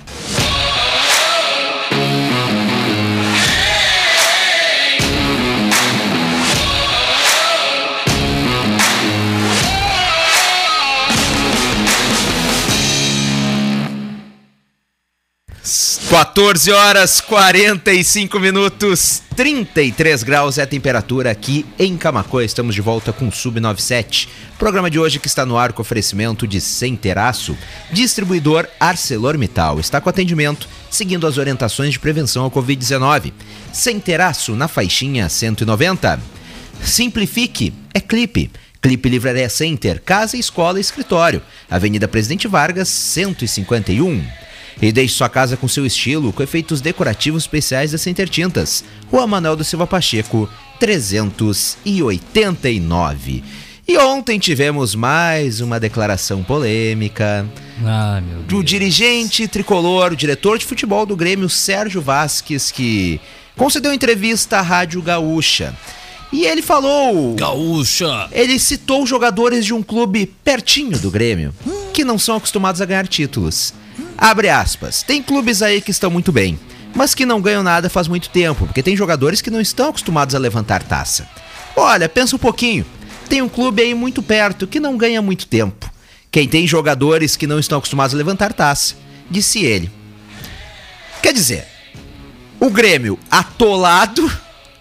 14 16.10 16.72
horas 16.72 17.22
45 17.22 18.40
minutos, 18.40 19.22
33 19.36 20.24
graus 20.24 20.58
é 20.58 20.64
a 20.64 20.68
temperatura 20.68 21.30
aqui 21.30 21.64
em 21.78 21.96
Camacoa. 21.96 22.44
Estamos 22.44 22.74
de 22.74 22.82
volta 22.82 23.14
com 23.14 23.28
o 23.28 23.32
Sub 23.32 23.60
97. 23.60 24.28
Programa 24.58 24.90
de 24.90 24.98
hoje 24.98 25.20
que 25.20 25.28
está 25.28 25.46
no 25.46 25.58
ar 25.58 25.72
com 25.72 25.82
oferecimento 25.82 26.48
de 26.48 26.60
Sem 26.60 26.96
distribuidor 27.92 28.68
ArcelorMittal. 28.80 29.80
Está 29.80 30.02
com 30.02 30.10
atendimento 30.10 30.68
seguindo 30.90 31.28
as 31.28 31.38
orientações 31.38 31.94
de 31.94 32.00
prevenção 32.00 32.44
ao 32.44 32.52
Covid-19. 32.52 33.32
Sem 33.72 34.00
na 34.56 34.68
faixinha 34.68 35.30
190. 35.30 36.20
Simplifique 36.84 37.74
é 37.94 38.00
clipe. 38.00 38.50
Clipe 38.82 39.10
Livraria 39.10 39.50
Center, 39.50 40.02
casa, 40.02 40.38
escola 40.38 40.80
e 40.80 40.82
escritório. 40.82 41.42
Avenida 41.70 42.08
Presidente 42.08 42.48
Vargas, 42.48 42.88
151. 42.88 44.49
E 44.82 44.92
deixe 44.92 45.16
sua 45.16 45.28
casa 45.28 45.58
com 45.58 45.68
seu 45.68 45.86
estilo, 45.86 46.32
com 46.32 46.42
efeitos 46.42 46.80
decorativos 46.80 47.44
especiais 47.44 47.92
da 47.92 47.98
Center 47.98 48.30
Tintas. 48.30 48.84
Rua 49.12 49.28
Manuel 49.28 49.58
do 49.58 49.64
Silva 49.64 49.86
Pacheco, 49.86 50.50
389. 50.80 53.44
E 53.88 53.98
ontem 53.98 54.38
tivemos 54.38 54.94
mais 54.94 55.62
uma 55.62 55.80
declaração 55.80 56.44
polêmica 56.44 57.44
Ah, 57.84 58.22
meu 58.22 58.44
do 58.44 58.64
dirigente 58.64 59.48
tricolor, 59.48 60.14
o 60.14 60.16
diretor 60.16 60.60
de 60.60 60.66
futebol 60.66 61.08
do 61.08 61.16
Grêmio, 61.16 61.50
Sérgio 61.50 62.00
Vasques, 62.00 62.70
que 62.72 63.20
concedeu 63.58 63.92
entrevista 63.92 64.60
à 64.60 64.62
Rádio 64.62 65.02
Gaúcha. 65.02 65.76
E 66.32 66.46
ele 66.46 66.62
falou. 66.62 67.34
Gaúcha! 67.34 68.28
Ele 68.32 68.60
citou 68.60 69.04
jogadores 69.08 69.66
de 69.66 69.74
um 69.74 69.82
clube 69.82 70.28
pertinho 70.44 71.00
do 71.00 71.10
Grêmio, 71.10 71.52
que 71.92 72.06
não 72.06 72.20
são 72.20 72.36
acostumados 72.36 72.82
a 72.82 72.86
ganhar 72.86 73.08
títulos. 73.08 73.74
Abre 74.22 74.50
aspas. 74.50 75.02
Tem 75.02 75.24
clubes 75.24 75.62
aí 75.62 75.80
que 75.82 75.92
estão 75.92 76.12
muito 76.12 76.32
bem, 76.32 76.60
mas 76.94 77.16
que 77.16 77.26
não 77.26 77.40
ganham 77.42 77.64
nada 77.64 77.90
faz 77.90 78.08
muito 78.08 78.30
tempo, 78.30 78.66
porque 78.66 78.84
tem 78.84 78.96
jogadores 78.96 79.42
que 79.42 79.50
não 79.50 79.62
estão 79.62 79.90
acostumados 79.90 80.36
a 80.36 80.40
levantar 80.40 80.84
taça. 80.84 81.28
Olha, 81.76 82.10
pensa 82.10 82.36
um 82.36 82.40
pouquinho. 82.40 82.86
Tem 83.30 83.42
um 83.42 83.48
clube 83.48 83.82
aí 83.82 83.94
muito 83.94 84.22
perto 84.22 84.68
que 84.68 84.80
não 84.80 84.98
ganha 84.98 85.22
muito 85.22 85.46
tempo. 85.48 85.90
Quem 86.32 86.48
tem 86.48 86.68
jogadores 86.68 87.36
que 87.38 87.48
não 87.48 87.60
estão 87.60 87.78
acostumados 87.78 88.14
a 88.14 88.18
levantar 88.18 88.52
taça, 88.54 88.96
disse 89.30 89.64
ele. 89.64 89.90
Quer 91.22 91.34
dizer, 91.34 91.66
o 92.60 92.70
Grêmio 92.70 93.18
atolado 93.32 94.30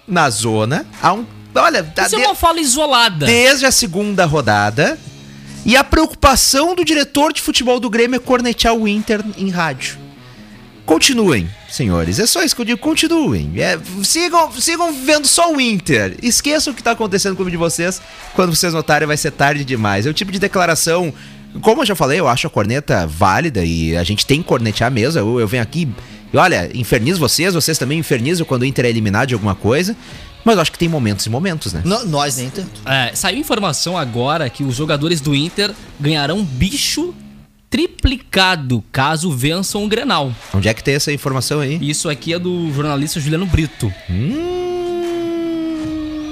na 0.06 0.28
zona, 0.30 0.84
há 1.00 1.12
um. 1.12 1.24
Olha, 1.54 1.82
tá 1.84 2.06
Isso 2.06 2.16
é 2.16 2.18
de- 2.20 2.24
uma 2.26 2.34
fala 2.34 2.60
isolada. 2.60 3.26
desde 3.26 3.66
a 3.66 3.70
segunda 3.70 4.24
rodada. 4.24 4.98
E 5.68 5.76
a 5.76 5.84
preocupação 5.84 6.74
do 6.74 6.82
diretor 6.82 7.30
de 7.30 7.42
futebol 7.42 7.78
do 7.78 7.90
Grêmio 7.90 8.16
é 8.16 8.18
cornetear 8.18 8.74
o 8.74 8.88
Inter 8.88 9.22
em 9.36 9.50
rádio. 9.50 9.98
Continuem, 10.86 11.46
senhores. 11.68 12.18
É 12.18 12.26
só 12.26 12.42
isso 12.42 12.56
que 12.56 12.62
eu 12.62 12.64
digo. 12.64 12.78
Continuem. 12.78 13.52
É, 13.58 13.78
sigam, 14.02 14.50
sigam 14.52 14.94
vendo 14.94 15.26
só 15.26 15.52
o 15.52 15.60
Inter. 15.60 16.16
Esqueçam 16.22 16.72
o 16.72 16.74
que 16.74 16.80
está 16.80 16.92
acontecendo 16.92 17.32
com 17.32 17.42
o 17.42 17.44
clube 17.44 17.50
de 17.50 17.58
vocês. 17.58 18.00
Quando 18.34 18.56
vocês 18.56 18.72
notarem, 18.72 19.06
vai 19.06 19.18
ser 19.18 19.30
tarde 19.30 19.62
demais. 19.62 20.06
É 20.06 20.08
o 20.08 20.14
tipo 20.14 20.32
de 20.32 20.38
declaração. 20.38 21.12
Como 21.60 21.82
eu 21.82 21.86
já 21.86 21.94
falei, 21.94 22.18
eu 22.18 22.26
acho 22.26 22.46
a 22.46 22.50
corneta 22.50 23.06
válida 23.06 23.62
e 23.62 23.94
a 23.94 24.02
gente 24.02 24.24
tem 24.24 24.40
que 24.40 24.48
cornetear 24.48 24.90
mesmo. 24.90 25.20
Eu, 25.20 25.38
eu 25.40 25.46
venho 25.46 25.62
aqui 25.62 25.86
e 26.32 26.36
olha, 26.36 26.70
infernizo 26.74 27.18
vocês, 27.18 27.54
vocês 27.54 27.78
também 27.78 27.98
infernizam 27.98 28.46
quando 28.46 28.62
o 28.62 28.64
Inter 28.64 28.84
é 28.84 28.88
eliminado 28.90 29.28
de 29.28 29.34
alguma 29.34 29.54
coisa. 29.54 29.96
Mas 30.44 30.54
eu 30.56 30.62
acho 30.62 30.72
que 30.72 30.78
tem 30.78 30.88
momentos 30.88 31.26
e 31.26 31.30
momentos, 31.30 31.72
né? 31.72 31.82
No- 31.84 32.04
nós 32.06 32.36
nem 32.36 32.48
tanto. 32.50 32.80
É, 32.86 33.10
saiu 33.14 33.38
informação 33.38 33.96
agora 33.98 34.48
que 34.48 34.62
os 34.64 34.74
jogadores 34.76 35.20
do 35.20 35.34
Inter 35.34 35.72
ganharão 36.00 36.42
bicho 36.44 37.14
triplicado 37.68 38.82
caso 38.90 39.30
vençam 39.30 39.84
o 39.84 39.88
Grenal. 39.88 40.32
Onde 40.54 40.68
é 40.68 40.74
que 40.74 40.82
tem 40.82 40.94
essa 40.94 41.12
informação 41.12 41.60
aí? 41.60 41.78
Isso 41.82 42.08
aqui 42.08 42.32
é 42.32 42.38
do 42.38 42.72
jornalista 42.72 43.20
Juliano 43.20 43.44
Brito. 43.44 43.92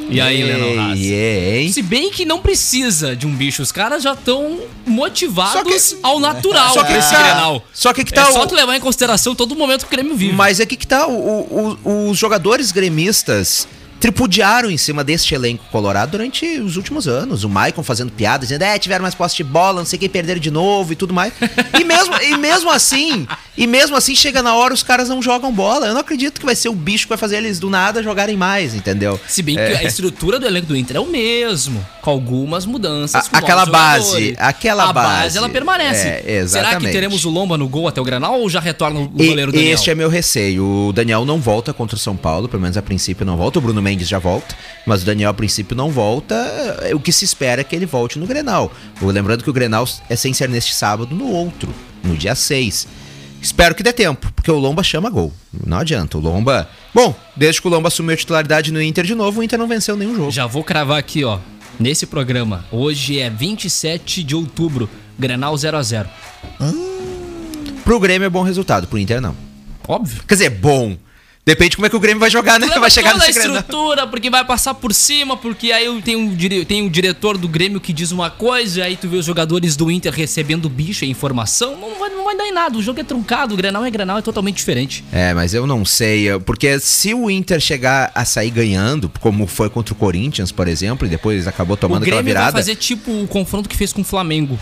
E 0.09 0.21
aí, 0.21 0.43
Lennon 0.45 0.81
Haas? 0.81 1.01
É, 1.03 1.59
hein? 1.61 1.73
Se 1.73 1.83
bem 1.83 2.11
que 2.13 2.25
não 2.25 2.39
precisa 2.41 3.17
de 3.17 3.27
um 3.27 3.35
bicho, 3.35 3.61
os 3.61 3.73
caras 3.73 4.05
já 4.05 4.13
estão 4.13 4.61
motivados 4.87 5.53
Só 5.53 5.69
esse- 5.75 5.99
ao 6.01 6.21
natural 6.21 6.73
Só 6.73 6.83
que 6.85 6.91
pra 6.91 6.99
esse 6.99 7.11
tá- 7.11 7.23
Grenal. 7.23 7.65
só 7.73 7.93
que 7.93 8.05
que 8.05 8.13
tá 8.15 8.23
é 8.23 8.33
só 8.33 8.45
o- 8.45 8.47
tu 8.47 8.55
levar 8.55 8.77
em 8.77 8.81
consideração 8.81 9.35
todo 9.35 9.53
o 9.53 9.59
momento 9.59 9.81
que 9.85 9.89
o 9.89 9.91
Grêmio 9.91 10.17
vive. 10.17 10.33
Mas 10.33 10.61
é 10.61 10.65
que 10.67 10.77
que 10.77 10.87
tá, 10.87 11.09
o- 11.09 11.13
o- 11.13 11.79
o- 11.85 12.11
os 12.11 12.17
jogadores 12.17 12.71
gremistas 12.71 13.67
tripudiaram 14.01 14.71
em 14.71 14.77
cima 14.77 15.03
deste 15.03 15.35
elenco 15.35 15.65
colorado 15.71 16.11
durante 16.13 16.45
os 16.61 16.77
últimos 16.77 17.09
anos. 17.09 17.45
O 17.45 17.49
Maicon 17.49 17.83
fazendo 17.83 18.13
piadas, 18.13 18.49
dizendo, 18.49 18.63
é, 18.63 18.79
tiveram 18.79 19.03
mais 19.03 19.15
posse 19.15 19.37
de 19.37 19.45
bola, 19.45 19.81
não 19.81 19.87
sei 19.87 19.99
quem 19.99 20.09
perderam 20.09 20.41
de 20.41 20.51
novo 20.51 20.93
e 20.93 20.97
tudo 20.97 21.13
mais. 21.15 21.33
E 21.79 21.85
mesmo, 21.85 22.15
e 22.23 22.37
mesmo 22.37 22.71
assim, 22.71 23.27
e 23.57 23.67
mesmo 23.67 23.97
assim, 23.97 24.15
chega 24.15 24.43
na 24.43 24.55
hora, 24.55 24.75
os 24.75 24.83
caras 24.83 25.09
não 25.09 25.21
jogam 25.23 25.53
bola. 25.53 25.87
Eu 25.87 25.95
não 25.95 26.01
acredito 26.01 26.39
que 26.41 26.47
vai 26.47 26.55
ser 26.55 26.69
o 26.69 26.75
bicho 26.75 27.05
que 27.05 27.09
vai 27.11 27.19
fazer 27.19 27.37
eles 27.39 27.59
do 27.59 27.71
nada 27.71 28.03
jogarem 28.03 28.37
mais, 28.37 28.75
entendeu? 28.75 29.19
Se 29.27 29.43
bem 29.43 29.59
É. 29.59 29.71
que 29.71 29.85
a 29.85 29.89
estrutura 29.89 30.39
do 30.39 30.47
elenco 30.47 30.67
do 30.67 30.77
Inter 30.77 30.97
é 30.97 31.01
o 31.01 31.07
mesmo, 31.07 31.85
com 32.03 32.11
algumas 32.11 32.67
mudanças. 32.67 33.29
A- 33.33 33.39
aquela 33.39 33.67
base, 33.67 34.35
aquela 34.39 34.89
a 34.89 34.93
base. 34.93 35.37
ela 35.39 35.49
permanece. 35.49 36.07
É, 36.27 36.45
Será 36.47 36.77
que 36.77 36.87
teremos 36.91 37.25
o 37.25 37.31
Lomba 37.31 37.57
no 37.59 37.69
gol 37.69 37.89
até 37.89 38.01
o 38.01 38.05
Granal 38.05 38.41
ou 38.41 38.49
já 38.49 38.61
retorna 38.61 39.01
o 39.01 39.11
E- 39.19 39.29
goleiro 39.29 39.53
Daniel? 39.53 39.73
Este 39.75 39.91
é 39.91 39.95
meu 39.95 40.09
receio. 40.09 40.65
O 40.89 40.93
Daniel 40.93 41.25
não 41.25 41.41
volta 41.41 41.73
contra 41.73 41.97
o 41.97 41.99
São 41.99 42.17
Paulo, 42.17 42.49
pelo 42.49 42.63
menos 42.63 42.77
a 42.77 42.83
princípio 42.83 43.25
não 43.25 43.37
volta. 43.37 43.59
O 43.59 43.63
Bruno 43.63 43.83
Mendes 43.87 44.09
já 44.09 44.19
volta, 44.19 44.57
mas 44.85 45.03
o 45.03 45.07
Daniel 45.07 45.31
a 45.31 45.35
princípio 45.35 45.77
não 45.77 45.91
volta. 45.91 46.35
É, 46.83 46.93
O 46.93 46.99
que 46.99 47.13
se 47.13 47.25
espera 47.25 47.61
é 47.61 47.65
que 47.65 47.77
ele 47.77 47.87
volte 47.87 48.19
no 48.19 48.27
Grenal. 48.27 48.73
Lembrando 49.01 49.45
que 49.45 49.51
o 49.51 49.53
Grenal 49.53 49.89
é 50.11 50.17
sem 50.17 50.35
ser 50.35 50.49
neste 50.49 50.75
sábado, 50.75 51.15
no 51.15 51.31
outro, 51.31 51.73
no 52.03 52.17
dia 52.17 52.35
6. 52.35 52.89
Espero 53.41 53.77
que 53.77 53.83
dê 53.85 53.93
tempo, 53.93 54.33
porque 54.35 54.51
o 54.51 54.59
Lomba 54.59 54.83
chama 54.83 55.09
gol. 55.09 55.33
Não 55.65 55.79
adianta. 55.79 56.19
O 56.19 56.21
Lomba. 56.21 56.69
Bom, 56.93 57.15
desde 57.37 57.63
que 57.63 57.69
o 57.69 57.71
Lomba 57.71 57.87
assumiu 57.87 58.15
a 58.15 58.17
titularidade 58.17 58.73
no 58.73 58.83
Inter 58.83 59.05
de 59.05 59.15
novo, 59.15 59.39
o 59.39 59.43
Inter 59.45 59.57
não 59.57 59.69
venceu 59.69 59.97
nenhum 59.97 60.17
jogo. 60.17 60.33
Já 60.33 60.47
vou 60.47 60.65
cravar 60.65 60.99
aqui, 60.99 61.23
ó. 61.23 61.39
Nesse 61.79 62.07
programa. 62.07 62.65
Hoje 62.73 63.21
é 63.21 63.31
27 63.31 64.25
de 64.25 64.35
outubro. 64.35 64.91
Grenal 65.17 65.57
0 65.57 65.77
a 65.77 65.83
0 65.83 66.09
Pro 67.85 68.01
Grêmio 68.01 68.27
é 68.27 68.31
bom 68.31 68.43
resultado, 68.43 68.89
pro 68.89 68.99
Inter 68.99 69.21
não. 69.21 69.37
Óbvio. 69.87 70.25
Quer 70.27 70.35
dizer, 70.35 70.51
bom. 70.51 70.97
Depende 71.47 71.77
como 71.77 71.87
é 71.87 71.89
que 71.89 71.95
o 71.95 72.01
Grêmio 72.01 72.19
vai 72.19 72.29
jogar, 72.29 72.59
né? 72.59 72.67
Leva 72.67 72.81
Vai 72.81 72.91
chegar 72.91 73.13
toda 73.13 73.23
a 73.23 73.27
nesse 73.29 73.39
Grenal. 73.39 73.59
estrutura, 73.59 74.05
porque 74.09 74.29
vai 74.29 74.45
passar 74.45 74.75
por 74.75 74.93
cima, 74.93 75.37
porque 75.37 75.71
aí 75.71 75.87
tenho 76.03 76.19
um, 76.19 76.65
tem 76.65 76.83
um 76.83 76.89
diretor 76.89 77.39
do 77.39 77.47
Grêmio 77.47 77.81
que 77.81 77.93
diz 77.93 78.11
uma 78.11 78.29
coisa, 78.29 78.83
aí 78.83 78.97
tu 78.97 79.09
vê 79.09 79.17
os 79.17 79.25
jogadores 79.25 79.77
do 79.77 79.89
Inter 79.89 80.13
recebendo 80.13 80.69
bicho 80.69 81.05
e 81.05 81.09
informação, 81.09 81.77
não 81.77 82.01
vai, 82.01 82.11
não 82.11 82.25
vai 82.25 82.37
dar 82.37 82.47
em 82.49 82.53
nada, 82.53 82.77
o 82.77 82.83
jogo 82.83 82.99
é 82.99 83.05
truncado, 83.05 83.55
o 83.55 83.57
Grenal 83.57 83.85
é 83.85 83.91
Grenal, 83.93 84.19
é 84.19 84.23
totalmente 84.23 84.57
diferente. 84.57 85.05
É, 85.13 85.33
mas 85.35 85.55
eu 85.55 85.69
não 85.69 85.85
sei, 85.85 86.37
porque 86.41 86.81
se 86.81 87.15
o 87.15 87.31
Inter 87.31 87.61
chegar 87.61 88.11
a 88.13 88.25
sair 88.25 88.51
ganhando, 88.51 89.09
como 89.21 89.47
foi 89.47 89.71
contra 89.71 89.95
o 89.95 89.97
Corinthians, 89.97 90.51
por 90.51 90.67
exemplo, 90.67 91.07
e 91.07 91.11
depois 91.11 91.47
acabou 91.47 91.77
tomando 91.77 92.03
aquela 92.03 92.23
Grêmio 92.23 92.35
vai 92.35 92.43
virada. 92.43 92.59
fazer 92.59 92.75
tipo 92.75 93.23
o 93.23 93.29
confronto 93.29 93.69
que 93.69 93.77
fez 93.77 93.93
com 93.93 94.01
o 94.01 94.05
Flamengo, 94.05 94.59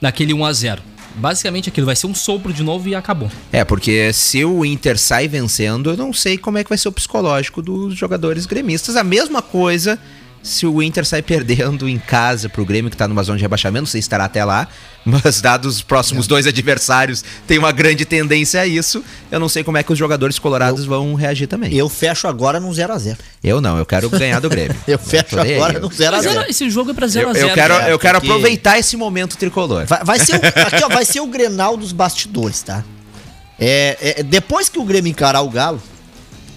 naquele 0.00 0.32
1x0. 0.32 0.78
Basicamente 1.16 1.68
aquilo, 1.68 1.86
vai 1.86 1.96
ser 1.96 2.06
um 2.06 2.14
sopro 2.14 2.52
de 2.52 2.62
novo 2.62 2.88
e 2.88 2.94
acabou. 2.94 3.30
É, 3.52 3.64
porque 3.64 4.12
se 4.12 4.44
o 4.44 4.64
Inter 4.64 4.98
sai 4.98 5.28
vencendo, 5.28 5.90
eu 5.90 5.96
não 5.96 6.12
sei 6.12 6.38
como 6.38 6.58
é 6.58 6.64
que 6.64 6.68
vai 6.68 6.78
ser 6.78 6.88
o 6.88 6.92
psicológico 6.92 7.60
dos 7.60 7.94
jogadores 7.94 8.46
gremistas. 8.46 8.96
A 8.96 9.04
mesma 9.04 9.42
coisa 9.42 9.98
se 10.42 10.66
o 10.66 10.82
Inter 10.82 11.04
sai 11.04 11.20
perdendo 11.22 11.88
em 11.88 11.98
casa 11.98 12.48
pro 12.48 12.64
Grêmio, 12.64 12.90
que 12.90 12.96
tá 12.96 13.06
numa 13.06 13.22
zona 13.22 13.36
de 13.36 13.42
rebaixamento, 13.42 13.82
não 13.82 13.86
sei 13.86 14.00
se 14.00 14.06
estará 14.06 14.24
até 14.24 14.44
lá, 14.44 14.66
mas 15.04 15.40
dados 15.40 15.76
os 15.76 15.82
próximos 15.82 16.26
dois 16.26 16.46
adversários, 16.46 17.22
tem 17.46 17.58
uma 17.58 17.72
grande 17.72 18.04
tendência 18.04 18.60
a 18.60 18.66
isso. 18.66 19.04
Eu 19.30 19.38
não 19.38 19.48
sei 19.48 19.62
como 19.64 19.76
é 19.78 19.82
que 19.82 19.92
os 19.92 19.98
jogadores 19.98 20.38
colorados 20.38 20.84
vão 20.86 21.14
reagir 21.14 21.46
também. 21.46 21.72
Eu, 21.72 21.78
Eu 21.80 21.88
fecho 21.88 22.26
agora 22.26 22.58
num 22.58 22.70
0x0. 22.70 23.16
não, 23.60 23.76
eu 23.78 23.84
quero 23.86 24.08
ganhar 24.10 24.40
do 24.40 24.48
Grêmio. 24.48 24.74
Eu 24.88 24.98
fecho 24.98 25.38
agora 25.38 25.74
eu- 25.74 25.80
num 25.82 25.88
Mas 25.88 25.98
0x0. 25.98 26.26
era- 26.30 26.50
esse 26.50 26.68
jogo 26.70 26.90
é 26.90 26.94
pra 26.94 27.06
Eu, 27.06 27.10
0x0. 27.10 27.36
eu 27.36 27.54
quero, 27.54 27.74
eu 27.74 27.98
quero 27.98 28.18
porque- 28.20 28.30
aproveitar 28.32 28.78
esse 28.78 28.96
momento 28.96 29.36
tricolor. 29.36 29.84
Vai, 29.86 30.04
vai 30.04 30.18
ser 30.18 30.34
o, 30.36 30.40
aqui, 30.66 30.84
ó, 30.84 30.88
vai 30.88 31.04
ser 31.04 31.20
o 31.20 31.26
Grenal 31.26 31.76
dos 31.76 31.92
bastidores, 31.92 32.62
tá? 32.62 32.82
É, 33.58 34.14
é, 34.20 34.22
depois 34.22 34.68
que 34.70 34.78
o 34.78 34.84
Grêmio 34.84 35.10
encarar 35.10 35.42
o 35.42 35.50
Galo, 35.50 35.82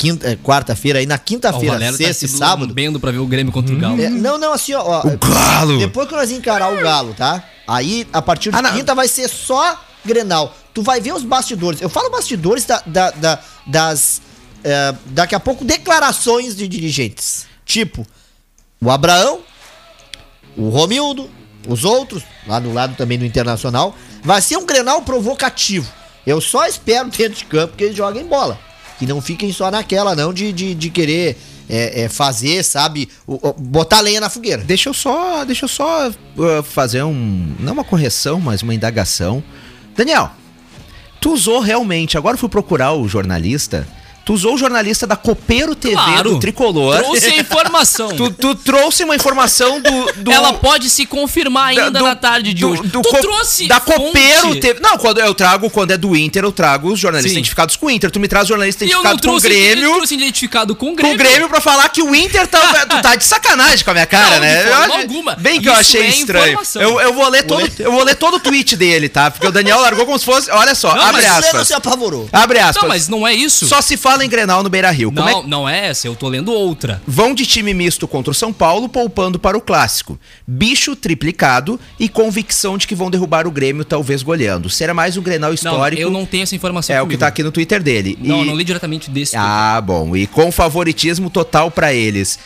quinta, 0.03 0.29
é, 0.29 0.35
quarta-feira, 0.35 0.99
aí 0.99 1.05
na 1.05 1.17
quinta-feira, 1.17 1.79
tá 1.79 1.93
sexta 1.93 2.13
se 2.13 2.25
e 2.25 2.37
sábado. 2.37 2.67
lambendo 2.67 2.99
pra 2.99 3.11
ver 3.11 3.19
o 3.19 3.25
Grêmio 3.25 3.51
contra 3.53 3.73
o 3.73 3.77
Galo. 3.77 4.01
é, 4.01 4.09
não, 4.09 4.37
não, 4.37 4.53
assim, 4.53 4.73
ó. 4.73 4.81
ó, 4.83 5.07
O 5.07 5.17
Galo! 5.17 5.77
Depois 5.79 6.07
que 6.07 6.15
nós 6.15 6.29
encarar 6.31 6.71
o 6.73 6.81
Galo, 6.81 7.13
tá? 7.13 7.43
Aí, 7.67 8.07
a 8.11 8.21
partir 8.21 8.51
de 8.51 8.57
Ah, 8.57 8.71
quinta, 8.73 8.93
vai 8.93 9.07
ser 9.07 9.27
só 9.29 9.81
Grenal. 10.05 10.55
Tu 10.73 10.81
vai 10.81 10.99
ver 10.99 11.13
os 11.13 11.23
bastidores. 11.23 11.79
Eu 11.81 11.87
falo 11.89 12.09
bastidores 12.09 12.65
da, 12.65 12.81
da- 12.85 13.11
da- 13.11 13.39
das. 13.65 14.21
é, 14.63 14.93
daqui 15.07 15.33
a 15.35 15.39
pouco, 15.39 15.63
declarações 15.63 16.55
de 16.55 16.67
dirigentes. 16.67 17.45
Tipo, 17.65 18.05
o 18.81 18.91
Abraão, 18.91 19.39
o 20.57 20.69
Romildo, 20.69 21.29
os 21.67 21.85
outros, 21.85 22.23
lá 22.47 22.59
do 22.59 22.73
lado 22.73 22.95
também 22.95 23.17
do 23.17 23.25
Internacional. 23.25 23.95
Vai 24.23 24.41
ser 24.41 24.57
um 24.57 24.65
Grenal 24.65 25.01
provocativo. 25.03 25.87
Eu 26.25 26.39
só 26.41 26.65
espero 26.65 27.09
dentro 27.15 27.37
de 27.37 27.45
campo 27.45 27.75
que 27.77 27.83
eles 27.85 27.95
joguem 27.95 28.25
bola. 28.25 28.59
Que 28.99 29.05
não 29.05 29.21
fiquem 29.21 29.51
só 29.51 29.71
naquela, 29.71 30.15
não, 30.15 30.33
de, 30.33 30.51
de, 30.53 30.75
de 30.75 30.89
querer 30.89 31.37
é, 31.69 32.03
é, 32.03 32.09
fazer, 32.09 32.63
sabe, 32.63 33.09
botar 33.57 34.01
lenha 34.01 34.19
na 34.19 34.29
fogueira. 34.29 34.63
Deixa 34.63 34.89
eu 34.89 34.93
só, 34.93 35.43
deixa 35.43 35.65
eu 35.65 35.69
só 35.69 36.09
uh, 36.09 36.63
fazer 36.63 37.03
um, 37.03 37.55
não 37.59 37.73
uma 37.73 37.83
correção, 37.83 38.39
mas 38.39 38.61
uma 38.61 38.73
indagação. 38.73 39.43
Daniel, 39.95 40.31
tu 41.19 41.33
usou 41.33 41.59
realmente, 41.59 42.17
agora 42.17 42.35
eu 42.35 42.39
fui 42.39 42.49
procurar 42.49 42.93
o 42.93 43.07
jornalista, 43.07 43.87
tu 44.25 44.33
usou 44.33 44.55
o 44.55 44.57
jornalista 44.57 45.05
da 45.05 45.15
Copeiro 45.15 45.75
TV 45.75 45.93
Claro. 45.95 46.31
do 46.31 46.39
Tricolor. 46.39 46.97
Trouxe 46.99 47.25
a 47.25 47.35
informação. 47.37 48.09
tu, 48.15 48.31
tu 48.31 48.55
trouxe 48.55 49.03
uma 49.03 49.15
informação 49.15 49.81
do... 49.81 50.13
do 50.17 50.31
Ela 50.31 50.53
pode 50.53 50.89
se 50.89 51.05
confirmar 51.05 51.67
ainda 51.69 51.91
da- 51.91 51.99
do- 51.99 52.05
na 52.05 52.15
tarde 52.15 52.53
de 52.53 52.61
do- 52.61 52.69
hoje. 52.69 52.81
do 52.83 53.01
tu 53.01 53.09
co- 53.09 53.17
trouxe 53.21 53.67
da 53.67 53.79
Copeiro 53.79 54.41
fonte. 54.41 54.59
TV. 54.61 54.79
Não, 54.81 54.97
quando 54.97 55.19
eu 55.19 55.33
trago, 55.33 55.69
quando 55.69 55.91
é 55.91 55.97
do 55.97 56.15
Inter, 56.15 56.43
eu 56.43 56.51
trago 56.51 56.91
os 56.91 56.99
jornalistas 56.99 57.31
Sim. 57.31 57.37
identificados 57.37 57.75
com 57.75 57.87
o 57.87 57.91
Inter. 57.91 58.09
Tu 58.11 58.19
me 58.19 58.27
traz 58.27 58.47
jornalista 58.47 58.83
eu 58.83 58.87
identificado 58.87 59.13
com 59.15 59.17
o 59.17 59.21
trouxe, 59.39 59.47
eu 59.47 59.51
Grêmio. 59.51 59.93
trouxe 59.95 60.13
identificado 60.15 60.75
com 60.75 60.85
o 60.87 60.89
Com 60.91 60.95
Grêmio. 60.95 61.15
o 61.15 61.17
Grêmio 61.17 61.49
pra 61.49 61.59
falar 61.61 61.89
que 61.89 62.01
o 62.01 62.15
Inter 62.15 62.47
tá. 62.47 62.59
tu 62.87 63.01
tá 63.01 63.15
de 63.15 63.25
sacanagem 63.25 63.83
com 63.83 63.91
a 63.91 63.93
minha 63.93 64.05
cara, 64.05 64.35
Não, 64.35 64.39
né? 64.39 64.63
de 64.63 64.69
forma 64.69 64.85
Eu 64.95 65.01
alguma. 65.01 65.35
Bem 65.35 65.61
que 65.61 65.67
eu 65.67 65.73
Isso 65.73 65.81
achei 65.81 66.01
é 66.01 66.09
estranho. 66.09 66.45
informação. 66.47 66.81
Eu, 66.81 66.99
eu 67.01 67.13
vou 67.13 67.27
ler 67.29 67.43
todo, 67.43 67.69
eu 67.79 67.91
vou 67.91 68.03
ler 68.03 68.15
todo 68.15 68.35
o 68.35 68.39
tweet 68.39 68.75
dele, 68.75 69.09
tá? 69.09 69.29
Porque 69.31 69.47
o 69.47 69.51
Daniel 69.51 69.79
largou 69.81 70.05
como 70.05 70.17
se 70.17 70.25
fosse. 70.25 70.49
Olha 70.51 70.73
só, 70.75 70.95
Não, 70.95 71.01
abre 71.03 71.21
Mas 71.21 71.25
você 71.25 71.29
não 71.31 71.39
aspas. 71.49 71.67
se 71.67 71.73
apavorou. 71.73 72.29
Abre 72.31 72.59
aspas. 72.59 72.81
Não, 72.81 72.87
mas 72.89 73.07
não 73.07 73.27
é 73.27 73.33
isso. 73.33 73.67
Só 73.67 73.81
se 73.81 73.97
fala 73.97 74.12
em 74.21 74.27
Grenal 74.29 74.61
no 74.61 74.69
Beira 74.69 74.91
Rio. 74.91 75.11
Como 75.11 75.27
é 75.27 75.31
Não, 75.31 75.43
não 75.47 75.69
é 75.69 75.87
essa, 75.87 76.07
eu 76.07 76.15
tô 76.15 76.27
lendo 76.27 76.51
outra. 76.51 77.01
Vão 77.07 77.33
de 77.33 77.45
time 77.45 77.73
misto 77.73 78.07
contra 78.07 78.31
o 78.31 78.33
São 78.33 78.51
Paulo, 78.51 78.89
poupando 78.89 79.39
para 79.39 79.57
o 79.57 79.61
clássico. 79.61 80.19
Bicho 80.45 80.95
triplicado 80.95 81.79
e 81.99 82.09
convicção 82.09 82.77
de 82.77 82.85
que 82.85 82.93
vão 82.95 83.09
derrubar 83.09 83.47
o 83.47 83.51
Grêmio, 83.51 83.85
talvez 83.85 84.21
goleando. 84.21 84.69
Será 84.69 84.93
mais 84.93 85.15
um 85.15 85.21
Grenal 85.21 85.49
Não, 85.51 85.55
histórico. 85.55 86.01
eu 86.01 86.11
não 86.11 86.25
tenho 86.25 86.43
essa 86.43 86.55
informação 86.55 86.93
é 86.95 86.99
o 87.01 87.05
que 87.05 87.07
comigo. 87.11 87.19
tá 87.21 87.27
aqui 87.27 87.41
no 87.43 87.51
Twitter 87.51 87.81
dele. 87.81 88.17
Não, 88.21 88.43
E- 88.43 88.45
não 88.47 88.55
li 88.55 88.63
diretamente 88.63 89.09
desse. 89.09 89.35
Ah, 89.37 89.79
bom. 89.81 90.15
E 90.15 90.27
com 90.27 90.51
favoritismo 90.51 91.29
total 91.29 91.71
pra 91.71 91.93
eles. 91.93 92.37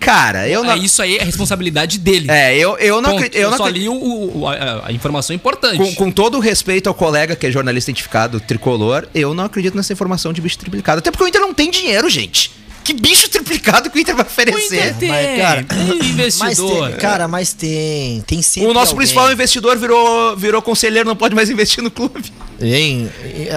Cara, 0.00 0.48
eu 0.48 0.64
não. 0.64 0.72
É, 0.72 0.78
isso 0.78 1.02
aí 1.02 1.18
é 1.18 1.22
responsabilidade 1.22 1.98
dele. 1.98 2.26
É, 2.30 2.56
eu, 2.56 2.76
eu 2.78 3.00
não 3.02 3.10
acredito. 3.16 3.36
Eu 3.36 3.50
não 3.50 3.58
só 3.58 3.64
acredito. 3.64 3.82
li 3.82 3.88
o- 3.88 4.38
o- 4.40 4.48
a, 4.48 4.86
a 4.88 4.92
informação 4.92 5.36
importante. 5.36 5.76
Com, 5.76 5.94
com 5.94 6.10
todo 6.10 6.38
o 6.38 6.40
respeito 6.40 6.88
ao 6.88 6.94
colega 6.94 7.36
que 7.36 7.46
é 7.46 7.50
jornalista 7.50 7.90
identificado 7.90 8.40
tricolor, 8.40 9.06
eu 9.14 9.34
não 9.34 9.44
acredito 9.44 9.76
nessa 9.76 9.92
informação 9.92 10.32
de 10.32 10.40
bicho 10.40 10.58
triplicado. 10.58 11.00
Até 11.00 11.10
porque 11.10 11.22
o 11.24 11.28
Inter 11.28 11.40
não 11.42 11.52
tem 11.54 11.70
dinheiro, 11.70 12.08
gente. 12.08 12.50
Que 12.82 12.94
bicho 12.94 13.28
triplicado 13.28 13.90
que 13.90 13.98
o 13.98 14.00
Inter 14.00 14.16
vai 14.16 14.24
o 14.24 14.26
oferecer? 14.26 14.74
Inter 14.74 14.94
tem, 14.96 15.08
Mas, 15.10 15.38
cara, 15.38 15.62
tem 15.64 15.78
Mas 15.86 16.06
investidor. 16.08 16.88
tem, 16.88 16.96
cara, 16.96 17.28
mas 17.28 17.52
tem. 17.52 18.22
Tem 18.22 18.40
sempre. 18.40 18.70
O 18.70 18.72
nosso 18.72 18.92
alguém. 18.92 18.96
principal 18.96 19.30
investidor 19.30 19.76
virou, 19.76 20.34
virou 20.34 20.62
conselheiro, 20.62 21.06
não 21.06 21.14
pode 21.14 21.34
mais 21.34 21.50
investir 21.50 21.84
no 21.84 21.90
clube. 21.90 22.32
Hein? 22.60 23.10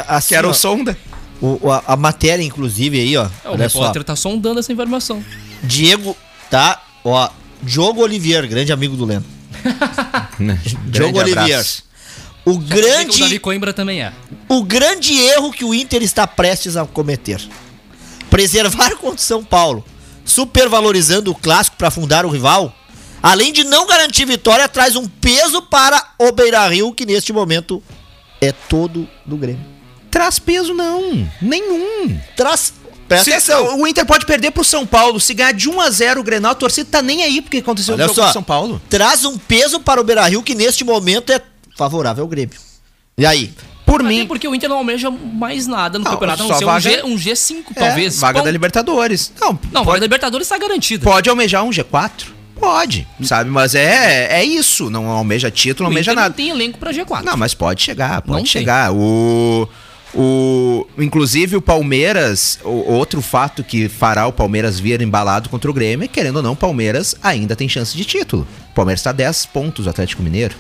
Assim, 0.10 0.28
Que 0.28 0.36
era 0.36 0.46
ó, 0.48 0.52
o 0.52 0.54
Sonda. 0.54 0.98
o- 1.42 1.72
a, 1.72 1.84
a 1.88 1.96
matéria, 1.96 2.44
inclusive, 2.44 3.00
aí, 3.00 3.16
ó. 3.16 3.24
É, 3.46 3.48
o 3.48 3.54
olha 3.54 3.70
só. 3.70 3.80
repórter 3.80 4.04
tá 4.04 4.16
sondando 4.16 4.60
essa 4.60 4.74
informação. 4.74 5.24
Diego, 5.64 6.18
tá? 6.50 6.82
Ó, 7.04 7.30
Diogo 7.62 8.02
Olivier, 8.02 8.48
grande 8.48 8.72
amigo 8.72 8.96
do 8.96 9.06
Leno. 9.06 9.26
Diogo 10.88 11.14
Grande 11.14 11.20
Olivier. 11.20 11.44
abraço. 11.60 11.84
O 12.46 12.52
O 12.52 12.58
Davi 12.58 12.82
grande, 12.82 13.40
Coimbra 13.40 13.72
também 13.74 14.02
é. 14.02 14.12
o 14.50 14.64
grande 14.64 15.18
erro 15.18 15.52
que 15.52 15.64
o 15.64 15.74
Inter 15.74 16.04
está 16.04 16.28
prestes 16.28 16.76
a 16.76 16.86
cometer. 16.86 17.42
Preservar 18.30 18.92
contra 18.98 19.16
o 19.16 19.20
São 19.20 19.44
Paulo, 19.44 19.86
supervalorizando 20.26 21.32
o 21.32 21.36
clássico 21.36 21.78
para 21.78 21.88
afundar 21.88 22.26
o 22.26 22.30
rival, 22.30 22.76
além 23.22 23.54
de 23.54 23.64
não 23.64 23.88
garantir 23.88 24.26
vitória, 24.26 24.68
traz 24.68 24.98
um 24.98 25.08
peso 25.08 25.62
para 25.62 26.04
o 26.20 26.34
Beira-Rio, 26.34 26.94
que 26.94 27.06
neste 27.06 27.32
momento 27.32 27.82
é 28.42 28.52
todo 28.52 29.08
do 29.26 29.38
Grêmio. 29.38 29.66
Traz 30.12 30.38
peso, 30.38 30.74
não. 30.74 31.28
Nenhum. 31.42 32.20
Traz. 32.36 32.74
Presta 33.08 33.26
Se- 33.26 33.52
atenção. 33.54 33.80
o 33.80 33.88
Inter 33.88 34.06
pode 34.06 34.26
perder 34.26 34.52
pro 34.52 34.64
São 34.64 34.86
Paulo. 34.86 35.20
Se 35.20 35.34
ganhar 35.34 35.52
de 35.54 35.70
1 35.70 35.80
a 35.82 35.90
0 35.90 36.22
o 36.22 36.24
Grenal, 36.24 36.52
a 36.52 36.56
torcida 36.56 36.90
tá 36.92 37.02
nem 37.02 37.24
aí 37.24 37.42
porque 37.42 37.58
aconteceu 37.58 37.94
Olha 37.96 38.06
o 38.06 38.08
jogo 38.08 38.20
só. 38.20 38.28
com 38.28 38.34
São 38.34 38.44
Paulo. 38.44 38.82
Traz 38.90 39.26
um 39.26 39.38
peso 39.38 39.80
para 39.80 40.00
o 40.02 40.04
Beira-Rio, 40.04 40.42
que 40.42 40.56
neste 40.56 40.84
momento 40.84 41.32
é 41.32 41.42
favorável 41.78 42.24
ao 42.24 42.28
Grêmio. 42.28 42.56
E 43.18 43.26
aí? 43.26 43.54
Por 43.86 44.00
Até 44.02 44.10
mim, 44.10 44.26
porque 44.26 44.48
o 44.48 44.56
Inter 44.56 44.70
não 44.70 44.78
almeja 44.78 45.12
mais 45.12 45.68
nada 45.68 46.00
no 46.00 46.06
Não, 46.06 46.12
campeonato, 46.14 46.42
a 46.42 46.46
só 46.48 46.52
não 46.54 46.60
ser 46.60 46.66
vaga- 46.66 47.06
um, 47.06 47.18
G, 47.18 47.30
um 47.30 47.34
G5, 47.34 47.64
é, 47.76 47.80
talvez. 47.80 48.18
vaga 48.20 48.40
Bom, 48.40 48.46
da 48.46 48.52
Libertadores. 48.52 49.32
Não, 49.40 49.50
Não, 49.50 49.60
vaga 49.82 49.86
pode, 49.86 50.00
da 50.00 50.06
Libertadores 50.06 50.48
tá 50.48 50.58
garantida. 50.58 51.04
pode 51.04 51.30
almejar 51.30 51.64
um 51.64 51.70
G4? 51.70 52.28
Pode, 52.60 53.06
sabe? 53.24 53.50
Mas 53.50 53.76
é, 53.76 54.40
é 54.40 54.44
isso. 54.46 54.90
Não 54.90 55.08
almeja 55.10 55.52
título, 55.52 55.90
não 55.90 55.92
o 55.92 55.94
almeja 55.94 56.12
Inter 56.12 56.16
nada. 56.24 56.30
não 56.30 56.36
tem 56.36 56.50
elenco 56.50 56.80
pra 56.80 56.92
G4. 56.94 57.24
Não, 57.24 57.36
mas 57.36 57.54
pode 57.54 57.84
chegar, 57.84 58.22
pode 58.22 58.30
Não 58.32 58.38
tem. 58.38 58.46
chegar. 58.46 58.92
O, 58.94 59.68
o, 60.16 60.86
inclusive 60.98 61.56
o 61.56 61.62
Palmeiras, 61.62 62.60
o, 62.64 62.92
outro 62.92 63.22
fato 63.22 63.64
que 63.64 63.90
fará 63.90 64.28
o 64.28 64.34
Palmeiras 64.34 64.80
vir 64.80 65.02
embalado 65.02 65.50
contra 65.50 65.70
o 65.70 65.74
Grêmio, 65.74 66.06
é, 66.06 66.08
querendo 66.08 66.38
ou 66.38 66.44
não, 66.44 66.54
o 66.54 66.56
Palmeiras 66.56 67.16
ainda 67.24 67.56
tem 67.56 67.68
chance 67.68 67.98
de 67.98 68.06
título. 68.06 68.48
O 68.72 68.74
Palmeiras 68.76 69.00
está 69.00 69.12
10 69.12 69.48
pontos, 69.48 69.88
o 69.88 69.90
Atlético 69.90 70.22
Mineiro. 70.22 70.56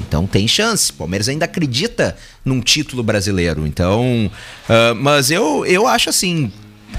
Então 0.00 0.26
tem 0.26 0.46
chance. 0.46 0.90
O 0.90 0.94
Palmeiras 0.94 1.28
ainda 1.28 1.44
acredita 1.44 2.16
num 2.44 2.60
título 2.60 3.02
brasileiro. 3.02 3.66
Então, 3.66 4.30
ah, 4.68 4.94
mas 4.94 5.30
eu, 5.30 5.64
eu 5.66 5.86
acho 5.86 6.10
assim, 6.10 6.52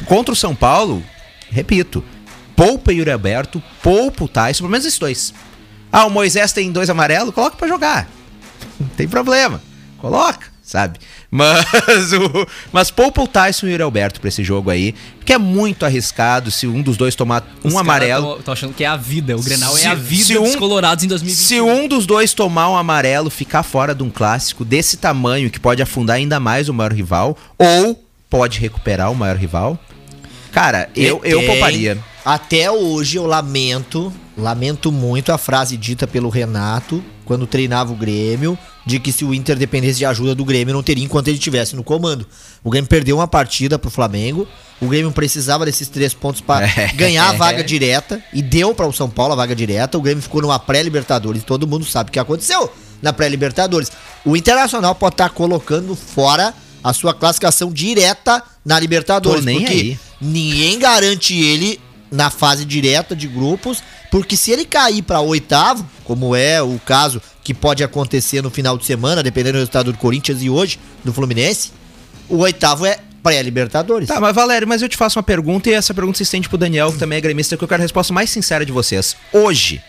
contra 0.05 0.33
o 0.33 0.37
São 0.37 0.55
Paulo, 0.55 1.03
repito, 1.49 2.03
poupa 2.55 2.93
Yuri 2.93 3.11
Alberto, 3.11 3.61
poupa 3.81 4.23
o 4.23 4.27
Tyson, 4.27 4.59
pelo 4.59 4.71
menos 4.71 4.85
esses 4.85 4.99
dois. 4.99 5.33
Ah, 5.91 6.05
o 6.05 6.09
Moisés 6.09 6.53
tem 6.53 6.71
dois 6.71 6.89
amarelos, 6.89 7.33
coloca 7.33 7.57
pra 7.57 7.67
jogar. 7.67 8.09
Não 8.79 8.87
tem 8.89 9.07
problema. 9.07 9.61
Coloca, 9.97 10.47
sabe? 10.61 10.99
Mas 11.31 12.11
o 12.13 12.47
mas 12.73 12.89
poupa 12.89 13.21
o 13.21 13.27
Tyson 13.27 13.67
e 13.67 13.75
o 13.77 13.83
Alberto 13.83 14.19
pra 14.19 14.29
esse 14.29 14.43
jogo 14.43 14.69
aí, 14.71 14.95
porque 15.17 15.33
é 15.33 15.37
muito 15.37 15.85
arriscado 15.85 16.49
se 16.49 16.65
um 16.65 16.81
dos 16.81 16.97
dois 16.97 17.13
tomar 17.13 17.43
um 17.63 17.67
Os 17.67 17.73
caras 17.73 17.79
amarelo. 17.87 18.35
Tô, 18.37 18.43
tô 18.43 18.51
achando 18.51 18.73
que 18.73 18.83
é 18.83 18.87
a 18.87 18.95
vida. 18.97 19.37
O 19.37 19.41
Grenal 19.43 19.75
Se- 19.75 19.85
é 19.85 19.89
a 19.89 19.93
vida 19.95 20.23
se 20.23 20.33
dos 20.33 20.55
um- 20.55 20.57
colorados 20.57 21.03
em 21.03 21.07
2020. 21.07 21.45
Se 21.45 21.61
um 21.61 21.87
dos 21.87 22.05
dois 22.07 22.33
tomar 22.33 22.69
um 22.69 22.75
amarelo, 22.77 23.29
ficar 23.29 23.61
fora 23.61 23.93
de 23.93 24.01
um 24.01 24.09
clássico 24.09 24.65
desse 24.65 24.97
tamanho 24.97 25.51
que 25.51 25.59
pode 25.59 25.81
afundar 25.83 26.15
ainda 26.15 26.39
mais 26.39 26.67
o 26.67 26.73
maior 26.73 26.93
rival, 26.93 27.37
ou 27.59 28.03
pode 28.29 28.59
recuperar 28.59 29.11
o 29.11 29.15
maior 29.15 29.35
rival, 29.37 29.77
cara, 30.51 30.89
eu, 30.95 31.21
eu 31.23 31.43
pouparia. 31.45 31.97
Até 32.25 32.69
hoje 32.71 33.17
eu 33.17 33.25
lamento, 33.25 34.11
lamento 34.37 34.91
muito 34.91 35.31
a 35.31 35.37
frase 35.37 35.77
dita 35.77 36.05
pelo 36.07 36.29
Renato 36.29 37.03
quando 37.29 37.45
treinava 37.45 37.93
o 37.93 37.95
Grêmio, 37.95 38.57
de 38.87 38.99
que 38.99 39.11
se 39.11 39.23
o 39.23 39.35
Inter 39.35 39.55
dependesse 39.55 39.99
de 39.99 40.05
ajuda 40.05 40.33
do 40.33 40.43
Grêmio, 40.43 40.73
não 40.73 40.81
teria 40.81 41.03
enquanto 41.05 41.27
ele 41.27 41.37
estivesse 41.37 41.75
no 41.75 41.83
comando. 41.83 42.25
O 42.63 42.71
Grêmio 42.71 42.89
perdeu 42.89 43.17
uma 43.17 43.27
partida 43.27 43.77
pro 43.77 43.91
Flamengo, 43.91 44.47
o 44.81 44.87
Grêmio 44.87 45.11
precisava 45.11 45.63
desses 45.63 45.87
três 45.87 46.11
pontos 46.11 46.41
para 46.41 46.65
ganhar 46.97 47.29
a 47.29 47.33
vaga 47.33 47.63
direta, 47.63 48.19
e 48.33 48.41
deu 48.41 48.73
para 48.73 48.87
o 48.87 48.91
São 48.91 49.07
Paulo 49.07 49.33
a 49.33 49.35
vaga 49.35 49.55
direta. 49.55 49.95
O 49.95 50.01
Grêmio 50.01 50.23
ficou 50.23 50.41
numa 50.41 50.57
pré-Libertadores, 50.57 51.43
todo 51.43 51.67
mundo 51.67 51.85
sabe 51.85 52.09
o 52.09 52.11
que 52.11 52.17
aconteceu 52.17 52.67
na 52.99 53.13
pré-Libertadores. 53.13 53.91
O 54.25 54.35
Internacional 54.35 54.95
pode 54.95 55.13
estar 55.13 55.29
colocando 55.29 55.95
fora 55.95 56.51
a 56.83 56.93
sua 56.93 57.13
classificação 57.13 57.71
direta 57.71 58.41
na 58.65 58.79
Libertadores, 58.79 59.41
Tô 59.41 59.45
nem 59.45 59.59
porque 59.59 59.71
aí. 59.71 59.99
ninguém 60.19 60.79
garante 60.79 61.39
ele 61.39 61.79
na 62.11 62.29
fase 62.29 62.65
direta 62.65 63.15
de 63.15 63.27
grupos, 63.27 63.83
porque 64.09 64.35
se 64.35 64.51
ele 64.51 64.65
cair 64.65 65.01
para 65.01 65.21
oitavo, 65.21 65.87
como 66.03 66.35
é 66.35 66.61
o 66.61 66.79
caso 66.85 67.21
que 67.43 67.53
pode 67.53 67.83
acontecer 67.83 68.41
no 68.41 68.49
final 68.49 68.77
de 68.77 68.85
semana, 68.85 69.23
dependendo 69.23 69.53
do 69.53 69.59
resultado 69.59 69.91
do 69.91 69.97
Corinthians 69.97 70.41
e 70.41 70.49
hoje 70.49 70.79
do 71.03 71.13
Fluminense, 71.13 71.71
o 72.27 72.37
oitavo 72.37 72.85
é 72.85 72.99
pré-libertadores. 73.21 74.07
Tá, 74.07 74.19
mas 74.19 74.33
Valério, 74.33 74.67
mas 74.67 74.81
eu 74.81 74.89
te 74.89 74.97
faço 74.97 75.19
uma 75.19 75.23
pergunta 75.23 75.69
e 75.69 75.73
essa 75.73 75.93
pergunta 75.93 76.17
se 76.17 76.23
estende 76.23 76.47
pro 76.47 76.57
Daniel, 76.57 76.91
que 76.91 76.97
também 76.97 77.17
é 77.17 77.21
gremista, 77.21 77.57
que 77.57 77.63
eu 77.63 77.67
quero 77.67 77.81
a 77.81 77.83
resposta 77.83 78.13
mais 78.13 78.29
sincera 78.29 78.65
de 78.65 78.71
vocês. 78.71 79.15
Hoje, 79.33 79.81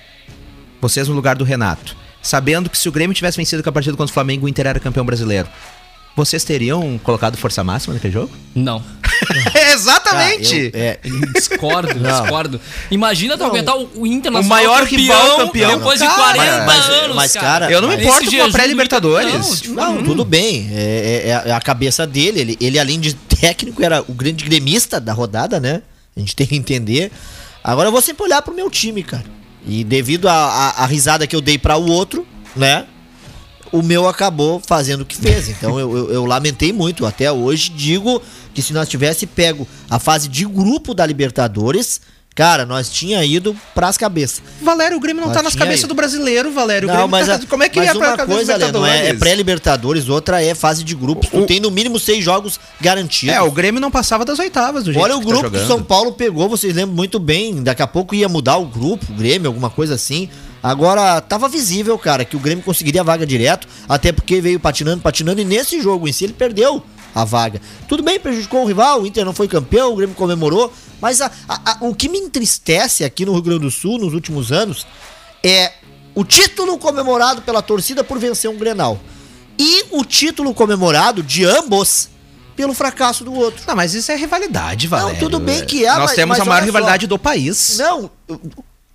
vocês 0.80 1.08
no 1.08 1.14
lugar 1.14 1.36
do 1.36 1.44
Renato, 1.44 1.96
sabendo 2.22 2.68
que 2.68 2.78
se 2.78 2.88
o 2.88 2.92
Grêmio 2.92 3.14
tivesse 3.14 3.36
vencido 3.36 3.62
com 3.62 3.68
a 3.68 3.72
partida 3.72 3.96
contra 3.96 4.10
o 4.10 4.14
Flamengo, 4.14 4.46
o 4.46 4.48
Inter 4.48 4.66
era 4.66 4.80
campeão 4.80 5.04
brasileiro, 5.04 5.48
vocês 6.16 6.44
teriam 6.44 6.98
colocado 7.02 7.36
força 7.36 7.62
máxima 7.64 7.94
naquele 7.94 8.12
jogo? 8.12 8.30
Não. 8.54 8.82
Exatamente! 9.72 10.72
Ah, 10.74 10.78
eu- 10.78 10.82
é, 10.82 10.98
Discordo, 11.34 11.94
Não. 11.98 12.20
discordo. 12.22 12.61
Imagina 12.90 13.36
tu 13.36 13.44
aguentar 13.44 13.76
o, 13.76 13.88
o 13.96 14.06
Internacional 14.06 14.42
O 14.44 14.48
maior 14.48 14.84
rival 14.84 15.36
campeão. 15.38 15.76
depois 15.78 16.00
de 16.00 16.06
Cara, 16.06 16.22
40 16.34 16.64
mas- 16.66 16.88
anos, 16.88 17.16
mas, 17.16 17.32
cara, 17.32 17.70
eu 17.70 17.80
não 17.80 17.88
me 17.88 17.96
importo 17.96 18.30
com 18.30 18.42
a 18.44 18.50
pré-Libertadores. 18.50 19.34
Não, 19.34 19.56
tipo, 19.56 19.74
Não, 19.74 20.02
tudo 20.02 20.24
bem. 20.24 20.68
É, 20.72 21.42
é- 21.46 21.50
é 21.50 21.52
a 21.52 21.61
cabeça 21.61 22.06
dele. 22.06 22.40
Ele, 22.40 22.56
ele, 22.61 22.78
além 22.78 22.98
de 23.00 23.14
técnico, 23.14 23.82
era 23.82 24.02
o 24.06 24.12
grande 24.12 24.44
gremista 24.44 25.00
da 25.00 25.12
rodada, 25.12 25.58
né? 25.61 25.82
A 26.16 26.20
gente 26.20 26.34
tem 26.36 26.46
que 26.46 26.56
entender. 26.56 27.11
Agora 27.62 27.88
eu 27.88 27.92
vou 27.92 28.00
sempre 28.00 28.24
olhar 28.24 28.40
pro 28.42 28.54
meu 28.54 28.70
time, 28.70 29.02
cara. 29.02 29.24
E 29.66 29.84
devido 29.84 30.26
à 30.28 30.86
risada 30.86 31.26
que 31.26 31.36
eu 31.36 31.40
dei 31.42 31.58
pra 31.58 31.76
o 31.76 31.86
outro, 31.90 32.26
né? 32.56 32.86
O 33.72 33.82
meu 33.82 34.08
acabou 34.08 34.60
fazendo 34.66 35.02
o 35.02 35.04
que 35.06 35.16
fez. 35.16 35.48
Então 35.48 35.78
eu, 35.78 35.96
eu- 35.96 36.12
eu 36.12 36.24
lamentei 36.24 36.72
muito. 36.72 37.06
Até 37.06 37.30
hoje 37.30 37.70
digo 37.70 38.20
que 38.52 38.60
se 38.62 38.72
nós 38.72 38.88
tivesse 38.88 39.26
pego 39.26 39.66
a 39.88 39.98
fase 39.98 40.28
de 40.28 40.44
grupo 40.44 40.92
da 40.92 41.06
Libertadores, 41.06 42.00
cara, 42.34 42.66
nós 42.66 42.90
tinha 42.90 43.24
ido 43.24 43.56
pras 43.74 43.96
cabeças. 43.96 44.42
Valério, 44.60 44.96
o 44.96 45.00
Grêmio 45.00 45.20
não 45.20 45.28
Mas 45.28 45.36
tá 45.36 45.42
nas 45.42 45.54
cabeças 45.54 45.84
aí. 45.84 45.88
do 45.88 45.94
brasileiro, 45.94 46.50
Valério. 46.50 46.88
O 46.88 46.90
Não, 46.90 46.94
Grêmio 46.96 47.10
mas, 47.10 47.26
tá- 47.28 47.34
a- 47.36 47.46
como 47.46 47.62
é 47.62 47.68
que 47.68 47.78
mas 47.78 47.86
ia 47.88 47.94
pra 47.94 48.08
uma 48.08 48.16
cabeça 48.16 48.36
coisa, 48.36 48.56
Lê, 48.56 48.72
não 48.72 48.84
é, 48.84 48.90
é 48.90 48.92
Libertadores? 48.94 49.18
pré-Libertadores, 49.20 50.08
outra 50.08 50.42
é 50.42 50.54
fase 50.54 50.82
de 50.82 50.94
grupos. 50.96 51.28
Tu 51.28 51.38
O- 51.38 51.46
tem 51.46 51.60
no 51.60 51.70
mínimo 51.70 51.98
seis 52.00 52.24
jogos 52.24 52.58
garantidos. 52.80 53.34
É, 53.34 53.40
o 53.40 53.50
Grêmio 53.52 53.80
não 53.80 53.90
passava 53.90 54.24
das 54.24 54.38
oitavas 54.38 54.84
do 54.84 54.92
jeito 54.92 55.04
Olha 55.04 55.16
o 55.16 55.20
que 55.20 55.26
grupo 55.26 55.44
tá 55.44 55.58
que 55.58 55.64
o. 55.64 55.66
São 55.66 55.82
Paulo 55.82 56.12
pegou, 56.12 56.48
vocês 56.48 56.74
lembram 56.74 56.96
muito 56.96 57.18
bem. 57.20 57.62
Daqui 57.62 57.82
a 57.82 57.86
pouco 57.86 58.14
ia 58.14 58.28
mudar 58.28 58.56
o 58.56 58.66
grupo, 58.66 59.06
o 59.12 59.14
Grêmio, 59.14 59.46
alguma 59.48 59.70
coisa 59.70 59.94
assim. 59.94 60.28
Agora, 60.62 61.20
tava 61.20 61.48
visível, 61.48 61.98
cara, 61.98 62.24
que 62.24 62.36
o 62.36 62.40
Grêmio 62.40 62.62
conseguiria 62.64 63.00
a 63.00 63.04
vaga 63.04 63.24
direto, 63.26 63.66
até 63.88 64.12
porque 64.12 64.40
veio 64.40 64.61
patinando, 64.61 65.00
patinando, 65.02 65.40
e 65.40 65.44
nesse 65.44 65.80
jogo 65.80 66.06
em 66.06 66.12
si 66.12 66.24
ele 66.24 66.32
perdeu 66.34 66.82
a 67.14 67.24
vaga. 67.24 67.61
Tudo 67.88 68.02
bem, 68.02 68.20
prejudicou 68.20 68.62
o 68.62 68.66
rival, 68.66 69.02
o 69.02 69.06
Inter 69.06 69.24
não 69.24 69.32
foi 69.32 69.48
campeão, 69.48 69.92
o 69.92 69.96
Grêmio 69.96 70.14
comemorou, 70.14 70.72
mas 71.00 71.20
a- 71.22 71.30
a- 71.48 71.72
a- 71.72 71.76
o 71.80 71.94
que 71.94 72.08
me 72.08 72.18
entristece 72.18 73.04
aqui 73.04 73.24
no 73.24 73.32
Rio 73.32 73.42
Grande 73.42 73.61
do 73.61 73.70
Sul 73.70 73.98
nos 73.98 74.12
últimos 74.12 74.52
anos 74.52 74.86
é 75.42 75.72
o 76.14 76.24
título 76.24 76.76
comemorado 76.78 77.40
pela 77.42 77.62
torcida 77.62 78.04
por 78.04 78.18
vencer 78.18 78.50
um 78.50 78.58
Grenal. 78.58 79.00
E 79.58 79.84
o 79.90 80.04
título 80.04 80.52
comemorado 80.54 81.22
de 81.22 81.44
ambos 81.44 82.08
pelo 82.54 82.74
fracasso 82.74 83.24
do 83.24 83.32
outro. 83.32 83.62
Não, 83.66 83.74
mas 83.74 83.94
isso 83.94 84.12
é 84.12 84.16
rivalidade, 84.16 84.86
Valério. 84.86 85.18
tudo 85.18 85.40
bem 85.40 85.64
que 85.64 85.84
é, 85.86 85.88
Nós 85.90 85.98
mas- 86.06 86.14
temos 86.14 86.38
mas 86.38 86.46
a 86.46 86.50
maior 86.50 86.64
rivalidade 86.64 87.04
só. 87.04 87.08
do 87.08 87.18
país. 87.18 87.78
Não, 87.78 88.11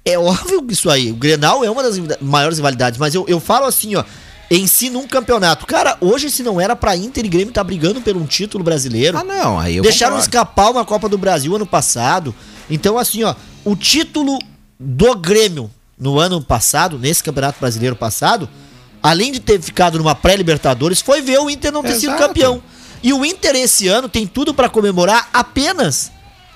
é 0.06 0.18
óbvio 0.18 0.62
que 0.64 0.74
isso 0.74 0.90
aí. 0.90 1.12
O 1.12 1.16
Grenal 1.16 1.64
é 1.66 1.70
uma 1.70 1.82
das 1.82 2.00
maiores 2.22 2.58
rivalidades, 2.60 3.00
mas 3.00 3.16
eu, 3.16 3.26
eu 3.28 3.40
falo 3.40 3.66
assim, 3.66 3.96
ó. 3.96 4.04
Em 4.52 4.68
si, 4.68 4.92
num 4.92 5.08
campeonato. 5.08 5.66
Cara, 5.66 5.98
hoje, 6.00 6.30
se 6.30 6.44
não 6.44 6.62
era 6.62 6.76
pra 6.76 6.96
Inter 6.96 7.26
e 7.26 7.28
Grêmio 7.28 7.52
tá 7.52 7.64
brigando 7.64 8.00
por 8.00 8.16
um 8.16 8.28
título 8.28 8.64
brasileiro. 8.64 9.18
Ah, 9.18 9.24
não, 9.24 9.60
aí 9.60 9.78
eu 9.78 9.82
Deixaram 9.82 10.12
concordo. 10.18 10.30
escapar 10.30 10.70
uma 10.70 10.86
Copa 10.86 11.10
do 11.10 11.18
Brasil 11.18 11.56
ano 11.56 11.66
passado. 11.66 12.34
Então, 12.70 13.00
assim, 13.00 13.24
ó, 13.24 13.34
o 13.64 13.76
título 13.76 14.38
do 14.80 15.16
Grêmio 15.16 15.72
no 15.98 16.20
ano 16.20 16.44
passado, 16.44 17.00
nesse 17.00 17.24
Campeonato 17.24 17.60
Brasileiro 17.60 17.96
passado, 17.96 18.48
além 19.02 19.32
de 19.32 19.40
ter 19.40 19.60
ficado 19.60 19.98
numa 19.98 20.14
pré-Libertadores, 20.14 21.02
foi 21.02 21.24
ver 21.24 21.40
o 21.40 21.50
Inter 21.50 21.72
não 21.72 21.82
ter 21.82 21.96
sido 21.96 22.12
Exato. 22.14 22.28
campeão. 22.28 22.62
E 23.02 23.14
o 23.14 23.26
Inter 23.26 23.56
esse 23.56 23.88
ano 23.88 24.08
tem 24.08 24.28
tudo 24.28 24.54
pra 24.54 24.70
comemorar 24.70 25.28
apenas 25.34 26.12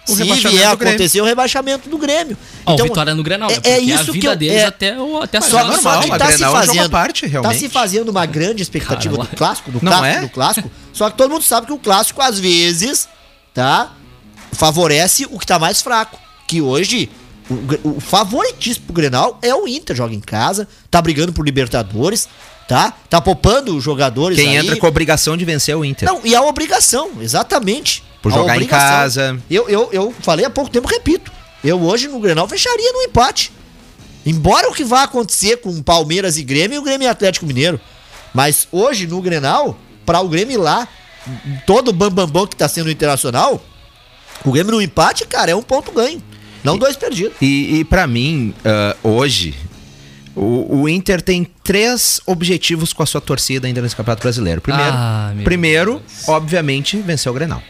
O 0.08 0.16
se 0.16 0.24
rebaixamento 0.24 0.58
vier 0.58 0.70
do 0.72 0.78
Grêmio. 0.78 0.93
acontecer 0.95 1.22
o 1.22 1.26
rebaixamento 1.26 1.89
do 1.89 1.97
Grêmio. 1.97 2.38
Ó, 2.66 2.76
vitória 2.78 3.14
no 3.14 3.22
Grenal, 3.24 3.50
né? 3.50 3.56
é, 3.56 3.60
Porque 3.60 3.70
é 3.70 3.74
a 3.76 3.80
isso 3.80 4.12
vida 4.14 4.20
que 4.20 4.28
eu, 4.28 4.36
deles 4.36 4.56
é, 4.58 4.66
até, 4.66 5.00
o- 5.00 5.22
até 5.22 5.38
a 5.38 5.41
só, 5.41 5.60
é 5.60 5.64
normal, 5.66 6.02
que 6.02 6.08
mas 6.10 6.18
tá 6.20 6.26
se 6.28 6.32
Grenal 6.38 6.56
é 6.56 6.66
fazendo, 6.68 6.89
parte, 6.89 7.22
tá 7.22 7.28
realmente. 7.28 7.60
se 7.60 7.70
fazendo 7.70 8.10
uma 8.10 8.26
grande 8.26 8.64
expectativa 8.64 9.18
Cara, 9.18 9.30
do 9.30 9.36
clássico, 9.36 9.72
do 9.72 9.80
não 9.84 9.91
clássico, 9.91 10.06
é? 10.18 10.22
do 10.22 10.30
clássico. 10.30 10.72
Só 10.93 11.10
que 11.10 11.18
todo 11.18 11.30
mundo 11.32 11.43
sabe 11.43 11.68
que 11.68 11.74
o 11.74 11.78
clássico 11.78 12.22
às 12.22 12.39
vezes, 12.39 13.08
tá, 13.54 13.91
favorece 14.52 15.28
o 15.30 15.38
que 15.38 15.45
tá 15.45 15.60
mais 15.60 15.82
fraco, 15.82 16.18
que 16.47 16.62
hoje 16.62 17.10
o, 17.84 17.97
o 17.97 18.00
favoritíssimo 18.00 18.86
pro 18.88 18.93
Grenal 18.95 19.38
é 19.41 19.54
o 19.54 19.68
Inter, 19.68 19.95
joga 19.95 20.14
em 20.14 20.20
casa, 20.20 20.68
tá 20.89 21.02
brigando 21.02 21.32
por 21.34 21.45
Libertadores, 21.45 22.28
tá? 22.68 22.93
Tá 23.10 23.20
poupando 23.22 23.76
os 23.76 23.84
jogadores 23.84 24.38
Quem 24.38 24.50
aí. 24.58 24.58
entra 24.66 24.76
com 24.78 24.86
a 24.86 24.89
obrigação 24.89 25.36
de 25.38 25.45
vencer 25.45 25.74
é 25.74 25.78
o 25.78 25.84
Inter. 25.86 26.08
Não, 26.08 26.22
e 26.24 26.36
a 26.36 26.41
obrigação, 26.41 27.10
exatamente. 27.22 28.04
Por 28.22 28.32
jogar 28.32 28.61
em 28.61 28.65
casa. 28.67 29.39
Eu, 29.49 29.70
eu, 29.70 29.89
eu 29.91 30.13
falei 30.22 30.45
há 30.45 30.49
pouco 30.49 30.70
tempo, 30.70 30.88
repito. 30.88 31.32
Eu 31.63 31.82
hoje 31.82 32.07
no 32.07 32.20
Grenal 32.20 32.47
fecharia 32.47 32.91
no 32.93 33.01
empate. 33.03 33.51
Embora 34.26 34.70
o 34.70 34.74
que 34.74 34.84
vai 34.84 35.03
acontecer 35.03 35.57
com 35.57 35.82
Palmeiras 35.82 36.38
e 36.38 36.43
Grêmio 36.43 36.76
e 36.76 36.80
o 36.80 36.82
Grêmio 36.84 37.05
e 37.05 37.09
Atlético 37.09 37.45
Mineiro. 37.45 37.80
Mas 38.34 38.67
hoje 38.72 39.07
no 39.07 39.22
Grenal, 39.22 39.78
para 40.05 40.20
o 40.20 40.28
Grêmio 40.28 40.53
ir 40.55 40.57
lá, 40.57 40.88
todo 41.65 41.89
o 41.89 41.93
bambambam 41.93 42.45
que 42.45 42.55
tá 42.55 42.67
sendo 42.67 42.91
internacional, 42.91 43.63
o 44.43 44.51
Grêmio 44.51 44.74
no 44.74 44.82
empate, 44.82 45.26
cara, 45.26 45.51
é 45.51 45.55
um 45.55 45.61
ponto 45.61 45.91
ganho. 45.91 46.22
Não 46.63 46.78
dois 46.78 46.95
perdidos. 46.97 47.34
E, 47.41 47.80
e 47.80 47.84
para 47.86 48.05
mim, 48.05 48.53
ah, 48.65 48.95
hoje, 49.01 49.55
o, 50.36 50.82
o 50.82 50.89
Inter 50.89 51.22
tem 51.22 51.47
três 51.63 52.20
objetivos 52.26 52.91
com 52.93 53.01
a 53.01 53.05
sua 53.05 53.22
torcida 53.22 53.65
ainda 53.67 53.82
nesse 53.82 53.95
Campeonato 53.95 54.22
Brasileiro. 54.22 54.59
Primeiro, 54.61 54.91
Ah, 54.93 55.34
primeiro 55.43 56.01
obviamente, 56.28 56.97
vencer 56.97 57.32
o 57.32 57.34
Grenal. 57.34 57.63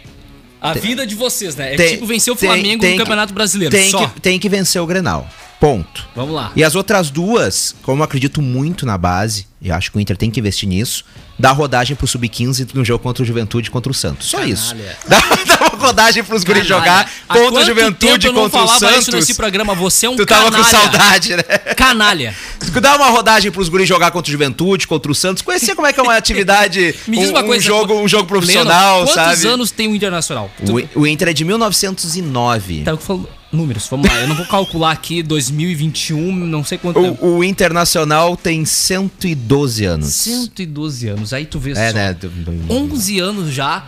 A 0.61 0.73
vida 0.73 1.05
de 1.07 1.15
vocês, 1.15 1.55
né? 1.55 1.73
É 1.73 1.77
Tem- 1.77 1.89
tipo 1.93 2.05
vencer 2.05 2.33
o 2.33 2.35
tem- 2.35 2.49
Flamengo 2.49 2.81
tem 2.81 2.91
no 2.91 2.95
que- 2.97 3.03
Campeonato 3.03 3.33
Brasileiro. 3.33 3.71
Tem 3.75 3.89
só. 3.89 4.07
que, 4.07 4.19
tem 4.19 4.37
que 4.39 4.49
vencer 4.49 4.81
o 4.81 4.85
Grenal. 4.85 5.27
Ponto. 5.59 6.07
Vamos 6.15 6.33
lá. 6.35 6.51
E 6.55 6.63
as 6.63 6.73
outras 6.75 7.09
duas, 7.09 7.75
como 7.83 7.99
eu 8.01 8.05
acredito 8.05 8.41
muito 8.41 8.85
na 8.85 8.97
base, 8.97 9.45
e 9.61 9.69
acho 9.69 9.91
que 9.91 9.97
o 9.97 9.99
Inter 9.99 10.15
tem 10.15 10.31
que 10.31 10.39
investir 10.39 10.69
nisso, 10.69 11.03
dá 11.37 11.51
rodagem 11.51 11.97
pro 11.97 12.07
Sub-15 12.07 12.69
no 12.73 12.85
jogo 12.85 13.03
contra 13.03 13.21
o 13.23 13.25
Juventude 13.25 13.67
e 13.67 13.71
contra 13.71 13.91
o 13.91 13.95
Santos. 13.95 14.27
Só 14.27 14.43
isso. 14.45 14.73
Dá, 15.07 15.17
dá 15.45 15.68
rodagem 15.79 16.23
pros 16.23 16.43
guris 16.43 16.67
Canalha. 16.67 16.85
jogar 16.85 17.11
contra 17.27 17.61
o 17.61 17.65
Juventude 17.65 18.27
eu 18.27 18.33
não 18.33 18.43
contra 18.43 18.59
o 18.59 18.67
falava 18.67 18.79
Santos. 18.79 19.07
isso 19.07 19.11
nesse 19.15 19.33
programa. 19.33 19.73
Você 19.75 20.05
é 20.05 20.09
um 20.09 20.15
Tu 20.15 20.25
tava 20.25 20.45
com 20.45 20.51
canalha. 20.51 20.69
saudade, 20.71 21.35
né? 21.35 21.43
Canalha. 21.75 22.35
Dá 22.81 22.95
uma 22.95 23.07
rodagem 23.09 23.51
pros 23.51 23.67
guris 23.69 23.87
jogar 23.87 24.11
contra 24.11 24.29
o 24.29 24.31
Juventude, 24.31 24.85
contra 24.87 25.11
o 25.11 25.15
Santos. 25.15 25.41
Conhecer 25.41 25.75
como 25.75 25.87
é 25.87 25.93
que 25.93 25.99
é 25.99 26.03
uma 26.03 26.15
atividade, 26.17 26.93
Me 27.07 27.17
diz 27.17 27.29
um, 27.29 27.31
uma 27.31 27.41
um 27.41 27.47
coisa. 27.47 27.65
jogo, 27.65 27.93
um 27.95 28.07
jogo 28.07 28.25
profissional, 28.27 28.99
quantos 29.05 29.13
sabe? 29.15 29.47
anos 29.47 29.71
tem 29.71 29.87
o 29.91 29.95
Internacional? 29.95 30.51
O, 30.95 31.01
o 31.01 31.07
Inter 31.07 31.29
é 31.29 31.33
de 31.33 31.43
1909. 31.45 32.83
Tá, 32.83 32.91
eu 32.91 32.97
falo 32.97 33.27
números, 33.51 33.87
vamos 33.89 34.07
lá. 34.07 34.15
Eu 34.21 34.27
não 34.27 34.35
vou 34.35 34.45
calcular 34.45 34.91
aqui 34.91 35.23
2021, 35.23 36.35
não 36.45 36.63
sei 36.63 36.77
quanto 36.77 37.01
tempo. 37.01 37.25
O, 37.25 37.37
o 37.37 37.43
Internacional 37.43 38.37
tem 38.37 38.63
112 38.65 39.85
anos. 39.85 40.13
112 40.13 41.07
anos. 41.07 41.33
Aí 41.33 41.45
tu 41.45 41.59
vê 41.59 41.71
É, 41.71 41.89
só. 41.89 41.93
né? 41.95 42.13
do- 42.13 42.29
do- 42.29 42.73
11 42.73 43.19
anos 43.19 43.53
já, 43.53 43.83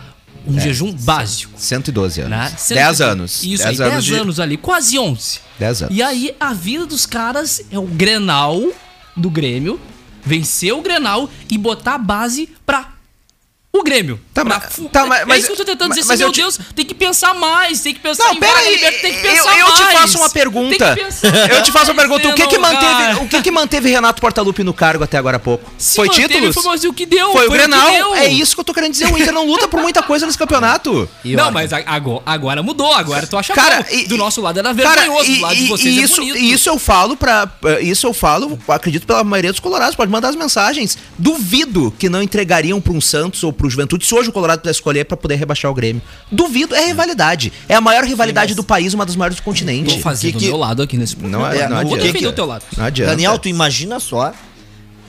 um 0.46 0.58
jejum 0.60 0.92
básico. 0.92 1.52
112 1.56 2.20
anos. 2.22 2.30
Né? 2.30 2.56
10 2.68 3.00
anos. 3.00 3.42
Isso 3.42 3.62
10 3.64 3.80
aí, 3.80 3.90
10 3.90 3.92
anos 4.10 4.20
anos, 4.20 4.34
de- 4.36 4.42
ali, 4.42 4.56
quase 4.56 4.98
11. 4.98 5.40
10 5.58 5.82
anos. 5.82 5.96
E 5.96 6.02
aí 6.02 6.34
a 6.40 6.52
vida 6.52 6.86
dos 6.86 7.06
caras 7.06 7.62
é 7.70 7.78
o 7.78 7.86
Grenal 7.86 8.60
do 9.16 9.28
Grêmio, 9.30 9.80
vencer 10.24 10.72
o 10.72 10.80
Grenal 10.82 11.28
e 11.50 11.58
botar 11.58 11.94
a 11.94 11.98
base 11.98 12.48
pra 12.64 12.91
o 13.74 13.82
Grêmio. 13.82 14.20
Tá, 14.34 14.44
pra 14.44 14.60
tá, 14.60 15.06
mas- 15.06 15.20
é 15.20 15.24
mas- 15.24 15.38
isso 15.38 15.46
que 15.46 15.52
eu 15.52 15.56
tô 15.56 15.64
tentando 15.64 15.88
mas- 15.88 15.98
dizer. 15.98 16.08
mas 16.08 16.20
assim, 16.20 16.22
eu 16.22 16.28
meu 16.28 16.32
te- 16.34 16.40
Deus, 16.40 16.58
tem 16.74 16.84
que 16.84 16.94
pensar 16.94 17.34
mais, 17.34 17.80
tem 17.80 17.94
que 17.94 18.00
pensar 18.00 18.24
Não, 18.24 18.34
em 18.34 18.38
pera 18.40 18.58
aí, 18.58 18.74
liberta, 18.74 18.98
tem 19.00 19.12
que 19.12 19.26
eu, 19.26 19.30
pensar 19.32 19.58
eu 19.58 19.72
te 19.72 19.82
mais. 19.82 19.98
faço 19.98 20.18
uma 20.18 20.30
pergunta. 20.30 20.96
Eu 21.50 21.62
te 21.62 21.72
faço 21.72 21.90
uma 21.90 21.94
pergunta. 21.96 22.28
O 22.28 22.34
que 22.34 22.46
que 22.46 22.58
manteve, 22.58 22.80
cara. 22.92 23.18
o 23.22 23.28
que 23.28 23.42
que 23.42 23.50
manteve 23.50 23.88
Renato 23.90 24.20
Portaluppi 24.20 24.62
no 24.62 24.74
cargo 24.74 25.04
até 25.04 25.16
agora 25.16 25.38
há 25.38 25.40
pouco? 25.40 25.70
Se 25.78 25.96
foi 25.96 26.06
manteve, 26.08 26.28
títulos? 26.28 26.54
Foi, 26.54 26.64
mas 26.64 26.84
o 26.84 26.92
que 26.92 27.06
deu? 27.06 27.32
Foi 27.32 27.46
o 27.46 27.50
que 27.50 27.56
Grenal. 27.56 28.14
É 28.14 28.26
isso 28.28 28.54
que 28.54 28.60
eu 28.60 28.64
tô 28.64 28.74
querendo 28.74 28.92
dizer. 28.92 29.06
O 29.12 29.16
Inter 29.18 29.32
não 29.32 29.46
luta 29.46 29.66
por 29.68 29.80
muita 29.80 30.02
coisa 30.02 30.26
nesse 30.26 30.38
campeonato. 30.38 31.08
E 31.24 31.34
não, 31.34 31.44
olha, 31.44 31.52
mas 31.52 31.72
agora, 31.72 32.22
agora 32.26 32.62
mudou, 32.62 32.92
agora 32.92 33.26
tu 33.26 33.36
acha 33.38 33.54
Cara, 33.54 33.82
bom. 33.82 33.86
e- 33.96 34.06
Do 34.06 34.16
nosso 34.18 34.40
lado 34.42 34.58
era 34.58 34.74
Cara, 34.74 35.00
vergonhoso, 35.02 35.30
e, 35.30 35.36
do 35.36 35.40
lado 35.42 35.56
de 35.56 35.64
e- 35.64 35.68
vocês 35.68 35.94
e 35.94 35.98
é 36.00 36.02
isso, 36.02 36.16
bonito. 36.20 36.36
e 36.38 36.52
isso 36.52 36.68
eu 36.68 36.78
falo 36.78 37.16
para 37.16 37.48
isso 37.80 38.06
eu 38.06 38.12
falo, 38.12 38.58
acredito 38.68 39.06
pela 39.06 39.24
maioria 39.24 39.50
dos 39.50 39.60
colorados, 39.60 39.94
pode 39.96 40.10
mandar 40.10 40.28
as 40.28 40.36
mensagens. 40.36 40.98
Duvido 41.18 41.92
que 41.98 42.08
não 42.08 42.22
entregariam 42.22 42.80
para 42.80 42.92
um 42.92 43.00
Santos 43.00 43.42
ou 43.44 43.52
para 43.62 43.68
o 43.68 43.70
Juventude 43.70 44.04
se 44.04 44.12
hoje 44.12 44.28
o 44.28 44.32
Colorado 44.32 44.58
pudesse 44.60 44.78
escolher 44.78 45.04
para 45.04 45.16
poder 45.16 45.36
rebaixar 45.36 45.70
o 45.70 45.74
Grêmio. 45.74 46.02
Duvido, 46.30 46.74
é 46.74 46.86
rivalidade. 46.86 47.52
É 47.68 47.76
a 47.76 47.80
maior 47.80 48.02
rivalidade 48.04 48.54
do 48.54 48.64
país, 48.64 48.92
uma 48.92 49.06
das 49.06 49.14
maiores 49.14 49.36
do 49.36 49.42
continente. 49.42 49.90
Vou 49.92 50.00
fazer 50.00 50.28
que 50.28 50.32
do 50.32 50.38
que- 50.40 50.46
meu 50.46 50.56
lado 50.56 50.82
aqui 50.82 50.96
nesse 50.98 51.16
Não 51.18 51.46
é- 51.46 51.68
não 51.68 51.84
o 51.84 51.88
Vou 51.88 51.96
defender 51.96 52.18
que- 52.18 52.26
o 52.26 52.32
teu 52.32 52.44
lado. 52.46 52.64
Não 52.76 52.84
adianta. 52.84 53.10
Daniel, 53.12 53.38
tu 53.38 53.48
imagina 53.48 54.00
só, 54.00 54.32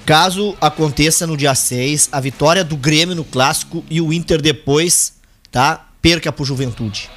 caso 0.05 0.55
aconteça 0.61 1.25
no 1.25 1.35
dia 1.35 1.55
6, 1.55 2.09
a 2.11 2.19
vitória 2.19 2.63
do 2.63 2.75
Grêmio 2.77 3.15
no 3.15 3.23
clássico 3.23 3.83
e 3.89 3.99
o 4.01 4.13
Inter 4.13 4.41
depois, 4.41 5.13
tá? 5.51 5.87
Perca 6.01 6.31
pro 6.31 6.45
Juventude. 6.45 7.09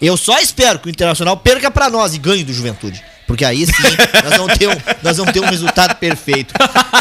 Eu 0.00 0.16
só 0.16 0.38
espero 0.40 0.78
que 0.78 0.86
o 0.88 0.90
Internacional 0.90 1.36
perca 1.36 1.70
pra 1.70 1.90
nós 1.90 2.14
e 2.14 2.18
ganhe 2.18 2.42
do 2.44 2.52
Juventude. 2.54 3.02
Porque 3.30 3.44
aí 3.44 3.64
sim, 3.64 3.72
nós 4.24 4.36
vamos 4.36 4.58
ter 4.58 4.66
um, 4.66 4.76
nós 5.04 5.16
vamos 5.16 5.32
ter 5.32 5.38
um 5.38 5.46
resultado 5.46 5.94
perfeito. 5.94 6.52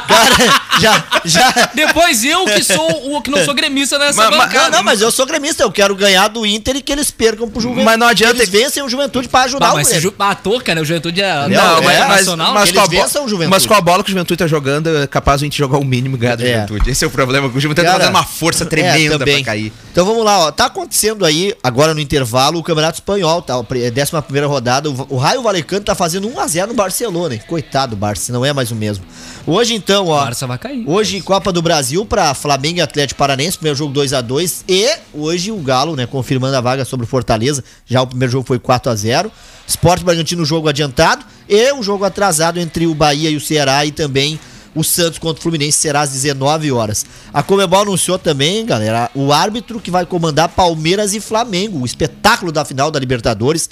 Cara, 0.07 0.61
já, 0.79 1.03
já, 1.25 1.69
Depois 1.73 2.23
eu 2.23 2.45
que 2.45 2.63
sou 2.63 3.15
o 3.15 3.21
que 3.21 3.31
não 3.31 3.43
sou 3.43 3.55
gremista 3.55 3.97
nessa 3.97 4.15
Mas- 4.15 4.29
mas- 4.29 4.47
bancada. 4.47 4.69
Não, 4.69 4.77
não, 4.77 4.83
mas 4.83 5.01
eu 5.01 5.09
sou 5.09 5.25
gremista, 5.25 5.63
eu 5.63 5.71
quero 5.71 5.95
ganhar 5.95 6.27
do 6.27 6.45
Inter 6.45 6.75
e 6.75 6.81
que 6.83 6.91
eles 6.91 7.09
percam 7.09 7.49
pro 7.49 7.59
Juventude. 7.59 7.83
Mas 7.85 7.97
não 7.97 8.07
adianta- 8.07 8.35
Que 8.35 8.41
eles 8.41 8.49
vencem 8.49 8.83
o 8.83 8.87
Juventude 8.89 9.27
pra 9.27 9.41
ajudar 9.41 9.67
Bah, 9.69 9.73
o 9.73 9.75
mas 9.77 9.87
se 9.87 9.93
Grêmio. 9.95 10.09
ju- 10.11 10.15
ah, 10.19 10.35
toca, 10.35 10.75
né? 10.75 10.81
O 10.81 10.85
Juventude 10.85 11.19
é 11.19 11.33
Não, 11.33 11.49
Não, 11.49 11.77
é, 11.79 11.81
mas, 11.81 11.99
mas, 11.99 12.07
nacional. 12.19 12.53
mas, 12.53 12.69
que 12.69 12.75
com 12.75 12.79
a 12.81 12.83
eles 12.85 12.95
bo- 12.95 13.01
vençam 13.03 13.25
o 13.25 13.27
Juventude. 13.27 13.49
mas 13.51 13.65
com 13.65 13.73
a 13.73 13.81
bola 13.81 14.03
que 14.03 14.09
o 14.09 14.13
Juventude 14.13 14.37
tá 14.37 14.45
jogando, 14.47 14.95
é 14.99 15.07
capaz 15.07 15.41
a 15.41 15.43
gente 15.45 15.57
jogar 15.57 15.79
o 15.79 15.83
mínimo 15.83 16.15
e 16.15 16.19
ganhar 16.19 16.35
do 16.35 16.43
É. 16.45 16.53
Juventude. 16.53 16.91
Esse 16.91 17.03
é 17.03 17.07
o 17.07 17.11
problema. 17.11 17.47
O 17.47 17.59
Juventude 17.59 17.75
tá 17.87 17.91
Cara, 17.93 17.99
fazendo 18.05 18.15
uma 18.15 18.23
força 18.23 18.63
é, 18.63 18.67
tremenda 18.67 19.17
também. 19.17 19.37
pra 19.43 19.45
cair. 19.53 19.73
Então 19.91 20.05
vamos 20.05 20.23
lá, 20.23 20.37
ó. 20.47 20.51
Tá 20.51 20.65
acontecendo 20.65 21.25
aí, 21.25 21.55
agora 21.63 21.95
no 21.95 21.99
intervalo, 21.99 22.59
o 22.59 22.63
Campeonato 22.63 22.97
Espanhol, 22.99 23.41
tá? 23.41 23.55
A 23.55 23.57
11 23.59 24.21
primeira 24.23 24.47
rodada. 24.47 24.89
O, 24.89 25.07
o 25.09 25.17
Raio 25.17 25.41
Valecano 25.41 25.83
tá 25.83 25.95
fazendo 25.95 26.18
1x0 26.27 26.67
no 26.67 26.73
Barcelona, 26.73 27.35
hein? 27.35 27.41
Coitado 27.47 27.95
do 27.95 27.99
Barça, 27.99 28.33
não 28.33 28.43
é 28.43 28.51
mais 28.51 28.71
o 28.71 28.75
mesmo. 28.75 29.05
Hoje 29.45 29.73
então, 29.73 30.07
ó. 30.07 30.25
Barça 30.25 30.45
vai 30.45 30.57
cair. 30.57 30.83
Hoje, 30.87 31.21
Copa 31.21 31.51
do 31.51 31.61
Brasil 31.61 32.05
pra 32.05 32.33
Flamengo 32.33 32.79
e 32.79 32.81
Atlético 32.81 33.17
Paranense, 33.17 33.57
primeiro 33.57 33.77
jogo 33.77 33.93
2 33.93 34.13
a 34.13 34.21
2 34.21 34.65
E 34.67 34.89
hoje 35.13 35.51
o 35.51 35.57
Galo, 35.57 35.95
né, 35.95 36.05
confirmando 36.05 36.55
a 36.55 36.61
vaga 36.61 36.85
sobre 36.85 37.05
o 37.05 37.07
Fortaleza. 37.07 37.63
Já 37.85 38.01
o 38.01 38.07
primeiro 38.07 38.31
jogo 38.31 38.45
foi 38.45 38.59
4 38.59 38.91
a 38.91 38.95
0 38.95 39.31
Sport 39.67 40.03
Bragantino, 40.03 40.43
jogo 40.45 40.67
adiantado. 40.67 41.25
E 41.47 41.71
o 41.73 41.81
jogo 41.83 42.03
atrasado 42.03 42.59
entre 42.59 42.87
o 42.87 42.93
Bahia 42.93 43.29
e 43.29 43.35
o 43.35 43.41
Ceará 43.41 43.85
e 43.85 43.91
também 43.91 44.39
o 44.75 44.83
Santos 44.83 45.19
contra 45.19 45.39
o 45.39 45.41
Fluminense 45.41 45.77
será 45.77 46.01
às 46.01 46.11
19 46.11 46.71
horas. 46.71 47.05
A 47.33 47.41
Comebol 47.41 47.81
anunciou 47.81 48.19
também, 48.19 48.65
galera, 48.65 49.09
o 49.13 49.31
árbitro 49.33 49.79
que 49.79 49.91
vai 49.91 50.05
comandar 50.05 50.49
Palmeiras 50.49 51.13
e 51.13 51.19
Flamengo, 51.19 51.79
o 51.79 51.85
espetáculo 51.85 52.51
da 52.51 52.63
final 52.63 52.91
da 52.91 52.99
Libertadores 52.99 53.69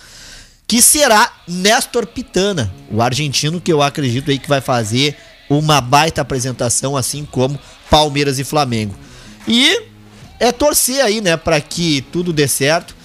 que 0.67 0.81
será 0.81 1.31
Néstor 1.47 2.05
Pitana, 2.05 2.71
o 2.91 3.01
argentino 3.01 3.61
que 3.61 3.71
eu 3.71 3.81
acredito 3.81 4.29
aí 4.29 4.37
que 4.37 4.49
vai 4.49 4.59
fazer 4.59 5.15
uma 5.49 5.79
baita 5.79 6.21
apresentação, 6.21 6.97
assim 6.97 7.25
como 7.25 7.57
Palmeiras 7.89 8.37
e 8.37 8.43
Flamengo. 8.43 8.93
E 9.47 9.81
é 10.39 10.51
torcer 10.51 11.03
aí, 11.03 11.21
né, 11.21 11.37
para 11.37 11.61
que 11.61 12.01
tudo 12.11 12.33
dê 12.33 12.47
certo. 12.47 12.95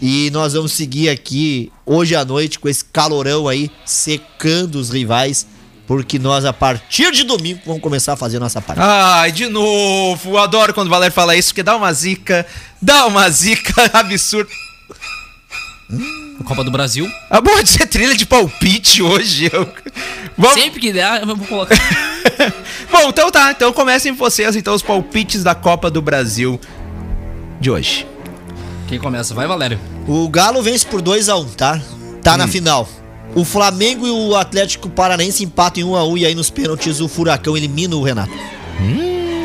E 0.00 0.30
nós 0.30 0.54
vamos 0.54 0.72
seguir 0.72 1.10
aqui 1.10 1.70
hoje 1.84 2.16
à 2.16 2.24
noite 2.24 2.58
com 2.58 2.70
esse 2.70 2.82
calorão 2.86 3.46
aí, 3.46 3.70
secando 3.84 4.76
os 4.76 4.88
rivais, 4.88 5.46
porque 5.86 6.18
nós 6.18 6.46
a 6.46 6.54
partir 6.54 7.12
de 7.12 7.22
domingo 7.22 7.60
vamos 7.66 7.82
começar 7.82 8.14
a 8.14 8.16
fazer 8.16 8.38
nossa 8.38 8.62
parte. 8.62 8.80
Ai, 8.80 9.30
de 9.30 9.46
novo. 9.46 10.30
Eu 10.30 10.38
adoro 10.38 10.72
quando 10.72 10.86
o 10.86 10.90
Valério 10.90 11.12
fala 11.12 11.36
isso, 11.36 11.48
porque 11.48 11.62
dá 11.62 11.76
uma 11.76 11.92
zica. 11.92 12.46
Dá 12.80 13.04
uma 13.06 13.28
zica 13.28 13.74
absurda. 13.92 14.50
Copa 16.44 16.64
do 16.64 16.70
Brasil. 16.70 17.10
Ah, 17.28 17.40
bom 17.40 17.54
de 17.62 17.68
ser 17.68 17.86
trilha 17.86 18.16
de 18.16 18.26
palpite 18.26 19.02
hoje. 19.02 19.50
Eu... 19.52 19.68
Vamos... 20.36 20.60
Sempre 20.60 20.80
que 20.80 20.92
der, 20.92 21.20
eu 21.20 21.36
vou 21.36 21.46
colocar. 21.46 21.76
Bom, 22.90 23.08
então 23.08 23.30
tá. 23.30 23.52
Então 23.52 23.72
comecem 23.72 24.12
vocês, 24.12 24.56
então, 24.56 24.74
os 24.74 24.82
palpites 24.82 25.44
da 25.44 25.54
Copa 25.54 25.90
do 25.90 26.02
Brasil 26.02 26.60
de 27.60 27.70
hoje. 27.70 28.06
Quem 28.88 28.98
começa? 28.98 29.34
Vai, 29.34 29.46
Valério. 29.46 29.78
O 30.08 30.28
Galo 30.28 30.62
vence 30.62 30.84
por 30.84 31.00
2 31.00 31.28
a 31.28 31.36
1 31.36 31.44
tá? 31.50 31.80
Tá 32.22 32.36
na 32.36 32.48
final. 32.48 32.88
O 33.34 33.44
Flamengo 33.44 34.06
e 34.06 34.10
o 34.10 34.34
Atlético 34.34 34.90
Paranense 34.90 35.44
empatam 35.44 35.82
em 35.82 35.86
1 35.86 35.94
a 35.94 36.04
1 36.04 36.18
e 36.18 36.26
aí 36.26 36.34
nos 36.34 36.50
pênaltis 36.50 37.00
o 37.00 37.08
Furacão 37.08 37.56
elimina 37.56 37.94
o 37.94 38.02
Renato. 38.02 38.32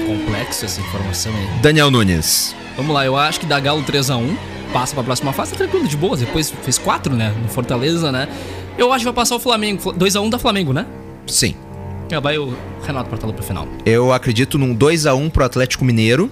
Complexo 0.08 0.66
essa 0.66 0.82
informação 0.82 1.32
aí. 1.36 1.62
Daniel 1.62 1.92
Nunes. 1.92 2.56
Vamos 2.76 2.94
lá, 2.94 3.06
eu 3.06 3.16
acho 3.16 3.40
que 3.40 3.46
dá 3.46 3.60
Galo 3.60 3.84
3x1. 3.84 4.55
Passa 4.76 4.94
pra 4.94 5.06
próxima 5.06 5.32
fase, 5.32 5.52
tá 5.52 5.58
tranquilo, 5.60 5.88
de 5.88 5.96
boas. 5.96 6.20
Depois 6.20 6.54
fez 6.62 6.78
4, 6.78 7.16
né? 7.16 7.34
No 7.42 7.48
Fortaleza, 7.48 8.12
né? 8.12 8.28
Eu 8.78 8.92
acho 8.92 9.00
que 9.00 9.06
vai 9.06 9.14
passar 9.14 9.38
o 9.38 9.40
Flamengo. 9.40 9.94
2x1 9.94 10.30
da 10.30 10.38
Flamengo, 10.38 10.74
né? 10.74 10.86
Sim. 11.26 11.56
Já 12.12 12.20
vai 12.20 12.38
o 12.38 12.54
Renato 12.84 13.10
Portalo 13.10 13.34
pro 13.34 13.42
final. 13.42 13.66
Eu 13.86 14.12
acredito 14.12 14.58
num 14.58 14.76
2x1 14.76 15.32
pro 15.32 15.46
Atlético 15.46 15.86
Mineiro. 15.86 16.30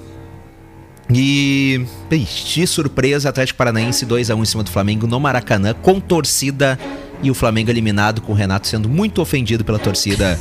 E. 1.09 1.85
De 2.11 2.67
surpresa, 2.67 3.29
Atlético 3.29 3.57
Paranaense 3.57 4.05
2x1 4.05 4.41
em 4.41 4.45
cima 4.45 4.61
do 4.61 4.69
Flamengo 4.69 5.07
no 5.07 5.21
Maracanã, 5.21 5.73
com 5.73 6.01
torcida. 6.01 6.77
E 7.21 7.31
o 7.31 7.33
Flamengo 7.33 7.69
eliminado, 7.69 8.19
com 8.19 8.33
o 8.33 8.35
Renato 8.35 8.67
sendo 8.67 8.89
muito 8.89 9.21
ofendido 9.21 9.63
pela 9.63 9.79
torcida 9.79 10.37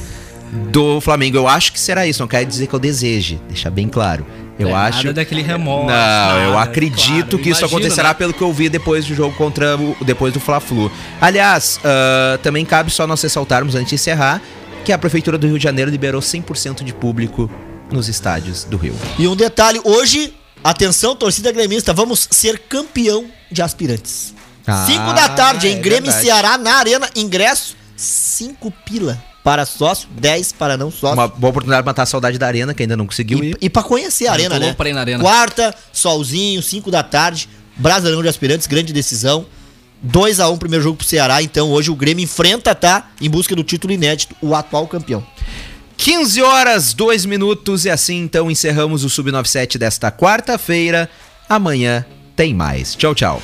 do 0.73 1.01
Flamengo. 1.01 1.37
Eu 1.37 1.47
acho 1.47 1.73
que 1.73 1.79
será 1.79 2.05
isso, 2.05 2.21
não 2.21 2.27
quer 2.27 2.45
dizer 2.45 2.67
que 2.67 2.75
eu 2.75 2.81
deseje, 2.81 3.41
deixar 3.47 3.71
bem 3.71 3.89
claro. 3.89 4.27
Eu 4.63 4.71
É, 4.71 4.75
acho. 4.75 4.99
Nada 4.99 5.13
daquele 5.15 5.43
remorso. 5.43 5.87
Não, 5.87 6.39
eu 6.39 6.51
nada, 6.53 6.63
acredito 6.63 7.03
claro, 7.29 7.39
que 7.39 7.51
isso 7.51 7.61
imagino, 7.61 7.67
acontecerá 7.67 8.09
né? 8.09 8.15
pelo 8.15 8.33
que 8.33 8.43
eu 8.43 8.53
vi 8.53 8.69
depois 8.69 9.05
do 9.05 9.15
jogo 9.15 9.35
contra 9.37 9.77
o. 9.77 9.97
depois 10.05 10.33
do 10.33 10.41
Fla-Flu. 10.41 10.91
Aliás, 11.21 11.81
ah, 11.85 12.39
também 12.43 12.65
cabe 12.65 12.91
só 12.91 13.07
nós 13.07 13.21
ressaltarmos 13.23 13.75
antes 13.75 13.89
de 13.91 13.95
encerrar 13.97 14.41
que 14.85 14.93
a 14.93 14.99
Prefeitura 14.99 15.39
do 15.39 15.47
Rio 15.47 15.59
de 15.59 15.63
Janeiro 15.65 15.91
liberou 15.91 16.21
100% 16.21 16.83
de 16.83 16.93
público 16.93 17.51
nos 17.91 18.09
estádios 18.09 18.65
do 18.65 18.77
Rio. 18.77 18.95
E 19.19 19.29
um 19.29 19.37
detalhe, 19.37 19.81
hoje, 19.85 20.35
atenção, 20.65 21.15
torcida 21.15 21.53
gremista, 21.53 21.93
vamos 21.93 22.27
ser 22.31 22.59
campeão 22.59 23.27
de 23.51 23.63
aspirantes. 23.63 24.35
Ah, 24.67 24.85
5 24.87 25.13
da 25.13 25.29
tarde, 25.29 25.69
em 25.69 25.77
é 25.77 25.81
Grêmio 25.81 26.09
e 26.09 26.13
verdade. 26.13 26.25
Ceará, 26.25 26.59
na 26.59 26.75
Arena, 26.75 27.09
ingresso, 27.17 27.77
5 27.97 28.73
pila 28.85 29.23
para 29.43 29.67
sócio, 29.67 30.09
10 30.21 30.53
para 30.53 30.77
não 30.77 30.91
sócio. 30.91 31.15
Uma 31.17 31.27
boa 31.29 31.51
oportunidade 31.51 31.83
de 31.83 31.87
matar 31.87 32.03
a 32.03 32.07
saudade 32.07 32.39
da 32.39 32.47
Arena, 32.47 32.73
que 32.73 32.83
ainda 32.83 32.97
não 32.97 33.07
conseguiu 33.07 33.43
E, 33.43 33.51
ir. 33.51 33.59
e 33.61 33.69
pra 33.71 33.83
conhecer 33.83 34.27
a 34.29 34.33
arena, 34.33 34.59
né? 34.59 34.75
arena. 35.01 35.23
Quarta, 35.23 35.75
solzinho, 35.93 36.63
5 36.63 36.91
da 36.91 37.03
tarde, 37.03 37.49
Brasileirão 37.77 38.23
de 38.23 38.29
Aspirantes, 38.29 38.67
grande 38.67 38.93
decisão. 38.93 39.47
2 40.05 40.41
a 40.41 40.49
1 40.49 40.59
primeiro 40.59 40.83
jogo 40.83 40.97
pro 40.97 41.07
Ceará, 41.07 41.43
então 41.43 41.71
hoje 41.71 41.91
o 41.91 41.95
Grêmio 41.95 42.25
enfrenta, 42.25 42.75
tá? 42.75 43.11
Em 43.21 43.31
busca 43.31 43.55
do 43.55 43.63
título 43.63 43.93
inédito, 43.93 44.35
o 44.41 44.55
atual 44.55 44.87
campeão. 44.89 45.25
15 45.97 46.43
horas, 46.43 46.93
2 46.93 47.25
minutos, 47.25 47.85
e 47.85 47.91
assim 47.91 48.19
então 48.23 48.51
encerramos 48.51 49.05
o 49.05 49.11
Sub-97 49.11 49.79
desta 49.79 50.11
quarta-feira. 50.11 51.09
Amanhã 51.49 52.05
tem 52.35 52.53
mais. 52.53 52.97
Tchau, 52.97 53.15
tchau. 53.15 53.41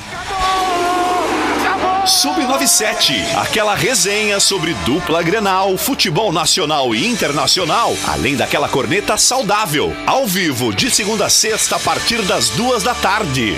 Sub-97, 2.05 3.35
aquela 3.35 3.75
resenha 3.75 4.39
sobre 4.39 4.73
dupla 4.85 5.21
Grenal, 5.21 5.77
futebol 5.77 6.31
nacional 6.31 6.95
e 6.95 7.05
internacional, 7.05 7.93
além 8.07 8.35
daquela 8.35 8.69
corneta 8.69 9.17
saudável, 9.17 9.93
ao 10.07 10.25
vivo 10.25 10.73
de 10.73 10.89
segunda 10.89 11.25
a 11.25 11.29
sexta 11.29 11.75
a 11.75 11.79
partir 11.79 12.21
das 12.23 12.49
duas 12.49 12.83
da 12.83 12.95
tarde. 12.95 13.57